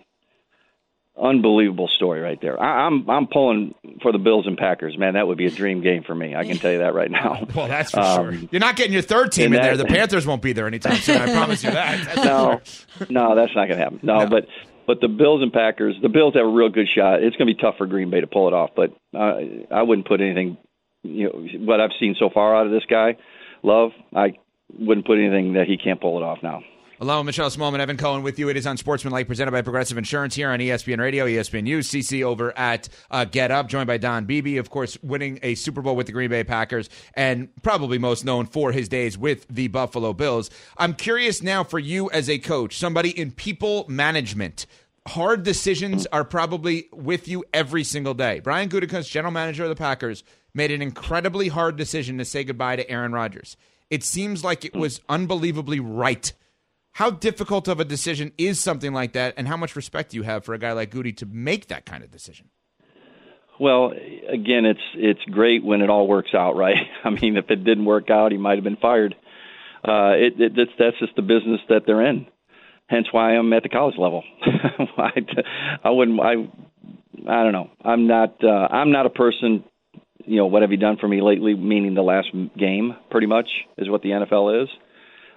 unbelievable 1.21 1.89
story 1.89 2.21
right 2.21 2.39
there. 2.41 2.61
I, 2.61 2.87
I'm 2.87 3.09
I'm 3.09 3.27
pulling 3.27 3.75
for 4.03 4.13
the 4.13 4.19
Bills 4.19 4.47
and 4.47 4.59
Packers, 4.59 4.99
man. 4.99 5.15
That 5.15 5.27
would 5.27 5.39
be 5.39 5.47
a 5.47 5.51
dream 5.51 5.81
game 5.81 6.03
for 6.03 6.15
me. 6.15 6.35
I 6.37 6.45
can 6.45 6.59
tell 6.59 6.73
you 6.73 6.79
that 6.79 6.95
right 6.95 7.11
now. 7.11 7.47
Well, 7.55 7.69
that's 7.69 7.93
for 7.93 8.01
Um, 8.01 8.17
sure. 8.39 8.49
You're 8.53 8.61
not 8.61 8.77
getting 8.77 8.93
your 8.93 9.03
third 9.03 9.33
team 9.33 9.53
in 9.53 9.55
and 9.55 9.65
there. 9.65 9.77
The 9.77 9.85
Panthers 9.87 10.27
won't 10.27 10.43
be 10.43 10.53
there 10.53 10.67
anytime 10.67 10.97
soon. 10.97 11.17
I 11.17 11.33
promise 11.33 11.63
you 11.65 11.71
that. 11.71 12.05
That's 12.05 12.25
no, 12.25 12.61
no, 13.09 13.35
that's 13.35 13.55
not 13.55 13.67
going 13.69 13.79
to 13.79 13.85
happen. 13.85 14.01
No, 14.03 14.27
but 14.27 14.47
but 14.87 15.01
the 15.01 15.09
Bills 15.09 15.43
and 15.43 15.53
Packers, 15.53 15.97
the 16.03 16.09
Bills 16.09 16.35
have 16.35 16.47
a 16.47 16.49
real 16.49 16.69
good 16.69 16.89
shot. 16.95 17.23
It's 17.23 17.37
going 17.37 17.49
to 17.49 17.55
be 17.55 17.61
tough 17.61 17.77
for 17.79 17.87
Green 17.87 18.11
Bay 18.11 18.21
to 18.21 18.27
pull 18.27 18.49
it 18.49 18.55
off, 18.55 18.71
but 18.77 18.91
uh, 19.17 19.37
I 19.75 19.83
wouldn't 19.83 20.07
put 20.07 20.21
anything. 20.21 20.57
You 21.03 21.25
know 21.25 21.65
what 21.65 21.81
I've 21.81 21.91
seen 22.01 22.17
so 22.19 22.31
far 22.33 22.57
out 22.57 22.67
of 22.67 22.73
this 22.73 22.85
guy, 22.89 23.17
Love. 23.63 23.91
I 24.15 24.35
wouldn't 24.79 25.07
put 25.07 25.19
anything 25.19 25.55
that 25.55 25.67
he 25.67 25.77
can't 25.77 26.01
pull 26.01 26.19
it 26.19 26.23
off 26.23 26.39
now. 26.43 26.63
With 27.01 27.27
Michelle 27.27 27.51
Smallmon, 27.51 27.81
Evan 27.81 27.97
Cohen 27.97 28.23
with 28.23 28.39
you. 28.39 28.49
It 28.49 28.57
is 28.57 28.67
Unsportsmanlike, 28.67 29.27
presented 29.27 29.51
by 29.51 29.63
Progressive 29.63 29.99
Insurance 29.99 30.37
here 30.37 30.51
on 30.51 30.61
ESPN 30.61 31.01
Radio, 31.01 31.27
ESPN 31.27 31.65
News, 31.65 31.91
CC 31.91 32.23
over 32.23 32.57
at 32.57 32.89
uh, 33.11 33.25
Get 33.25 33.51
Up, 33.51 33.69
joined 33.69 33.89
by 33.89 33.99
Don 33.99 34.27
Beebe, 34.27 34.59
of 34.59 34.71
course, 34.71 34.97
winning 35.03 35.41
a 35.43 35.57
Super 35.57 35.83
Bowl 35.83 35.97
with 35.97 36.07
the 36.07 36.13
Green 36.13 36.31
Bay 36.31 36.45
Packers, 36.45 36.89
and 37.15 37.49
probably 37.63 37.99
most 37.99 38.25
known 38.25 38.47
for 38.47 38.71
his 38.71 38.89
days 38.89 39.19
with 39.19 39.45
the 39.49 39.69
Buffalo 39.69 40.13
Bills. 40.13 40.51
I'm 40.79 40.95
curious 40.95 41.43
now 41.43 41.65
for 41.65 41.81
you 41.81 42.11
as 42.11 42.31
a 42.31 42.39
coach, 42.39 42.79
somebody 42.79 43.11
in 43.11 43.33
people 43.33 43.87
management. 43.89 44.67
Hard 45.09 45.43
decisions 45.43 46.07
are 46.13 46.25
probably 46.25 46.89
with 46.93 47.27
you 47.27 47.45
every 47.53 47.83
single 47.83 48.15
day. 48.15 48.39
Brian 48.39 48.69
Gutekunst, 48.69 49.11
general 49.11 49.33
manager 49.33 49.65
of 49.65 49.69
the 49.69 49.77
Packers, 49.77 50.23
made 50.55 50.71
an 50.71 50.81
incredibly 50.81 51.49
hard 51.49 51.77
decision 51.77 52.19
to 52.19 52.25
say 52.25 52.45
goodbye 52.45 52.77
to 52.77 52.89
Aaron 52.89 53.13
Rodgers. 53.13 53.57
It 53.91 54.05
seems 54.05 54.45
like 54.45 54.65
it 54.65 54.75
was 54.75 55.01
unbelievably 55.09 55.81
right 55.81 56.33
how 56.95 57.11
difficult 57.11 57.67
of 57.67 57.81
a 57.81 57.85
decision 57.85 58.33
is 58.39 58.61
something 58.61 58.93
like 58.93 59.13
that, 59.13 59.35
and 59.37 59.49
how 59.49 59.57
much 59.57 59.75
respect 59.75 60.13
do 60.13 60.17
you 60.17 60.23
have 60.23 60.45
for 60.45 60.55
a 60.55 60.59
guy 60.59 60.73
like 60.73 60.91
Goody 60.91 61.13
to 61.15 61.27
make 61.27 61.67
that 61.67 61.85
kind 61.85 62.05
of 62.05 62.11
decision? 62.11 62.51
Well, 63.61 63.93
again, 64.33 64.65
it's 64.65 64.81
it's 64.95 65.21
great 65.31 65.65
when 65.65 65.81
it 65.81 65.91
all 65.91 66.07
works 66.07 66.31
out, 66.35 66.57
right? 66.57 66.77
I 67.05 67.11
mean, 67.11 67.37
if 67.37 67.51
it 67.51 67.65
didn't 67.65 67.85
work 67.85 68.11
out, 68.11 68.33
he 68.33 68.39
might 68.39 68.57
have 68.57 68.65
been 68.65 68.77
fired. 68.77 69.15
Uh, 69.87 70.15
it, 70.15 70.41
it 70.41 70.53
that's, 70.57 70.71
that's 70.79 70.99
just 70.99 71.15
the 71.17 71.23
business 71.23 71.61
that 71.69 71.83
they're 71.87 72.07
in. 72.07 72.27
Hence, 72.87 73.07
why 73.11 73.35
I'm 73.35 73.53
at 73.53 73.63
the 73.63 73.69
college 73.69 73.97
level. 73.99 74.23
I, 74.99 75.11
I 75.83 75.91
wouldn't. 75.91 76.21
I 76.21 76.35
I 77.29 77.43
don't 77.43 77.53
know. 77.53 77.71
I'm 77.85 78.07
not. 78.07 78.37
Uh, 78.43 78.69
I'm 78.71 78.93
not 78.93 79.07
a 79.07 79.11
person. 79.11 79.65
You 80.27 80.37
know, 80.37 80.47
what 80.47 80.63
have 80.63 80.71
you 80.71 80.77
done 80.77 80.97
for 81.01 81.09
me 81.09 81.23
lately? 81.23 81.55
Meaning 81.55 81.95
the 81.95 82.03
last 82.03 82.29
game, 82.59 82.95
pretty 83.11 83.27
much, 83.27 83.49
is 83.79 83.91
what 83.91 84.03
the 84.03 84.11
NFL 84.11 84.63
is. 84.63 84.69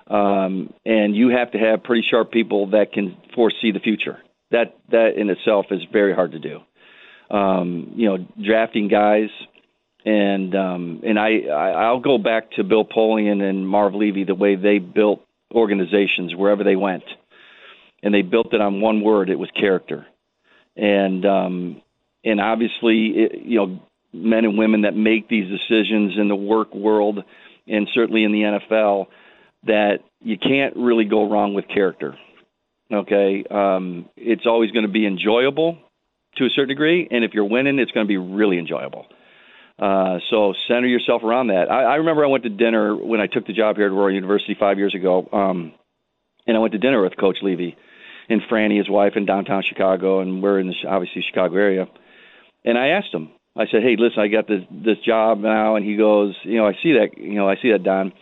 Um, 0.10 0.74
and 0.86 1.16
you 1.16 1.30
have 1.30 1.52
to 1.52 1.58
have 1.58 1.84
pretty 1.84 2.06
sharp 2.10 2.32
people 2.32 2.68
that 2.68 2.94
can 2.94 3.18
foresee 3.36 3.72
the 3.72 3.80
future. 3.80 4.20
That 4.52 4.78
that 4.90 5.18
in 5.18 5.30
itself 5.30 5.66
is 5.72 5.82
very 5.92 6.14
hard 6.14 6.32
to 6.32 6.40
do. 6.40 6.60
Um, 7.30 7.92
you 7.96 8.08
know, 8.08 8.26
drafting 8.42 8.88
guys, 8.88 9.30
and 10.06 10.56
um, 10.56 11.02
and 11.06 11.20
I, 11.20 11.42
I 11.52 11.72
I'll 11.72 12.00
go 12.00 12.18
back 12.18 12.52
to 12.52 12.64
Bill 12.64 12.86
Polian 12.86 13.42
and 13.42 13.68
Marv 13.68 13.94
Levy 13.94 14.24
the 14.24 14.36
way 14.36 14.56
they 14.56 14.80
built 14.80 15.22
organizations 15.54 16.34
wherever 16.34 16.64
they 16.64 16.78
went, 16.78 17.04
and 18.02 18.14
they 18.14 18.22
built 18.22 18.54
it 18.54 18.62
on 18.62 18.80
one 18.80 19.02
word. 19.02 19.30
It 19.30 19.38
was 19.38 19.50
character, 19.52 20.08
and 20.78 21.26
um, 21.26 21.82
and 22.24 22.40
obviously, 22.40 23.08
it, 23.08 23.42
you 23.44 23.58
know, 23.58 23.80
men 24.14 24.46
and 24.46 24.58
women 24.58 24.84
that 24.84 24.96
make 24.96 25.28
these 25.28 25.50
decisions 25.50 26.18
in 26.18 26.30
the 26.30 26.36
work 26.36 26.74
world, 26.74 27.24
and 27.68 27.90
certainly 27.94 28.24
in 28.24 28.32
the 28.32 28.42
NFL, 28.42 29.08
that 29.64 30.00
you 30.22 30.38
can't 30.38 30.76
really 30.76 31.06
go 31.06 31.30
wrong 31.30 31.54
with 31.54 31.68
character. 31.68 32.18
Okay, 32.92 33.44
um, 33.50 34.08
it's 34.16 34.46
always 34.46 34.72
going 34.72 34.86
to 34.86 34.92
be 34.92 35.06
enjoyable 35.06 35.78
to 36.38 36.46
a 36.46 36.50
certain 36.50 36.70
degree, 36.70 37.08
and 37.10 37.24
if 37.24 37.34
you're 37.34 37.46
winning, 37.46 37.80
it's 37.80 37.92
going 37.92 38.06
to 38.06 38.08
be 38.08 38.18
really 38.18 38.60
enjoyable. 38.60 39.06
Uh, 39.80 40.20
so 40.30 40.54
center 40.68 40.88
yourself 40.88 41.22
around 41.24 41.48
that. 41.48 41.70
I, 41.70 41.84
I 41.84 41.96
remember 41.96 42.24
I 42.24 42.30
went 42.30 42.44
to 42.46 42.50
dinner 42.50 42.96
when 42.96 43.20
I 43.20 43.28
took 43.28 43.46
the 43.46 43.54
job 43.54 43.76
here 43.76 43.86
at 43.86 43.92
Aurora 43.92 44.14
University 44.14 44.56
five 44.60 44.78
years 44.78 44.96
ago, 44.96 45.28
um, 45.32 45.74
and 46.48 46.56
I 46.56 46.60
went 46.60 46.74
to 46.74 46.80
dinner 46.80 47.02
with 47.02 47.18
Coach 47.18 47.38
Levy 47.42 47.76
and 48.30 48.42
Franny, 48.50 48.78
his 48.78 48.90
wife, 48.90 49.14
in 49.16 49.26
downtown 49.26 49.64
Chicago, 49.68 50.22
and 50.22 50.42
we're 50.42 50.60
in 50.60 50.68
the 50.68 50.76
obviously 50.88 51.24
Chicago 51.28 51.56
area. 51.56 51.88
And 52.66 52.78
I 52.78 52.90
asked 52.90 53.14
him, 53.14 53.32
I 53.56 53.66
said, 53.72 53.84
"Hey, 53.84 53.96
listen, 53.98 54.20
I 54.20 54.28
got 54.28 54.48
this 54.48 54.64
this 54.72 54.98
job 55.00 55.40
now," 55.40 55.76
and 55.76 55.86
he 55.86 55.96
goes, 55.96 56.36
"You 56.44 56.58
know, 56.58 56.68
I 56.68 56.74
see 56.82 56.94
that, 56.94 57.18
you 57.18 57.36
know, 57.36 57.50
I 57.50 57.56
see 57.62 57.72
that, 57.72 57.84
Don." 57.84 58.14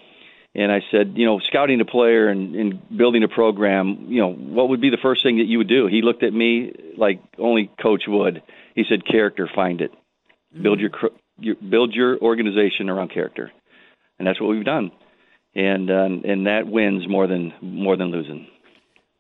And 0.55 0.71
I 0.71 0.81
said, 0.89 1.13
you 1.15 1.25
know, 1.25 1.39
scouting 1.39 1.81
a 1.81 1.85
player 1.85 2.29
and, 2.29 2.55
and 2.55 2.97
building 2.97 3.23
a 3.23 3.27
program, 3.27 4.05
you 4.07 4.21
know, 4.21 4.31
what 4.31 4.69
would 4.69 4.79
be 4.79 4.89
the 4.89 4.97
first 5.01 5.21
thing 5.21 5.37
that 5.37 5.47
you 5.47 5.57
would 5.57 5.67
do? 5.67 5.87
He 5.87 6.01
looked 6.01 6.23
at 6.23 6.33
me 6.33 6.71
like 6.97 7.21
only 7.37 7.69
coach 7.81 8.03
would. 8.07 8.41
He 8.73 8.85
said, 8.87 9.05
character, 9.05 9.49
find 9.53 9.81
it. 9.81 9.91
Build 10.61 10.79
your 10.79 10.91
cr- 10.91 11.07
your 11.37 11.55
build 11.55 11.93
your 11.93 12.17
organization 12.19 12.89
around 12.89 13.11
character, 13.11 13.51
and 14.17 14.27
that's 14.27 14.39
what 14.39 14.47
we've 14.47 14.63
done, 14.63 14.91
and 15.53 15.91
um, 15.91 16.21
and 16.23 16.47
that 16.47 16.65
wins 16.65 17.07
more 17.09 17.27
than 17.27 17.53
more 17.61 17.97
than 17.97 18.07
losing. 18.07 18.47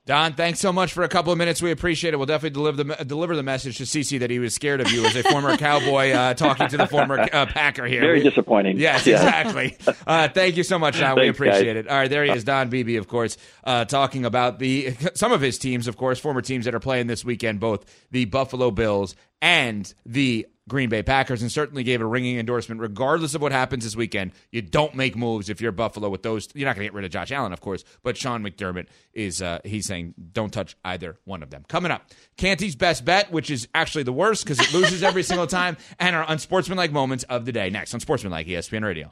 Don, 0.07 0.33
thanks 0.33 0.59
so 0.59 0.71
much 0.71 0.93
for 0.93 1.01
a 1.03 1.07
couple 1.07 1.31
of 1.31 1.39
minutes. 1.39 1.63
We 1.63 1.71
appreciate 1.71 2.13
it. 2.13 2.17
We'll 2.17 2.27
definitely 2.27 2.51
deliver 2.51 2.83
the 2.83 3.05
deliver 3.05 3.35
the 3.35 3.41
message 3.41 3.77
to 3.77 3.83
CC 3.85 4.19
that 4.19 4.29
he 4.29 4.37
was 4.37 4.53
scared 4.53 4.79
of 4.79 4.91
you 4.91 5.03
as 5.03 5.15
a 5.15 5.23
former 5.23 5.57
Cowboy 5.57 6.11
uh, 6.11 6.35
talking 6.35 6.67
to 6.67 6.77
the 6.77 6.85
former 6.85 7.19
uh, 7.19 7.45
Packer 7.47 7.87
here. 7.87 8.01
Very 8.01 8.19
We- 8.21 8.29
disappointing. 8.29 8.77
Yes, 8.77 9.07
Yeah. 9.07 9.15
exactly. 9.15 9.77
Uh, 10.05 10.27
thank 10.27 10.55
you 10.55 10.61
so 10.63 10.77
much, 10.77 10.99
Don. 10.99 11.15
we 11.19 11.27
appreciate 11.29 11.73
guys. 11.73 11.85
it. 11.85 11.87
All 11.87 11.97
right, 11.97 12.09
there 12.09 12.23
he 12.23 12.29
is, 12.31 12.43
Don 12.43 12.69
Beebe, 12.69 12.97
of 12.97 13.07
course, 13.07 13.37
uh, 13.63 13.85
talking 13.85 14.23
about 14.25 14.59
the 14.59 14.91
some 15.15 15.31
of 15.31 15.41
his 15.41 15.57
teams, 15.57 15.87
of 15.87 15.97
course, 15.97 16.19
former 16.19 16.41
teams 16.41 16.65
that 16.65 16.75
are 16.75 16.79
playing 16.79 17.07
this 17.07 17.25
weekend, 17.25 17.59
both 17.59 17.85
the 18.11 18.25
Buffalo 18.25 18.69
Bills 18.69 19.15
and 19.41 19.93
the 20.05 20.47
Green 20.67 20.89
Bay 20.89 21.03
Packers, 21.03 21.43
and 21.43 21.51
certainly 21.51 21.83
gave 21.83 22.01
a 22.01 22.05
ringing 22.05 22.39
endorsement. 22.39 22.81
Regardless 22.81 23.35
of 23.35 23.41
what 23.41 23.51
happens 23.51 23.83
this 23.83 23.95
weekend, 23.95 24.31
you 24.51 24.63
don't 24.63 24.95
make 24.95 25.15
moves 25.15 25.49
if 25.49 25.61
you're 25.61 25.71
Buffalo 25.71 26.09
with 26.09 26.23
those. 26.23 26.47
You're 26.55 26.65
not 26.65 26.75
going 26.75 26.85
to 26.85 26.91
get 26.91 26.95
rid 26.95 27.05
of 27.05 27.11
Josh 27.11 27.31
Allen, 27.31 27.53
of 27.53 27.61
course, 27.61 27.83
but 28.01 28.17
Sean 28.17 28.43
McDermott 28.43 28.87
is 29.13 29.41
uh, 29.43 29.59
he's 29.63 29.85
saying 29.85 30.15
don't 30.33 30.51
touch 30.51 30.75
either 30.83 31.17
one 31.25 31.43
of 31.43 31.51
them. 31.51 31.65
Coming 31.67 31.91
up, 31.91 32.09
Canty's 32.37 32.75
best 32.75 33.05
bet, 33.05 33.31
which 33.31 33.51
is 33.51 33.67
actually 33.75 34.03
the 34.03 34.13
worst 34.13 34.43
because 34.43 34.59
it 34.59 34.73
loses 34.73 35.03
every 35.03 35.23
single 35.23 35.47
time, 35.47 35.77
and 35.99 36.15
our 36.15 36.25
unsportsmanlike 36.27 36.91
moments 36.91 37.23
of 37.25 37.45
the 37.45 37.51
day. 37.51 37.69
Next 37.69 37.93
on 37.93 37.99
Sportsmanlike 37.99 38.47
ESPN 38.47 38.83
Radio. 38.83 39.11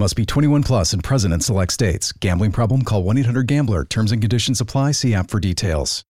Must 0.00 0.14
be 0.14 0.24
21 0.24 0.62
plus 0.62 0.92
and 0.92 1.02
present 1.02 1.34
in 1.34 1.40
select 1.40 1.72
states. 1.72 2.12
Gambling 2.12 2.52
problem? 2.52 2.82
Call 2.82 3.02
1 3.02 3.18
800 3.18 3.48
Gambler. 3.48 3.84
Terms 3.84 4.12
and 4.12 4.22
conditions 4.22 4.60
apply. 4.60 4.92
See 4.92 5.12
app 5.12 5.28
for 5.28 5.40
details. 5.40 6.04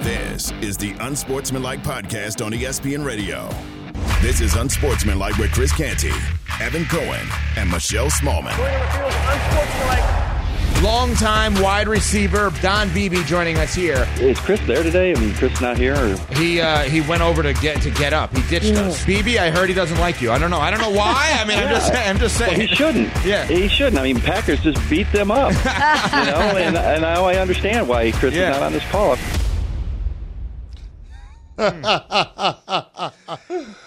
This 0.00 0.52
is 0.60 0.76
the 0.76 0.94
Unsportsmanlike 1.00 1.82
podcast 1.82 2.44
on 2.44 2.52
ESPN 2.52 3.06
Radio. 3.06 3.48
This 4.20 4.42
is 4.42 4.54
Unsportsmanlike 4.54 5.38
with 5.38 5.50
Chris 5.52 5.72
Canty, 5.72 6.12
Evan 6.60 6.84
Cohen, 6.84 7.26
and 7.56 7.70
Michelle 7.70 8.10
Smallmon. 8.10 8.56
Longtime 10.82 11.60
wide 11.60 11.88
receiver 11.88 12.50
Don 12.62 12.92
Beebe 12.94 13.22
joining 13.24 13.58
us 13.58 13.74
here. 13.74 14.08
Is 14.18 14.38
Chris 14.40 14.60
there 14.66 14.82
today? 14.82 15.12
I 15.14 15.20
mean, 15.20 15.34
Chris 15.34 15.60
not 15.60 15.76
here. 15.76 15.94
Or? 15.94 16.16
He 16.34 16.58
uh, 16.60 16.80
he 16.84 17.02
went 17.02 17.20
over 17.20 17.42
to 17.42 17.52
get 17.52 17.82
to 17.82 17.90
get 17.90 18.14
up. 18.14 18.34
He 18.34 18.40
ditched 18.48 18.72
us. 18.78 19.04
Beebe, 19.04 19.38
I 19.38 19.50
heard 19.50 19.68
he 19.68 19.74
doesn't 19.74 19.98
like 19.98 20.22
you. 20.22 20.32
I 20.32 20.38
don't 20.38 20.50
know. 20.50 20.58
I 20.58 20.70
don't 20.70 20.80
know 20.80 20.90
why. 20.90 21.36
I 21.38 21.44
mean, 21.44 21.58
I'm 21.58 21.68
just 21.68 21.92
I'm 21.94 22.18
just 22.18 22.40
Well, 22.40 22.48
saying. 22.48 22.60
he 22.62 22.66
shouldn't. 22.74 23.08
Yeah. 23.26 23.44
he 23.44 23.68
shouldn't. 23.68 23.98
I 23.98 24.04
mean, 24.04 24.20
Packers 24.20 24.60
just 24.62 24.78
beat 24.88 25.10
them 25.12 25.30
up. 25.30 25.52
you 25.54 25.58
know, 26.30 26.56
and, 26.56 26.76
and 26.76 27.02
now 27.02 27.24
I 27.26 27.36
understand 27.36 27.86
why 27.86 28.10
Chris 28.12 28.32
Yeah. 28.34 28.50
is 28.52 28.56
not 28.56 28.62
on 28.66 28.72
this 28.72 28.84
call. 28.90 29.18
All 31.60 31.66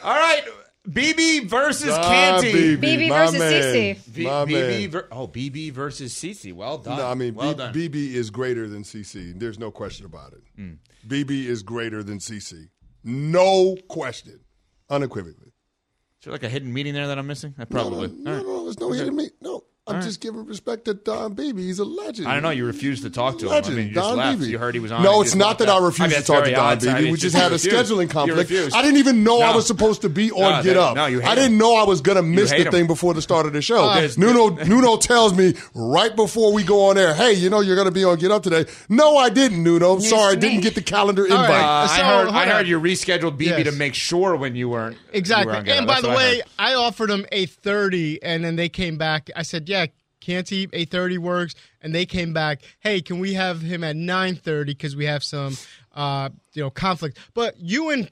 right, 0.04 0.44
Beebe 0.92 1.48
versus 1.48 1.96
Canty. 1.98 2.52
Beebe, 2.52 2.76
Beebe 2.82 3.10
my 3.10 3.20
versus 3.26 3.40
man, 3.40 3.52
Cece. 3.64 3.98
V- 4.06 4.24
my 4.26 4.46
BB 4.46 4.52
man. 4.82 4.90
ver- 4.92 5.08
oh, 5.12 5.28
BB 5.28 5.72
versus 5.72 6.14
CC. 6.14 6.52
Well 6.54 6.78
done. 6.78 6.98
No, 6.98 7.08
I 7.08 7.14
mean, 7.14 7.36
well 7.36 7.54
B- 7.54 7.58
done. 7.58 7.74
BB 7.74 8.14
is 8.14 8.30
greater 8.30 8.68
than 8.68 8.84
CC. 8.84 9.38
There's 9.40 9.58
no 9.58 9.72
question 9.72 10.06
about 10.06 10.34
it. 10.34 10.42
Mm. 10.60 10.78
BB 11.08 11.46
is 11.46 11.64
greater 11.64 12.04
than 12.04 12.20
CC. 12.20 12.68
No 13.04 13.78
question. 13.88 14.42
Unequivocally. 14.90 15.48
Is 15.48 16.26
there 16.26 16.34
like 16.34 16.44
a 16.44 16.50
hidden 16.50 16.74
meeting 16.74 16.94
there 16.94 17.08
that 17.08 17.18
I'm 17.18 17.28
missing? 17.28 17.56
I 17.58 17.64
probably. 17.66 18.10
No, 18.10 18.32
All 18.32 18.38
right. 18.38 18.46
no, 18.46 18.64
there's 18.66 18.80
no 18.80 18.92
hitting 18.92 19.16
me. 19.16 19.30
No, 19.42 19.64
I'm 19.86 20.02
just 20.02 20.22
giving 20.22 20.46
respect 20.46 20.86
to 20.86 20.94
Don 20.94 21.34
Beebe. 21.34 21.62
He's 21.62 21.78
a 21.80 21.84
legend. 21.84 22.26
I 22.30 22.36
don't 22.36 22.44
know. 22.44 22.52
You 22.52 22.66
refused 22.66 23.04
to 23.04 23.10
talk 23.10 23.38
to 23.40 23.48
him. 23.52 23.64
I 23.66 23.70
mean, 23.70 23.88
you 23.90 23.94
just 23.94 24.08
Don 24.08 24.16
left. 24.18 24.40
Beebe. 24.40 24.50
You 24.52 24.58
heard 24.58 24.76
he 24.76 24.80
was 24.80 24.94
on. 24.94 25.04
No, 25.04 25.22
it's 25.22 25.36
not 25.36 25.60
that 25.60 25.68
out. 25.68 25.82
I 25.82 25.86
refused 25.86 26.12
mean, 26.14 26.22
to 26.22 26.26
talk 26.26 26.46
to 26.46 26.52
Don 26.52 26.60
odd. 26.60 26.78
I 26.78 26.80
Beebe. 26.80 26.94
mean, 26.94 27.04
We 27.06 27.12
it's 27.14 27.22
just 27.22 27.36
had 27.36 27.52
a 27.52 27.56
refused. 27.56 27.92
scheduling 27.92 28.10
conflict. 28.10 28.50
I 28.74 28.82
didn't 28.82 28.96
even 28.98 29.26
know 29.26 29.42
I 29.42 29.54
was 29.54 29.68
supposed 29.68 30.04
to 30.04 30.10
be 30.10 30.32
on 30.32 30.40
No, 30.40 30.64
Get 30.64 30.76
that- 30.76 30.78
Up. 30.78 30.96
no, 30.96 31.06
you 31.08 31.20
hate 31.20 31.28
I 31.28 31.36
didn't 31.36 31.52
him. 31.54 31.58
know 31.58 31.76
I 31.76 31.84
was 31.84 32.00
going 32.00 32.16
to 32.16 32.22
miss 32.22 32.52
the 32.52 32.60
him. 32.64 32.72
thing 32.72 32.88
before 32.88 33.14
the 33.14 33.22
start 33.22 33.46
of 33.46 33.52
the 33.52 33.62
show. 33.62 33.94
there's- 33.94 34.18
Nuno, 34.18 34.52
Nuno 34.64 34.96
tells 34.96 35.34
me 35.34 35.54
right 35.76 36.16
before 36.16 36.54
we 36.54 36.64
go 36.64 36.86
on 36.86 36.98
air, 36.98 37.14
hey, 37.14 37.34
you 37.34 37.50
know 37.50 37.60
you're 37.60 37.76
going 37.76 37.88
to 37.88 37.92
be 37.92 38.06
on 38.06 38.18
Get 38.20 38.32
Up 38.32 38.42
today. 38.44 38.64
No, 38.88 39.18
I 39.18 39.30
didn't, 39.30 39.62
Nuno. 39.64 39.96
News 39.96 40.10
Sorry, 40.10 40.32
I 40.32 40.36
didn't 40.36 40.62
get 40.62 40.76
the 40.76 40.82
calendar 40.82 41.26
invite. 41.26 41.50
Uh, 41.50 41.88
So, 41.88 41.94
I 42.02 42.06
heard. 42.06 42.28
I 42.30 42.46
heard 42.46 42.60
on. 42.64 42.68
you 42.68 42.80
rescheduled 42.80 43.38
BB 43.38 43.48
Yes. 43.48 43.64
to 43.66 43.72
make 43.74 43.96
sure 43.96 44.38
when 44.38 44.56
you 44.56 44.70
weren't 44.70 44.96
Exactly. 45.12 45.52
were 45.52 45.58
on 45.58 45.66
Get 45.66 45.78
And 45.78 45.86
by 45.88 46.00
the 46.00 46.08
way. 46.10 46.42
I 46.58 46.76
offered 46.76 47.10
them 47.10 47.26
8:30 47.34 48.20
and 48.24 48.46
then 48.46 48.56
they 48.56 48.70
came 48.70 48.98
back. 48.98 49.30
I 49.36 49.42
said, 49.44 49.68
"Yeah, 49.74 49.88
Canty 50.22 50.68
8:30 50.68 51.18
works." 51.18 51.56
And 51.82 51.94
they 51.94 52.06
came 52.06 52.32
back, 52.34 52.62
"Hey, 52.80 53.02
can 53.02 53.20
we 53.20 53.34
have 53.34 53.62
him 53.62 53.84
at 53.84 53.96
9:30 53.96 54.74
cuz 54.80 54.96
we 54.96 55.06
have 55.06 55.24
some 55.24 55.58
uh, 55.96 56.30
you 56.54 56.62
know, 56.64 56.70
conflict." 56.70 57.18
But 57.34 57.60
you 57.60 57.90
and 57.90 58.10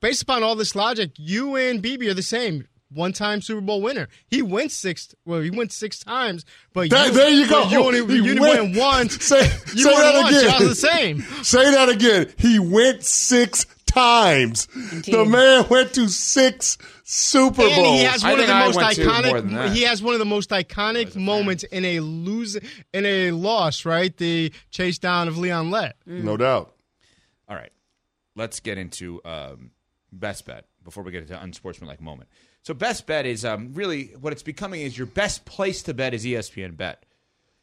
based 0.00 0.22
upon 0.22 0.42
all 0.42 0.54
this 0.56 0.74
logic, 0.74 1.10
you 1.16 1.56
and 1.56 1.82
BB 1.82 2.08
are 2.08 2.14
the 2.14 2.22
same. 2.22 2.66
One-time 2.92 3.40
Super 3.40 3.60
Bowl 3.60 3.80
winner. 3.82 4.08
He 4.26 4.42
went 4.42 4.72
six. 4.72 5.14
Well, 5.24 5.38
he 5.42 5.50
went 5.50 5.70
six 5.70 6.00
times, 6.00 6.44
but 6.72 6.90
That- 6.90 7.06
you, 7.06 7.12
there 7.12 7.30
you 7.30 7.48
go. 7.48 7.68
You 7.68 7.84
only 7.84 7.98
you 8.16 8.40
went- 8.40 8.76
one. 8.76 9.08
Say, 9.30 9.42
you 9.76 9.84
say 9.84 9.94
that 9.94 10.20
once. 10.24 10.36
again. 10.36 10.50
Y'all 10.50 10.68
the 10.68 10.74
same. 10.74 11.22
Say 11.44 11.70
that 11.70 11.88
again. 11.88 12.32
He 12.36 12.58
went 12.58 13.04
six 13.04 13.64
times. 13.90 14.66
The 14.66 15.24
man 15.28 15.66
went 15.68 15.94
to 15.94 16.08
six 16.08 16.78
Super 17.04 17.62
Bowls. 17.62 17.76
And 17.76 17.86
he 17.86 18.02
has 18.04 18.24
I 18.24 18.30
one 18.30 18.40
of 18.40 18.46
the 18.46 18.52
I 18.52 18.66
most 18.66 18.76
went 18.76 18.94
to 18.96 19.04
more 19.04 19.40
than 19.40 19.52
that. 19.54 19.68
iconic. 19.70 19.74
He 19.74 19.82
has 19.82 20.02
one 20.02 20.14
of 20.14 20.18
the 20.20 20.24
most 20.24 20.50
iconic 20.50 21.16
moments 21.16 21.64
in 21.64 21.84
a 21.84 22.00
lose 22.00 22.56
in 22.92 23.04
a 23.06 23.32
loss. 23.32 23.84
Right, 23.84 24.16
the 24.16 24.52
chase 24.70 24.98
down 24.98 25.28
of 25.28 25.38
Leon 25.38 25.70
Lett. 25.70 25.96
no 26.06 26.36
doubt. 26.36 26.74
All 27.48 27.56
right, 27.56 27.72
let's 28.36 28.60
get 28.60 28.78
into 28.78 29.20
um, 29.24 29.70
best 30.12 30.46
bet 30.46 30.66
before 30.84 31.02
we 31.02 31.10
get 31.12 31.22
into 31.22 31.40
unsportsmanlike 31.42 32.00
moment. 32.00 32.28
So 32.62 32.74
best 32.74 33.06
bet 33.06 33.26
is 33.26 33.44
um, 33.44 33.72
really 33.74 34.12
what 34.20 34.32
it's 34.32 34.42
becoming 34.42 34.82
is 34.82 34.96
your 34.96 35.06
best 35.06 35.44
place 35.44 35.82
to 35.84 35.94
bet 35.94 36.14
is 36.14 36.24
ESPN 36.24 36.76
Bet. 36.76 37.04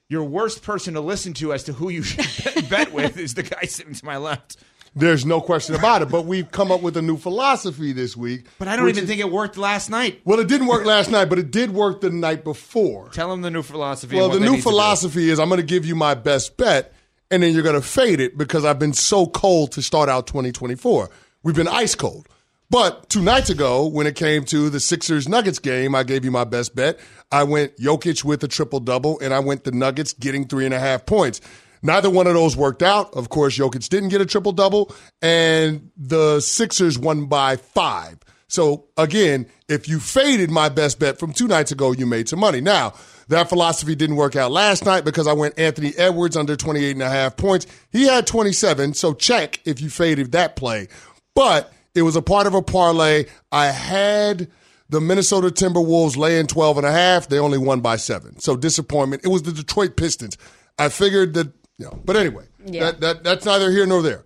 Your 0.09 0.23
worst 0.23 0.63
person 0.63 0.93
to 0.93 1.01
listen 1.01 1.34
to 1.36 1.53
as 1.53 1.63
to 1.65 1.73
who 1.73 1.89
you 1.89 2.01
should 2.03 2.69
bet 2.69 2.91
with 2.93 3.17
is 3.17 3.34
the 3.34 3.43
guy 3.43 3.63
sitting 3.63 3.93
to 3.93 4.05
my 4.05 4.17
left. 4.17 4.57
There's 4.98 5.26
no 5.26 5.41
question 5.41 5.76
about 5.76 6.02
it. 6.02 6.10
But 6.10 6.26
we've 6.26 6.50
come 6.52 6.72
up 6.72 6.82
with 6.82 6.98
a 6.98 7.02
new 7.02 7.18
philosophy 7.18 7.93
this 7.93 8.18
week. 8.18 8.45
But 8.60 8.68
I 8.68 8.76
don't 8.76 8.89
even 8.89 9.04
is- 9.04 9.10
think 9.10 9.22
it 9.22 9.32
worked 9.32 9.58
last 9.58 9.89
night. 9.89 10.22
Well, 10.26 10.39
it 10.39 10.48
didn't 10.48 10.68
work 10.68 10.86
last 10.86 11.12
night, 11.12 11.26
but 11.26 11.39
it 11.39 11.52
did 11.52 11.72
work 11.72 12.02
the 12.02 12.10
night 12.10 12.43
before. 12.43 13.10
Tell 13.10 13.30
them 13.30 13.41
the 13.41 13.52
new 13.52 13.64
philosophy. 13.64 14.16
Well, 14.16 14.30
the 14.30 14.39
new 14.39 14.45
need 14.45 14.52
to 14.52 14.56
do. 14.58 14.62
philosophy 14.70 15.30
is 15.30 15.39
I'm 15.39 15.50
going 15.50 15.62
to 15.62 15.66
give 15.66 15.86
you 15.86 15.95
my 15.95 16.14
best 16.16 16.58
bet, 16.58 16.93
and 17.30 17.43
then 17.43 17.54
you're 17.54 17.64
going 17.64 17.76
to 17.76 17.88
fade 17.88 18.20
it 18.20 18.38
because 18.38 18.66
I've 18.66 18.80
been 18.80 18.93
so 18.93 19.28
cold 19.28 19.72
to 19.74 19.82
start 19.82 20.10
out 20.10 20.28
2024. 20.28 21.10
We've 21.43 21.56
been 21.56 21.68
ice 21.68 21.95
cold. 21.95 22.28
But 22.70 23.10
two 23.10 23.22
nights 23.22 23.50
ago, 23.50 23.88
when 23.88 24.08
it 24.08 24.16
came 24.16 24.43
to 24.45 24.70
the 24.70 24.82
Sixers 24.82 25.30
Nuggets 25.30 25.60
game, 25.60 25.95
I 25.95 26.04
gave 26.04 26.26
you 26.26 26.32
my 26.32 26.43
best 26.43 26.76
bet. 26.76 27.00
I 27.32 27.43
went 27.43 27.78
Jokic 27.78 28.26
with 28.26 28.43
a 28.43 28.48
triple 28.50 28.82
double, 28.82 29.18
and 29.22 29.34
I 29.34 29.39
went 29.39 29.64
the 29.64 29.72
Nuggets 29.72 30.12
getting 30.12 30.45
three 30.45 30.66
and 30.66 30.74
a 30.74 30.80
half 30.80 31.06
points. 31.06 31.39
Neither 31.88 32.09
one 32.09 32.27
of 32.27 32.33
those 32.33 32.57
worked 32.57 32.83
out. 32.83 33.13
Of 33.15 33.29
course, 33.29 33.57
Jokic 33.57 33.88
didn't 33.88 34.09
get 34.09 34.19
a 34.19 34.25
triple 34.25 34.51
double, 34.51 34.93
and 35.21 35.89
the 35.95 36.41
Sixers 36.41 36.99
won 36.99 37.27
by 37.27 37.55
five. 37.55 38.19
So 38.49 38.88
again, 38.97 39.47
if 39.69 39.88
you 39.88 39.99
faded 39.99 40.51
my 40.51 40.67
best 40.67 40.99
bet 40.99 41.17
from 41.17 41.31
two 41.31 41.47
nights 41.47 41.71
ago, 41.71 41.93
you 41.93 42.05
made 42.05 42.27
some 42.27 42.39
money. 42.39 42.59
Now, 42.59 42.93
that 43.29 43.47
philosophy 43.47 43.95
didn't 43.95 44.17
work 44.17 44.35
out 44.35 44.51
last 44.51 44.85
night 44.85 45.05
because 45.05 45.27
I 45.27 45.33
went 45.33 45.57
Anthony 45.57 45.93
Edwards 45.97 46.35
under 46.35 46.57
28 46.57 46.91
and 46.91 47.01
a 47.01 47.09
half 47.09 47.38
points. 47.38 47.67
He 47.89 48.05
had 48.05 48.27
27, 48.27 48.93
so 48.93 49.13
check 49.13 49.61
if 49.63 49.81
you 49.81 49.89
faded 49.89 50.33
that 50.33 50.57
play. 50.57 50.89
But 51.35 51.71
it 51.95 52.01
was 52.01 52.17
a 52.17 52.21
part 52.21 52.47
of 52.47 52.53
a 52.53 52.61
parlay. 52.61 53.27
I 53.49 53.67
had 53.67 54.49
the 54.89 54.99
Minnesota 54.99 55.47
Timberwolves 55.47 56.17
laying 56.17 56.47
12 56.47 56.79
and 56.79 56.85
a 56.85 56.91
half. 56.91 57.29
They 57.29 57.39
only 57.39 57.57
won 57.57 57.79
by 57.79 57.95
seven. 57.95 58.39
So 58.39 58.57
disappointment. 58.57 59.23
It 59.23 59.29
was 59.29 59.43
the 59.43 59.53
Detroit 59.53 59.95
Pistons. 59.95 60.38
I 60.77 60.89
figured 60.89 61.33
that, 61.33 61.51
you 61.78 61.86
know, 61.86 61.99
but 62.05 62.15
anyway, 62.15 62.45
Yeah. 62.65 62.86
that, 62.86 63.01
that, 63.01 63.23
that's 63.23 63.45
neither 63.45 63.71
here 63.71 63.86
nor 63.86 64.01
there. 64.01 64.23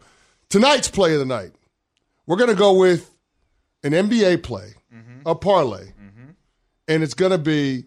Tonight's 0.50 0.90
play 0.90 1.14
of 1.14 1.20
the 1.20 1.26
night, 1.26 1.54
we're 2.26 2.38
going 2.38 2.50
to 2.50 2.56
go 2.56 2.74
with 2.74 3.14
an 3.84 3.94
NBA 3.94 4.44
play, 4.44 4.76
mm-hmm. 4.94 5.28
a 5.28 5.36
parlay, 5.36 5.86
mm-hmm. 5.86 6.32
and 6.88 7.04
it's 7.04 7.14
going 7.14 7.32
to 7.32 7.38
be 7.38 7.86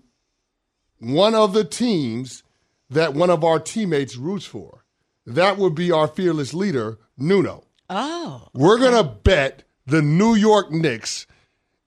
one 0.99 1.35
of 1.35 1.53
the 1.53 1.65
teams 1.65 2.43
that 2.91 3.15
one 3.15 3.31
of 3.31 3.45
our 3.45 3.59
teammates 3.59 4.17
roots 4.17 4.47
for. 4.47 4.85
That 5.27 5.57
would 5.57 5.75
be 5.75 5.91
our 5.91 6.09
fearless 6.09 6.53
leader, 6.53 6.99
Nuno. 7.17 7.65
Oh. 7.89 8.49
We're 8.53 8.79
going 8.79 8.95
to 8.95 9.05
bet 9.05 9.65
the 9.87 10.03
New 10.03 10.35
York 10.35 10.71
Knicks 10.71 11.27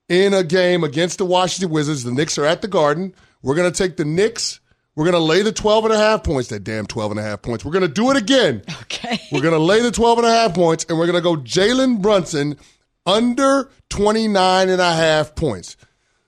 in 0.09 0.33
a 0.33 0.43
game 0.43 0.83
against 0.83 1.17
the 1.17 1.25
Washington 1.25 1.71
Wizards. 1.71 2.03
The 2.03 2.11
Knicks 2.11 2.37
are 2.37 2.45
at 2.45 2.61
the 2.61 2.67
Garden. 2.67 3.13
We're 3.41 3.55
going 3.55 3.71
to 3.71 3.77
take 3.77 3.97
the 3.97 4.05
Knicks. 4.05 4.59
We're 4.97 5.03
going 5.03 5.13
to 5.13 5.19
lay 5.19 5.43
the 5.43 5.51
12 5.51 5.85
and 5.85 5.93
a 5.93 5.97
half 5.97 6.23
points. 6.23 6.49
That 6.49 6.63
damn 6.63 6.87
12 6.87 7.11
and 7.11 7.19
a 7.19 7.23
half 7.23 7.43
points. 7.43 7.63
We're 7.63 7.71
going 7.71 7.83
to 7.83 7.87
do 7.87 8.09
it 8.09 8.17
again. 8.17 8.63
Okay. 8.81 9.21
We're 9.31 9.41
going 9.41 9.53
to 9.53 9.59
lay 9.59 9.79
the 9.79 9.91
12 9.91 10.17
and 10.17 10.25
a 10.25 10.31
half 10.31 10.55
points, 10.55 10.87
and 10.89 10.97
we're 10.97 11.05
going 11.05 11.17
to 11.17 11.21
go 11.21 11.35
Jalen 11.35 12.01
Brunson 12.01 12.57
under 13.05 13.69
29 13.89 14.69
and 14.69 14.81
a 14.81 14.93
half 14.93 15.35
points. 15.35 15.77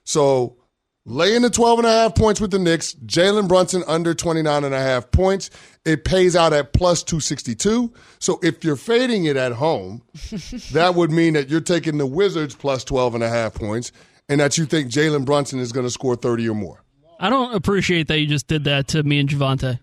So 0.04 0.56
laying 1.04 1.42
the 1.42 1.50
12 1.50 1.80
and 1.80 1.88
a 1.88 1.90
half 1.90 2.14
points 2.14 2.40
with 2.40 2.52
the 2.52 2.60
Knicks, 2.60 2.94
Jalen 2.94 3.48
Brunson 3.48 3.82
under 3.88 4.14
29 4.14 4.62
and 4.62 4.74
a 4.74 4.80
half 4.80 5.10
points. 5.10 5.50
It 5.84 6.04
pays 6.04 6.36
out 6.36 6.52
at 6.52 6.72
plus 6.72 7.02
262. 7.02 7.92
So 8.20 8.38
if 8.40 8.62
you're 8.62 8.76
fading 8.76 9.24
it 9.24 9.36
at 9.36 9.50
home, 9.50 10.02
that 10.72 10.94
would 10.94 11.10
mean 11.10 11.32
that 11.32 11.48
you're 11.48 11.60
taking 11.60 11.98
the 11.98 12.06
Wizards 12.06 12.54
plus 12.54 12.84
12 12.84 13.16
and 13.16 13.24
a 13.24 13.28
half 13.28 13.54
points 13.54 13.90
and 14.28 14.38
that 14.40 14.56
you 14.56 14.64
think 14.64 14.92
Jalen 14.92 15.24
Brunson 15.24 15.58
is 15.58 15.72
going 15.72 15.86
to 15.86 15.90
score 15.90 16.14
30 16.14 16.48
or 16.48 16.54
more. 16.54 16.84
I 17.20 17.28
don't 17.30 17.54
appreciate 17.54 18.08
that 18.08 18.18
you 18.18 18.26
just 18.26 18.46
did 18.48 18.64
that 18.64 18.88
to 18.88 19.02
me 19.02 19.20
and 19.20 19.28
Javante. 19.28 19.78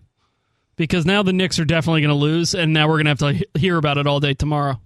Because 0.76 1.06
now 1.06 1.22
the 1.22 1.32
Knicks 1.32 1.58
are 1.58 1.64
definitely 1.64 2.02
going 2.02 2.10
to 2.10 2.14
lose, 2.14 2.54
and 2.54 2.72
now 2.72 2.86
we're 2.86 3.02
going 3.02 3.16
to 3.16 3.24
have 3.26 3.36
to 3.54 3.58
hear 3.58 3.76
about 3.78 3.96
it 3.98 4.06
all 4.06 4.20
day 4.20 4.34
tomorrow. 4.34 4.80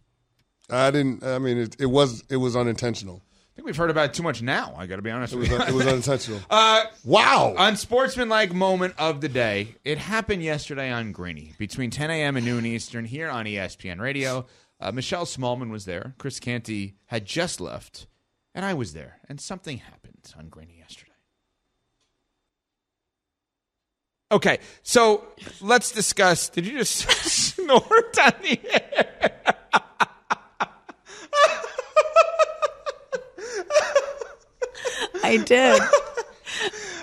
I 0.71 0.91
didn't, 0.91 1.23
I 1.25 1.39
mean, 1.39 1.59
it, 1.59 1.77
it 1.81 1.87
was 1.87 2.25
it 2.31 2.37
was 2.37 2.57
unintentional. 2.57 3.21
I 3.27 3.57
think 3.57 3.67
we've 3.67 3.77
heard 3.77 3.91
about 3.91 4.07
it 4.07 4.15
too 4.15 4.23
much 4.23 4.41
now. 4.41 4.75
I 4.79 4.87
got 4.87 4.97
to 4.97 5.03
be 5.03 5.11
honest 5.11 5.35
It 5.35 5.37
with 5.37 5.51
was, 5.51 5.59
you. 5.61 5.67
it 5.67 5.73
was 5.73 5.87
unintentional. 5.87 6.41
Uh, 6.51 6.85
wow. 7.05 7.55
Unsportsmanlike 7.59 8.55
moment 8.55 8.95
of 8.97 9.21
the 9.21 9.29
day. 9.29 9.75
It 9.85 9.99
happened 9.99 10.43
yesterday 10.43 10.91
on 10.91 11.13
Greeny 11.13 11.53
between 11.59 11.91
10 11.91 12.11
a.m. 12.11 12.37
and 12.39 12.47
noon 12.47 12.65
Eastern 12.65 13.05
here 13.05 13.29
on 13.29 13.45
ESPN 13.45 14.01
Radio. 14.01 14.47
Uh, 14.81 14.93
Michelle 14.93 15.27
Smallmon 15.27 15.71
was 15.71 15.85
there. 15.85 16.15
Chris 16.17 16.41
Canty 16.41 16.95
had 17.07 17.27
just 17.27 17.61
left, 17.61 18.07
and 18.55 18.65
I 18.65 18.73
was 18.73 18.95
there. 18.95 19.19
And 19.29 19.39
something 19.39 19.77
happened 19.79 20.33
on 20.39 20.49
Greeny 20.49 20.79
yesterday. 20.79 21.12
Okay, 24.33 24.59
so 24.83 25.24
let's 25.61 25.93
discuss. 25.93 26.49
Did 26.49 26.66
you 26.66 26.78
just 26.78 27.09
snort 27.11 28.18
on 28.18 28.33
the 28.43 28.59
air? 28.72 29.39
I 35.24 35.37
did. 35.37 35.80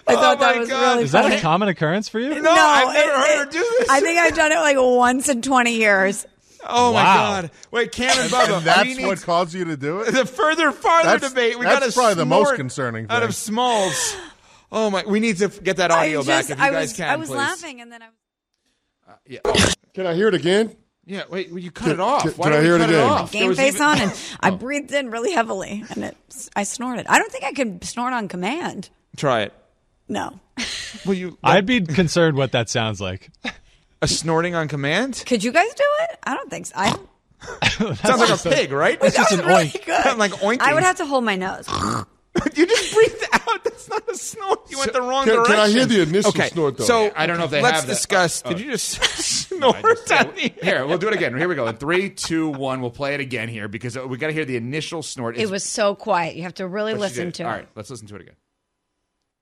I 0.07 0.15
thought 0.15 0.38
oh 0.38 0.39
that 0.39 0.55
my 0.55 0.59
was 0.59 0.69
God. 0.69 0.82
really 0.93 1.03
Is 1.03 1.11
that 1.11 1.32
a 1.32 1.39
common 1.39 1.69
occurrence 1.69 2.09
for 2.09 2.19
you? 2.19 2.30
No, 2.30 2.41
no 2.41 2.51
I've 2.51 2.93
never 2.93 3.09
it- 3.11 3.15
heard 3.15 3.38
her 3.38 3.43
it- 3.43 3.51
do 3.51 3.59
this. 3.80 3.89
I 3.89 3.99
think 4.01 4.19
I've 4.19 4.36
done 4.36 4.51
it 4.51 4.57
like 4.59 4.77
once 4.80 5.30
in 5.30 5.41
20 5.41 5.75
years. 5.75 6.25
Oh 6.67 6.91
my 6.91 7.01
God! 7.03 7.51
Wait, 7.71 7.93
Cam 7.93 8.19
and 8.19 8.30
Bubba. 8.30 8.57
And 8.57 8.65
that's 8.65 8.84
we 8.89 8.95
need 8.95 9.05
what 9.05 9.21
caused 9.21 9.53
you 9.53 9.63
to 9.65 9.77
do 9.77 10.01
it? 10.01 10.11
the 10.11 10.25
further 10.25 10.73
farther 10.73 11.07
That's- 11.11 11.30
debate. 11.32 11.57
We 11.57 11.65
that's 11.65 11.80
got 11.80 11.86
to 11.88 11.93
probably 11.93 12.15
the 12.15 12.25
most 12.25 12.55
concerning 12.55 13.07
thing. 13.07 13.15
out 13.15 13.23
of 13.23 13.34
Smalls. 13.34 14.15
Oh 14.72 14.89
my! 14.89 15.03
We 15.05 15.20
need 15.20 15.38
to 15.38 15.47
get 15.49 15.78
that 15.78 15.91
audio 15.91 16.22
I 16.22 16.26
back 16.26 16.49
if 16.49 16.57
you 16.57 16.63
I 16.63 16.72
guys 16.72 16.89
was, 16.89 16.97
can. 16.97 17.09
I 17.09 17.15
was 17.15 17.30
please. 17.30 17.36
laughing 17.38 17.82
and 17.82 17.91
then 17.91 18.01
I 18.03 18.05
was. 18.07 18.15
Uh, 19.07 19.13
yeah. 19.26 19.39
Oh. 19.45 19.74
Can 19.93 20.05
I 20.05 20.13
hear 20.13 20.28
it 20.28 20.36
again? 20.36 20.76
Yeah. 21.05 21.24
Wait. 21.30 21.49
Well, 21.49 21.57
you 21.59 21.72
cut 21.72 21.86
Can- 21.86 21.93
it 21.93 21.99
off. 21.99 22.22
can- 22.22 22.32
Why 22.34 22.43
can 22.45 22.53
I 22.53 22.55
don't 22.57 22.61
we 22.63 22.67
hear 22.67 22.76
it 22.76 22.82
again? 22.89 23.09
off? 23.09 23.32
Game 23.32 23.55
face 23.55 23.76
even- 23.76 23.88
on 23.88 23.99
and 24.01 24.20
I 24.41 24.49
oh. 24.51 24.55
breathed 24.55 24.91
in 24.93 25.09
really 25.09 25.32
heavily 25.32 25.84
and 25.89 26.03
it, 26.03 26.17
I 26.55 26.63
snorted. 26.63 27.07
I 27.07 27.17
don't 27.17 27.32
think 27.32 27.43
I 27.43 27.53
could 27.53 27.84
snort 27.84 28.13
on 28.13 28.28
command. 28.28 28.89
Try 29.17 29.41
it. 29.41 29.53
No. 30.07 30.39
Will 31.05 31.15
you? 31.15 31.38
I'd 31.43 31.65
be 31.65 31.82
concerned 31.82 32.38
what 32.38 32.51
that 32.51 32.70
sounds 32.70 33.01
like. 33.01 33.32
A 34.01 34.07
snorting 34.07 34.53
on 34.55 34.67
command? 34.67 35.24
Could 35.26 35.43
you 35.43 35.51
guys 35.51 35.74
do 35.74 35.84
it? 36.01 36.20
I 36.24 36.36
don't 36.36 36.49
think 36.49 36.67
so. 36.67 36.74
I, 36.76 36.95
Sounds 37.95 38.03
like 38.03 38.30
a 38.30 38.49
pig, 38.49 38.72
right? 38.72 38.97
It's 39.01 39.15
just 39.15 39.32
an 39.32 39.45
really 39.45 39.67
oink. 39.70 39.86
good. 39.86 40.17
like 40.17 40.32
oinking. 40.34 40.59
I 40.61 40.74
would 40.74 40.84
have 40.84 40.97
to 40.97 41.05
hold 41.05 41.24
my 41.24 41.36
nose. 41.36 41.67
you 42.55 42.65
just 42.65 42.93
breathed 42.93 43.25
out. 43.33 43.63
That's 43.63 43.89
not 43.89 44.09
a 44.09 44.15
snort. 44.15 44.69
You 44.69 44.79
went 44.79 44.93
the 44.93 45.01
wrong 45.01 45.25
can- 45.25 45.45
can. 45.45 45.59
I 45.59 45.69
hear 45.69 45.85
the 45.85 46.01
initial 46.01 46.29
okay. 46.29 46.49
snort, 46.49 46.77
though? 46.77 46.83
So 46.83 47.11
I 47.15 47.25
don't 47.25 47.37
know 47.37 47.45
if 47.45 47.51
they 47.51 47.61
let's 47.61 47.79
have 47.79 47.87
that. 47.87 47.93
discuss. 47.93 48.43
Uh, 48.45 48.49
Did 48.49 48.59
you 48.59 48.71
just 48.71 49.01
snort 49.03 49.75
on 49.77 50.35
the 50.35 50.53
Here, 50.61 50.85
we'll 50.85 50.97
do 50.97 51.07
it 51.07 51.13
again. 51.13 51.37
Here 51.37 51.47
we 51.47 51.55
go. 51.55 51.67
In 51.67 51.77
three, 51.77 52.09
two, 52.09 52.49
one. 52.49 52.81
We'll 52.81 52.91
play 52.91 53.13
it 53.13 53.19
again 53.19 53.49
here 53.49 53.67
because 53.67 53.97
we 53.97 54.17
got 54.17 54.27
to 54.27 54.33
hear 54.33 54.45
the 54.45 54.57
initial 54.57 55.03
snort. 55.03 55.37
It 55.37 55.49
was 55.49 55.63
so 55.63 55.95
quiet. 55.95 56.35
You 56.35 56.43
have 56.43 56.55
to 56.55 56.67
really 56.67 56.93
listen 56.93 57.31
to 57.33 57.43
it. 57.43 57.45
All 57.45 57.51
right, 57.51 57.67
let's 57.75 57.89
listen 57.89 58.07
to 58.07 58.15
it 58.15 58.21
again. 58.21 58.35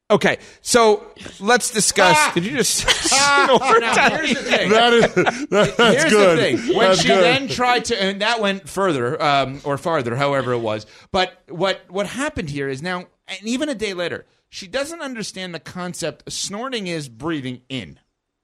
Okay, 0.10 0.38
so 0.62 1.06
let's 1.42 1.72
discuss. 1.72 2.34
Did 2.34 2.46
you 2.46 2.52
just 2.56 2.76
snort? 2.90 3.82
Now, 3.82 4.10
here's 4.18 4.30
the 4.30 4.36
thing. 4.42 4.70
That 4.70 4.94
is, 4.94 5.14
that- 5.16 5.76
that's 5.78 5.78
Here's 6.02 6.12
good. 6.14 6.38
the 6.38 6.42
thing. 6.64 6.76
When 6.78 6.88
That's 6.90 7.02
she 7.02 7.10
good. 7.10 7.24
then 7.24 7.48
tried 7.50 7.86
to, 7.86 8.02
and 8.02 8.22
that 8.22 8.40
went 8.40 8.70
further 8.70 9.22
um, 9.22 9.60
or 9.66 9.78
farther, 9.78 10.16
however 10.16 10.54
it 10.54 10.60
was. 10.60 10.86
But 11.12 11.38
what 11.50 11.82
what 11.90 12.08
happened 12.08 12.50
here 12.50 12.70
is 12.70 12.82
now, 12.82 13.08
and 13.28 13.40
even 13.44 13.68
a 13.68 13.76
day 13.76 13.94
later, 13.94 14.26
she 14.50 14.68
doesn't 14.68 15.02
understand 15.02 15.54
the 15.54 15.60
concept. 15.60 16.32
Snorting 16.32 16.88
is 16.88 17.10
breathing 17.10 17.62
in, 17.68 18.00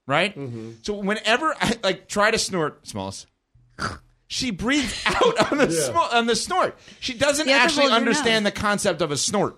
right? 0.06 0.38
Mm-hmm. 0.38 0.72
So 0.82 0.96
whenever 0.96 1.56
I 1.62 1.78
like 1.82 2.10
try 2.10 2.30
to 2.32 2.38
snort, 2.38 2.86
smalls. 2.86 3.26
She 4.28 4.50
breathes 4.50 5.02
out 5.06 5.52
on 5.52 5.58
the 5.60 5.70
small, 5.72 6.10
on 6.12 6.26
the 6.26 6.36
snort. 6.36 6.76
She 7.00 7.14
doesn't 7.14 7.48
You 7.48 7.54
actually 7.54 7.92
understand 7.92 8.46
the 8.46 8.52
concept 8.52 9.02
of 9.04 9.12
a 9.12 9.18
snort. 9.18 9.58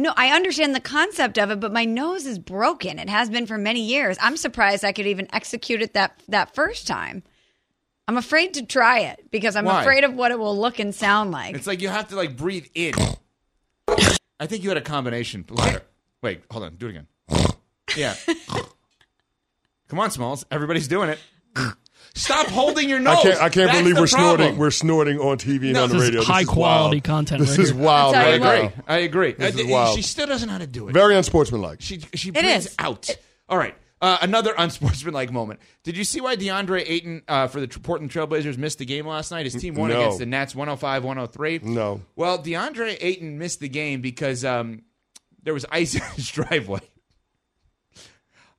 No, 0.00 0.14
I 0.16 0.34
understand 0.34 0.74
the 0.74 0.80
concept 0.80 1.38
of 1.38 1.50
it, 1.50 1.60
but 1.60 1.72
my 1.72 1.84
nose 1.84 2.24
is 2.24 2.38
broken. 2.38 2.98
It 2.98 3.10
has 3.10 3.28
been 3.28 3.46
for 3.46 3.58
many 3.58 3.82
years. 3.82 4.16
I'm 4.20 4.38
surprised 4.38 4.82
I 4.82 4.92
could 4.92 5.06
even 5.06 5.28
execute 5.32 5.82
it 5.82 5.92
that 5.92 6.22
that 6.28 6.54
first 6.54 6.86
time. 6.86 7.22
I'm 8.08 8.16
afraid 8.16 8.54
to 8.54 8.64
try 8.64 9.00
it 9.00 9.30
because 9.30 9.56
I'm 9.56 9.66
Why? 9.66 9.82
afraid 9.82 10.04
of 10.04 10.14
what 10.14 10.32
it 10.32 10.38
will 10.38 10.58
look 10.58 10.78
and 10.78 10.94
sound 10.94 11.32
like. 11.32 11.54
It's 11.54 11.66
like 11.66 11.82
you 11.82 11.88
have 11.88 12.08
to 12.08 12.16
like 12.16 12.34
breathe 12.34 12.66
in. 12.74 12.94
I 14.40 14.46
think 14.46 14.64
you 14.64 14.70
had 14.70 14.78
a 14.78 14.82
combination. 14.82 15.44
Wait, 16.22 16.42
hold 16.50 16.64
on. 16.64 16.76
Do 16.76 16.86
it 16.86 16.90
again. 16.90 17.06
Yeah. 17.94 18.14
Come 19.88 19.98
on, 19.98 20.10
Smalls. 20.10 20.46
Everybody's 20.50 20.88
doing 20.88 21.10
it. 21.10 21.18
Stop 22.14 22.46
holding 22.48 22.88
your 22.88 22.98
nose. 23.00 23.18
I 23.20 23.22
can't. 23.22 23.42
I 23.42 23.48
can't 23.48 23.70
believe 23.72 23.96
we're 23.98 24.06
problem. 24.06 24.36
snorting. 24.38 24.58
We're 24.58 24.70
snorting 24.70 25.18
on 25.18 25.38
TV 25.38 25.64
and 25.66 25.72
No, 25.74 25.82
on 25.84 25.88
the 25.90 25.94
this 25.94 26.02
is 26.04 26.08
radio. 26.10 26.22
high 26.24 26.40
is 26.40 26.48
quality 26.48 26.96
wild. 26.96 27.04
content 27.04 27.40
This 27.40 27.50
right 27.50 27.58
is 27.60 27.70
here. 27.70 27.80
wild. 27.80 28.14
I'll 28.14 28.20
I 28.20 28.24
right 28.24 28.34
agree. 28.34 28.68
now. 28.76 28.84
I 28.88 28.96
agree. 28.98 29.32
This 29.32 29.54
is 29.56 29.66
wild. 29.66 29.96
She 29.96 30.02
still 30.02 30.26
doesn't 30.26 30.46
know 30.48 30.52
how 30.54 30.58
to 30.58 30.66
do 30.66 30.88
it. 30.88 30.92
Very 30.92 31.14
unsportsmanlike. 31.16 31.80
She 31.80 32.00
she 32.14 32.30
It 32.30 32.34
breathes 32.34 32.66
is. 32.66 32.74
out. 32.78 33.08
All 33.48 33.56
right. 33.58 33.74
Uh, 34.02 34.16
another 34.22 34.54
unsportsmanlike 34.56 35.30
moment. 35.30 35.60
Did 35.84 35.94
you 35.96 36.04
see 36.04 36.22
why 36.22 36.34
DeAndre 36.34 36.82
Ayton 36.88 37.22
uh, 37.28 37.48
for 37.48 37.60
the 37.60 37.68
Portland 37.68 38.10
Trailblazers 38.10 38.56
missed 38.56 38.78
the 38.78 38.86
game 38.86 39.06
last 39.06 39.30
night? 39.30 39.44
His 39.44 39.54
team 39.54 39.74
won 39.74 39.90
No. 39.90 40.00
against 40.00 40.18
the 40.20 40.24
Nets 40.26 40.54
105 40.54 41.04
103. 41.04 41.60
No. 41.64 42.00
Well, 42.16 42.38
DeAndre 42.38 42.96
Ayton 42.98 43.36
missed 43.38 43.60
the 43.60 43.68
game 43.68 44.00
because 44.00 44.42
um, 44.42 44.82
there 45.42 45.52
was 45.52 45.66
ice 45.70 45.94
in 45.96 46.00
his 46.16 46.28
driveway. 46.30 46.80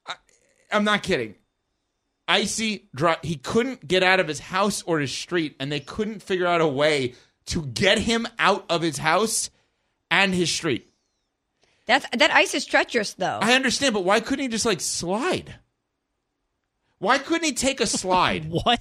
I, 0.05 0.13
I'm 0.71 0.83
not 0.83 1.01
kidding. 1.01 1.33
Icy 2.31 2.87
dry. 2.95 3.17
He 3.21 3.35
couldn't 3.35 3.85
get 3.85 4.03
out 4.03 4.21
of 4.21 4.27
his 4.29 4.39
house 4.39 4.83
or 4.83 4.99
his 5.01 5.11
street, 5.11 5.57
and 5.59 5.69
they 5.69 5.81
couldn't 5.81 6.23
figure 6.23 6.47
out 6.47 6.61
a 6.61 6.67
way 6.67 7.15
to 7.47 7.63
get 7.63 7.99
him 7.99 8.25
out 8.39 8.65
of 8.69 8.81
his 8.81 8.97
house 8.97 9.49
and 10.09 10.33
his 10.33 10.49
street. 10.49 10.87
That's 11.87 12.05
that 12.15 12.31
ice 12.31 12.53
is 12.53 12.65
treacherous 12.65 13.15
though. 13.15 13.39
I 13.41 13.53
understand, 13.53 13.93
but 13.93 14.05
why 14.05 14.21
couldn't 14.21 14.43
he 14.43 14.47
just 14.47 14.65
like 14.65 14.79
slide? 14.79 15.55
Why 16.99 17.17
couldn't 17.17 17.43
he 17.43 17.53
take 17.53 17.81
a 17.81 17.85
slide? 18.01 18.49
What? 18.49 18.79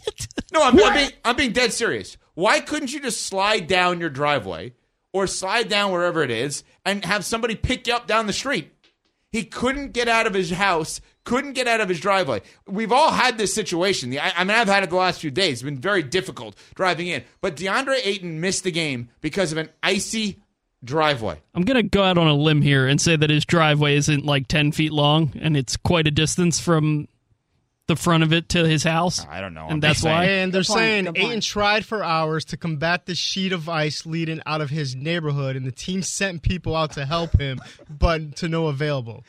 No, 0.52 0.62
I'm, 0.62 0.80
I'm, 0.80 0.94
being, 0.94 1.10
I'm 1.24 1.36
being 1.36 1.52
dead 1.52 1.72
serious. 1.72 2.16
Why 2.34 2.60
couldn't 2.60 2.92
you 2.92 3.00
just 3.00 3.26
slide 3.26 3.66
down 3.66 3.98
your 3.98 4.10
driveway 4.10 4.74
or 5.12 5.26
slide 5.26 5.68
down 5.68 5.90
wherever 5.90 6.22
it 6.22 6.30
is 6.30 6.62
and 6.84 7.04
have 7.04 7.24
somebody 7.24 7.56
pick 7.56 7.88
you 7.88 7.94
up 7.94 8.06
down 8.06 8.28
the 8.28 8.32
street? 8.32 8.70
He 9.32 9.42
couldn't 9.44 9.92
get 9.92 10.06
out 10.06 10.26
of 10.26 10.34
his 10.34 10.50
house, 10.50 11.00
couldn't 11.24 11.52
get 11.52 11.68
out 11.68 11.80
of 11.80 11.88
his 11.88 12.00
driveway. 12.00 12.42
We've 12.66 12.92
all 12.92 13.10
had 13.10 13.38
this 13.38 13.54
situation. 13.54 14.16
I, 14.18 14.44
mean, 14.44 14.56
I've 14.56 14.68
had 14.68 14.82
it 14.82 14.90
the 14.90 14.96
last 14.96 15.20
few 15.20 15.30
days. 15.30 15.54
It's 15.54 15.62
been 15.62 15.78
very 15.78 16.02
difficult 16.02 16.56
driving 16.74 17.08
in. 17.08 17.24
But 17.40 17.56
DeAndre 17.56 18.00
Ayton 18.04 18.40
missed 18.40 18.64
the 18.64 18.70
game 18.70 19.10
because 19.20 19.52
of 19.52 19.58
an 19.58 19.68
icy 19.82 20.42
driveway. 20.82 21.40
I'm 21.54 21.62
gonna 21.62 21.82
go 21.82 22.02
out 22.02 22.18
on 22.18 22.26
a 22.26 22.34
limb 22.34 22.62
here 22.62 22.86
and 22.86 23.00
say 23.00 23.16
that 23.16 23.30
his 23.30 23.44
driveway 23.44 23.96
isn't 23.96 24.24
like 24.24 24.48
ten 24.48 24.72
feet 24.72 24.92
long, 24.92 25.32
and 25.40 25.56
it's 25.56 25.76
quite 25.76 26.06
a 26.06 26.10
distance 26.10 26.58
from 26.58 27.08
the 27.90 27.96
front 27.96 28.22
of 28.22 28.32
it 28.32 28.48
to 28.50 28.64
his 28.66 28.84
house. 28.84 29.26
I 29.28 29.40
don't 29.40 29.52
know. 29.52 29.66
and 29.68 29.82
that's 29.82 30.04
why. 30.04 30.24
And 30.24 30.52
they're 30.52 30.60
Good 30.60 30.66
saying 30.66 31.04
good 31.06 31.16
point. 31.16 31.26
Ayton 31.26 31.40
tried 31.40 31.84
for 31.84 32.04
hours 32.04 32.44
to 32.46 32.56
combat 32.56 33.06
the 33.06 33.16
sheet 33.16 33.52
of 33.52 33.68
ice 33.68 34.06
leading 34.06 34.40
out 34.46 34.60
of 34.60 34.70
his 34.70 34.94
neighborhood, 34.94 35.56
and 35.56 35.66
the 35.66 35.72
team 35.72 36.02
sent 36.02 36.42
people 36.42 36.76
out 36.76 36.92
to 36.92 37.04
help 37.04 37.38
him, 37.40 37.60
but 37.90 38.36
to 38.36 38.48
no 38.48 38.68
available. 38.68 39.24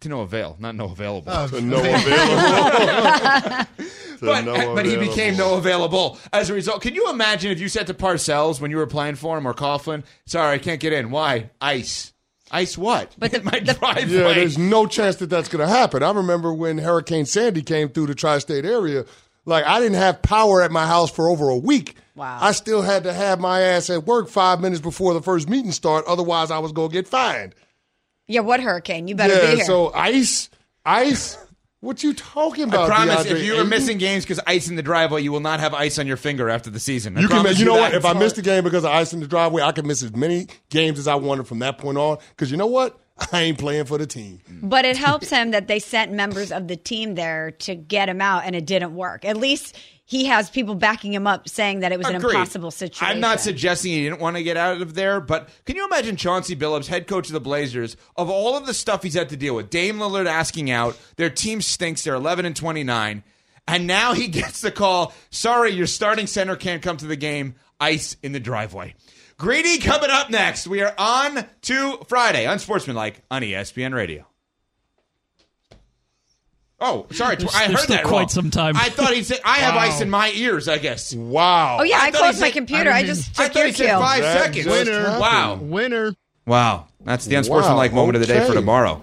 To 0.00 0.08
no 0.08 0.22
avail, 0.22 0.56
not 0.58 0.74
no 0.74 0.86
available. 0.86 1.32
Oh, 1.32 1.46
to 1.48 1.60
no 1.60 1.78
available. 1.78 3.66
But, 4.20 4.44
no 4.44 4.74
but 4.74 4.84
he 4.84 4.96
became 4.96 5.36
no 5.36 5.54
available 5.58 6.18
as 6.32 6.50
a 6.50 6.54
result. 6.54 6.82
Can 6.82 6.92
you 6.96 7.08
imagine 7.08 7.52
if 7.52 7.60
you 7.60 7.68
said 7.68 7.86
to 7.86 7.94
Parcells 7.94 8.60
when 8.60 8.72
you 8.72 8.76
were 8.76 8.88
playing 8.88 9.14
for 9.14 9.38
him 9.38 9.46
or 9.46 9.54
Coughlin, 9.54 10.02
sorry, 10.26 10.56
I 10.56 10.58
can't 10.58 10.80
get 10.80 10.92
in. 10.92 11.12
Why? 11.12 11.50
Ice. 11.60 12.12
Ice 12.50 12.78
what? 12.78 13.14
But 13.18 13.30
the- 13.32 13.42
my 13.42 13.60
the- 13.60 13.74
driveway. 13.74 14.16
Yeah, 14.16 14.32
there's 14.34 14.58
no 14.58 14.86
chance 14.86 15.16
that 15.16 15.30
that's 15.30 15.48
going 15.48 15.66
to 15.66 15.72
happen. 15.72 16.02
I 16.02 16.10
remember 16.12 16.52
when 16.52 16.78
Hurricane 16.78 17.26
Sandy 17.26 17.62
came 17.62 17.88
through 17.88 18.06
the 18.06 18.14
tri-state 18.14 18.64
area 18.64 19.04
Like 19.44 19.64
I 19.64 19.80
didn't 19.80 19.96
have 19.96 20.20
power 20.22 20.62
at 20.62 20.70
my 20.70 20.86
house 20.86 21.10
for 21.10 21.28
over 21.28 21.48
a 21.48 21.56
week. 21.56 21.96
Wow. 22.14 22.38
I 22.40 22.52
still 22.52 22.82
had 22.82 23.04
to 23.04 23.12
have 23.12 23.38
my 23.40 23.60
ass 23.60 23.88
at 23.90 24.04
work 24.04 24.28
five 24.28 24.60
minutes 24.60 24.80
before 24.80 25.14
the 25.14 25.22
first 25.22 25.48
meeting 25.48 25.72
start. 25.72 26.04
Otherwise, 26.06 26.50
I 26.50 26.58
was 26.58 26.72
gonna 26.72 26.88
get 26.88 27.06
fined. 27.08 27.54
Yeah, 28.26 28.40
what 28.40 28.60
hurricane? 28.60 29.08
You 29.08 29.14
better 29.14 29.34
yeah. 29.36 29.50
be 29.50 29.56
here. 29.56 29.64
So 29.64 29.92
ice, 29.94 30.50
ice. 30.84 31.38
What 31.80 32.02
you 32.02 32.12
talking 32.12 32.64
about? 32.64 32.90
I 32.90 32.94
promise, 32.94 33.26
DeAndre 33.26 33.30
if 33.30 33.44
you 33.44 33.52
are 33.52 33.56
Ayton? 33.58 33.68
missing 33.68 33.98
games 33.98 34.24
because 34.24 34.40
ice 34.46 34.68
in 34.68 34.74
the 34.74 34.82
driveway, 34.82 35.22
you 35.22 35.30
will 35.30 35.38
not 35.40 35.60
have 35.60 35.74
ice 35.74 35.98
on 36.00 36.08
your 36.08 36.16
finger 36.16 36.50
after 36.50 36.70
the 36.70 36.80
season. 36.80 37.16
I 37.16 37.20
You 37.20 37.28
can, 37.28 37.36
promise 37.42 37.58
you 37.60 37.66
know 37.66 37.74
what? 37.74 37.94
If 37.94 38.04
I 38.04 38.14
missed 38.14 38.36
a 38.36 38.42
game 38.42 38.64
because 38.64 38.84
of 38.84 38.90
ice 38.90 39.12
in 39.12 39.20
the 39.20 39.28
driveway, 39.28 39.62
I 39.62 39.70
can 39.70 39.86
miss 39.86 40.02
as 40.02 40.14
many 40.14 40.48
games 40.70 40.98
as 40.98 41.06
I 41.06 41.14
wanted 41.14 41.46
from 41.46 41.60
that 41.60 41.78
point 41.78 41.96
on. 41.96 42.18
Because 42.30 42.50
you 42.50 42.56
know 42.56 42.66
what? 42.66 42.98
I 43.32 43.42
ain't 43.42 43.58
playing 43.58 43.84
for 43.84 43.96
the 43.96 44.06
team. 44.06 44.40
But 44.62 44.84
it 44.84 44.96
helps 44.96 45.30
him 45.30 45.52
that 45.52 45.68
they 45.68 45.78
sent 45.78 46.12
members 46.12 46.50
of 46.50 46.66
the 46.66 46.76
team 46.76 47.14
there 47.14 47.52
to 47.52 47.74
get 47.76 48.08
him 48.08 48.20
out, 48.20 48.42
and 48.44 48.56
it 48.56 48.66
didn't 48.66 48.94
work. 48.94 49.24
At 49.24 49.36
least 49.36 49.76
he 50.08 50.24
has 50.24 50.48
people 50.48 50.74
backing 50.74 51.12
him 51.12 51.26
up, 51.26 51.50
saying 51.50 51.80
that 51.80 51.92
it 51.92 51.98
was 51.98 52.08
an 52.08 52.14
impossible 52.16 52.70
situation. 52.70 53.06
I'm 53.06 53.20
not 53.20 53.40
suggesting 53.40 53.92
he 53.92 54.04
didn't 54.04 54.20
want 54.20 54.38
to 54.38 54.42
get 54.42 54.56
out 54.56 54.80
of 54.80 54.94
there, 54.94 55.20
but 55.20 55.50
can 55.66 55.76
you 55.76 55.84
imagine 55.84 56.16
Chauncey 56.16 56.56
Billups, 56.56 56.86
head 56.86 57.06
coach 57.06 57.26
of 57.26 57.34
the 57.34 57.40
Blazers, 57.40 57.94
of 58.16 58.30
all 58.30 58.56
of 58.56 58.64
the 58.64 58.72
stuff 58.72 59.02
he's 59.02 59.12
had 59.12 59.28
to 59.28 59.36
deal 59.36 59.54
with? 59.54 59.68
Dame 59.68 59.98
Lillard 59.98 60.24
asking 60.24 60.70
out, 60.70 60.98
their 61.16 61.28
team 61.28 61.60
stinks, 61.60 62.04
they're 62.04 62.14
11 62.14 62.46
and 62.46 62.56
29, 62.56 63.22
and 63.66 63.86
now 63.86 64.14
he 64.14 64.28
gets 64.28 64.62
the 64.62 64.70
call. 64.70 65.12
Sorry, 65.28 65.72
your 65.72 65.86
starting 65.86 66.26
center 66.26 66.56
can't 66.56 66.80
come 66.80 66.96
to 66.96 67.06
the 67.06 67.14
game. 67.14 67.56
Ice 67.78 68.16
in 68.22 68.32
the 68.32 68.40
driveway. 68.40 68.94
Greeny 69.36 69.76
coming 69.76 70.10
up 70.10 70.30
next. 70.30 70.66
We 70.66 70.80
are 70.80 70.94
on 70.96 71.44
to 71.62 71.98
Friday, 72.08 72.46
unsportsmanlike 72.46 73.20
on 73.30 73.42
ESPN 73.42 73.92
Radio. 73.92 74.26
Oh, 76.80 77.06
sorry, 77.12 77.34
There's- 77.36 77.54
I 77.56 77.66
there's 77.66 77.72
heard 77.80 77.84
still 77.84 77.96
that 77.96 78.04
quite 78.04 78.18
wrong. 78.20 78.28
some 78.28 78.50
time. 78.50 78.76
I 78.76 78.88
thought 78.88 79.12
he 79.12 79.24
said 79.24 79.40
I 79.44 79.58
have 79.58 79.74
Wow. 79.74 79.80
ice 79.80 80.00
in 80.00 80.08
my 80.10 80.30
ears. 80.30 80.68
I 80.68 80.78
guess. 80.78 81.12
Wow. 81.14 81.78
Oh 81.80 81.82
yeah, 81.82 81.96
I, 81.96 82.10
thought 82.12 82.18
he 82.18 82.18
closed 82.22 82.40
my 82.40 82.50
computer. 82.52 82.90
I, 82.92 83.02
just 83.02 83.38
I 83.38 83.44
took 83.44 83.52
thought 83.54 83.66
he 83.66 83.72
said 83.72 83.88
cue. 83.88 83.98
five 83.98 84.22
That 84.22 84.44
seconds. 84.54 84.66
Winner. 84.66 85.18
Wow. 85.18 85.54
Winner. 85.60 86.14
Wow. 86.46 86.86
That's 87.04 87.24
the 87.26 87.34
unsportsmanlike 87.36 87.90
Wow, 87.92 87.96
moment 87.96 88.16
of 88.16 88.20
the 88.20 88.26
day 88.28 88.46
for 88.46 88.54
tomorrow. 88.54 89.02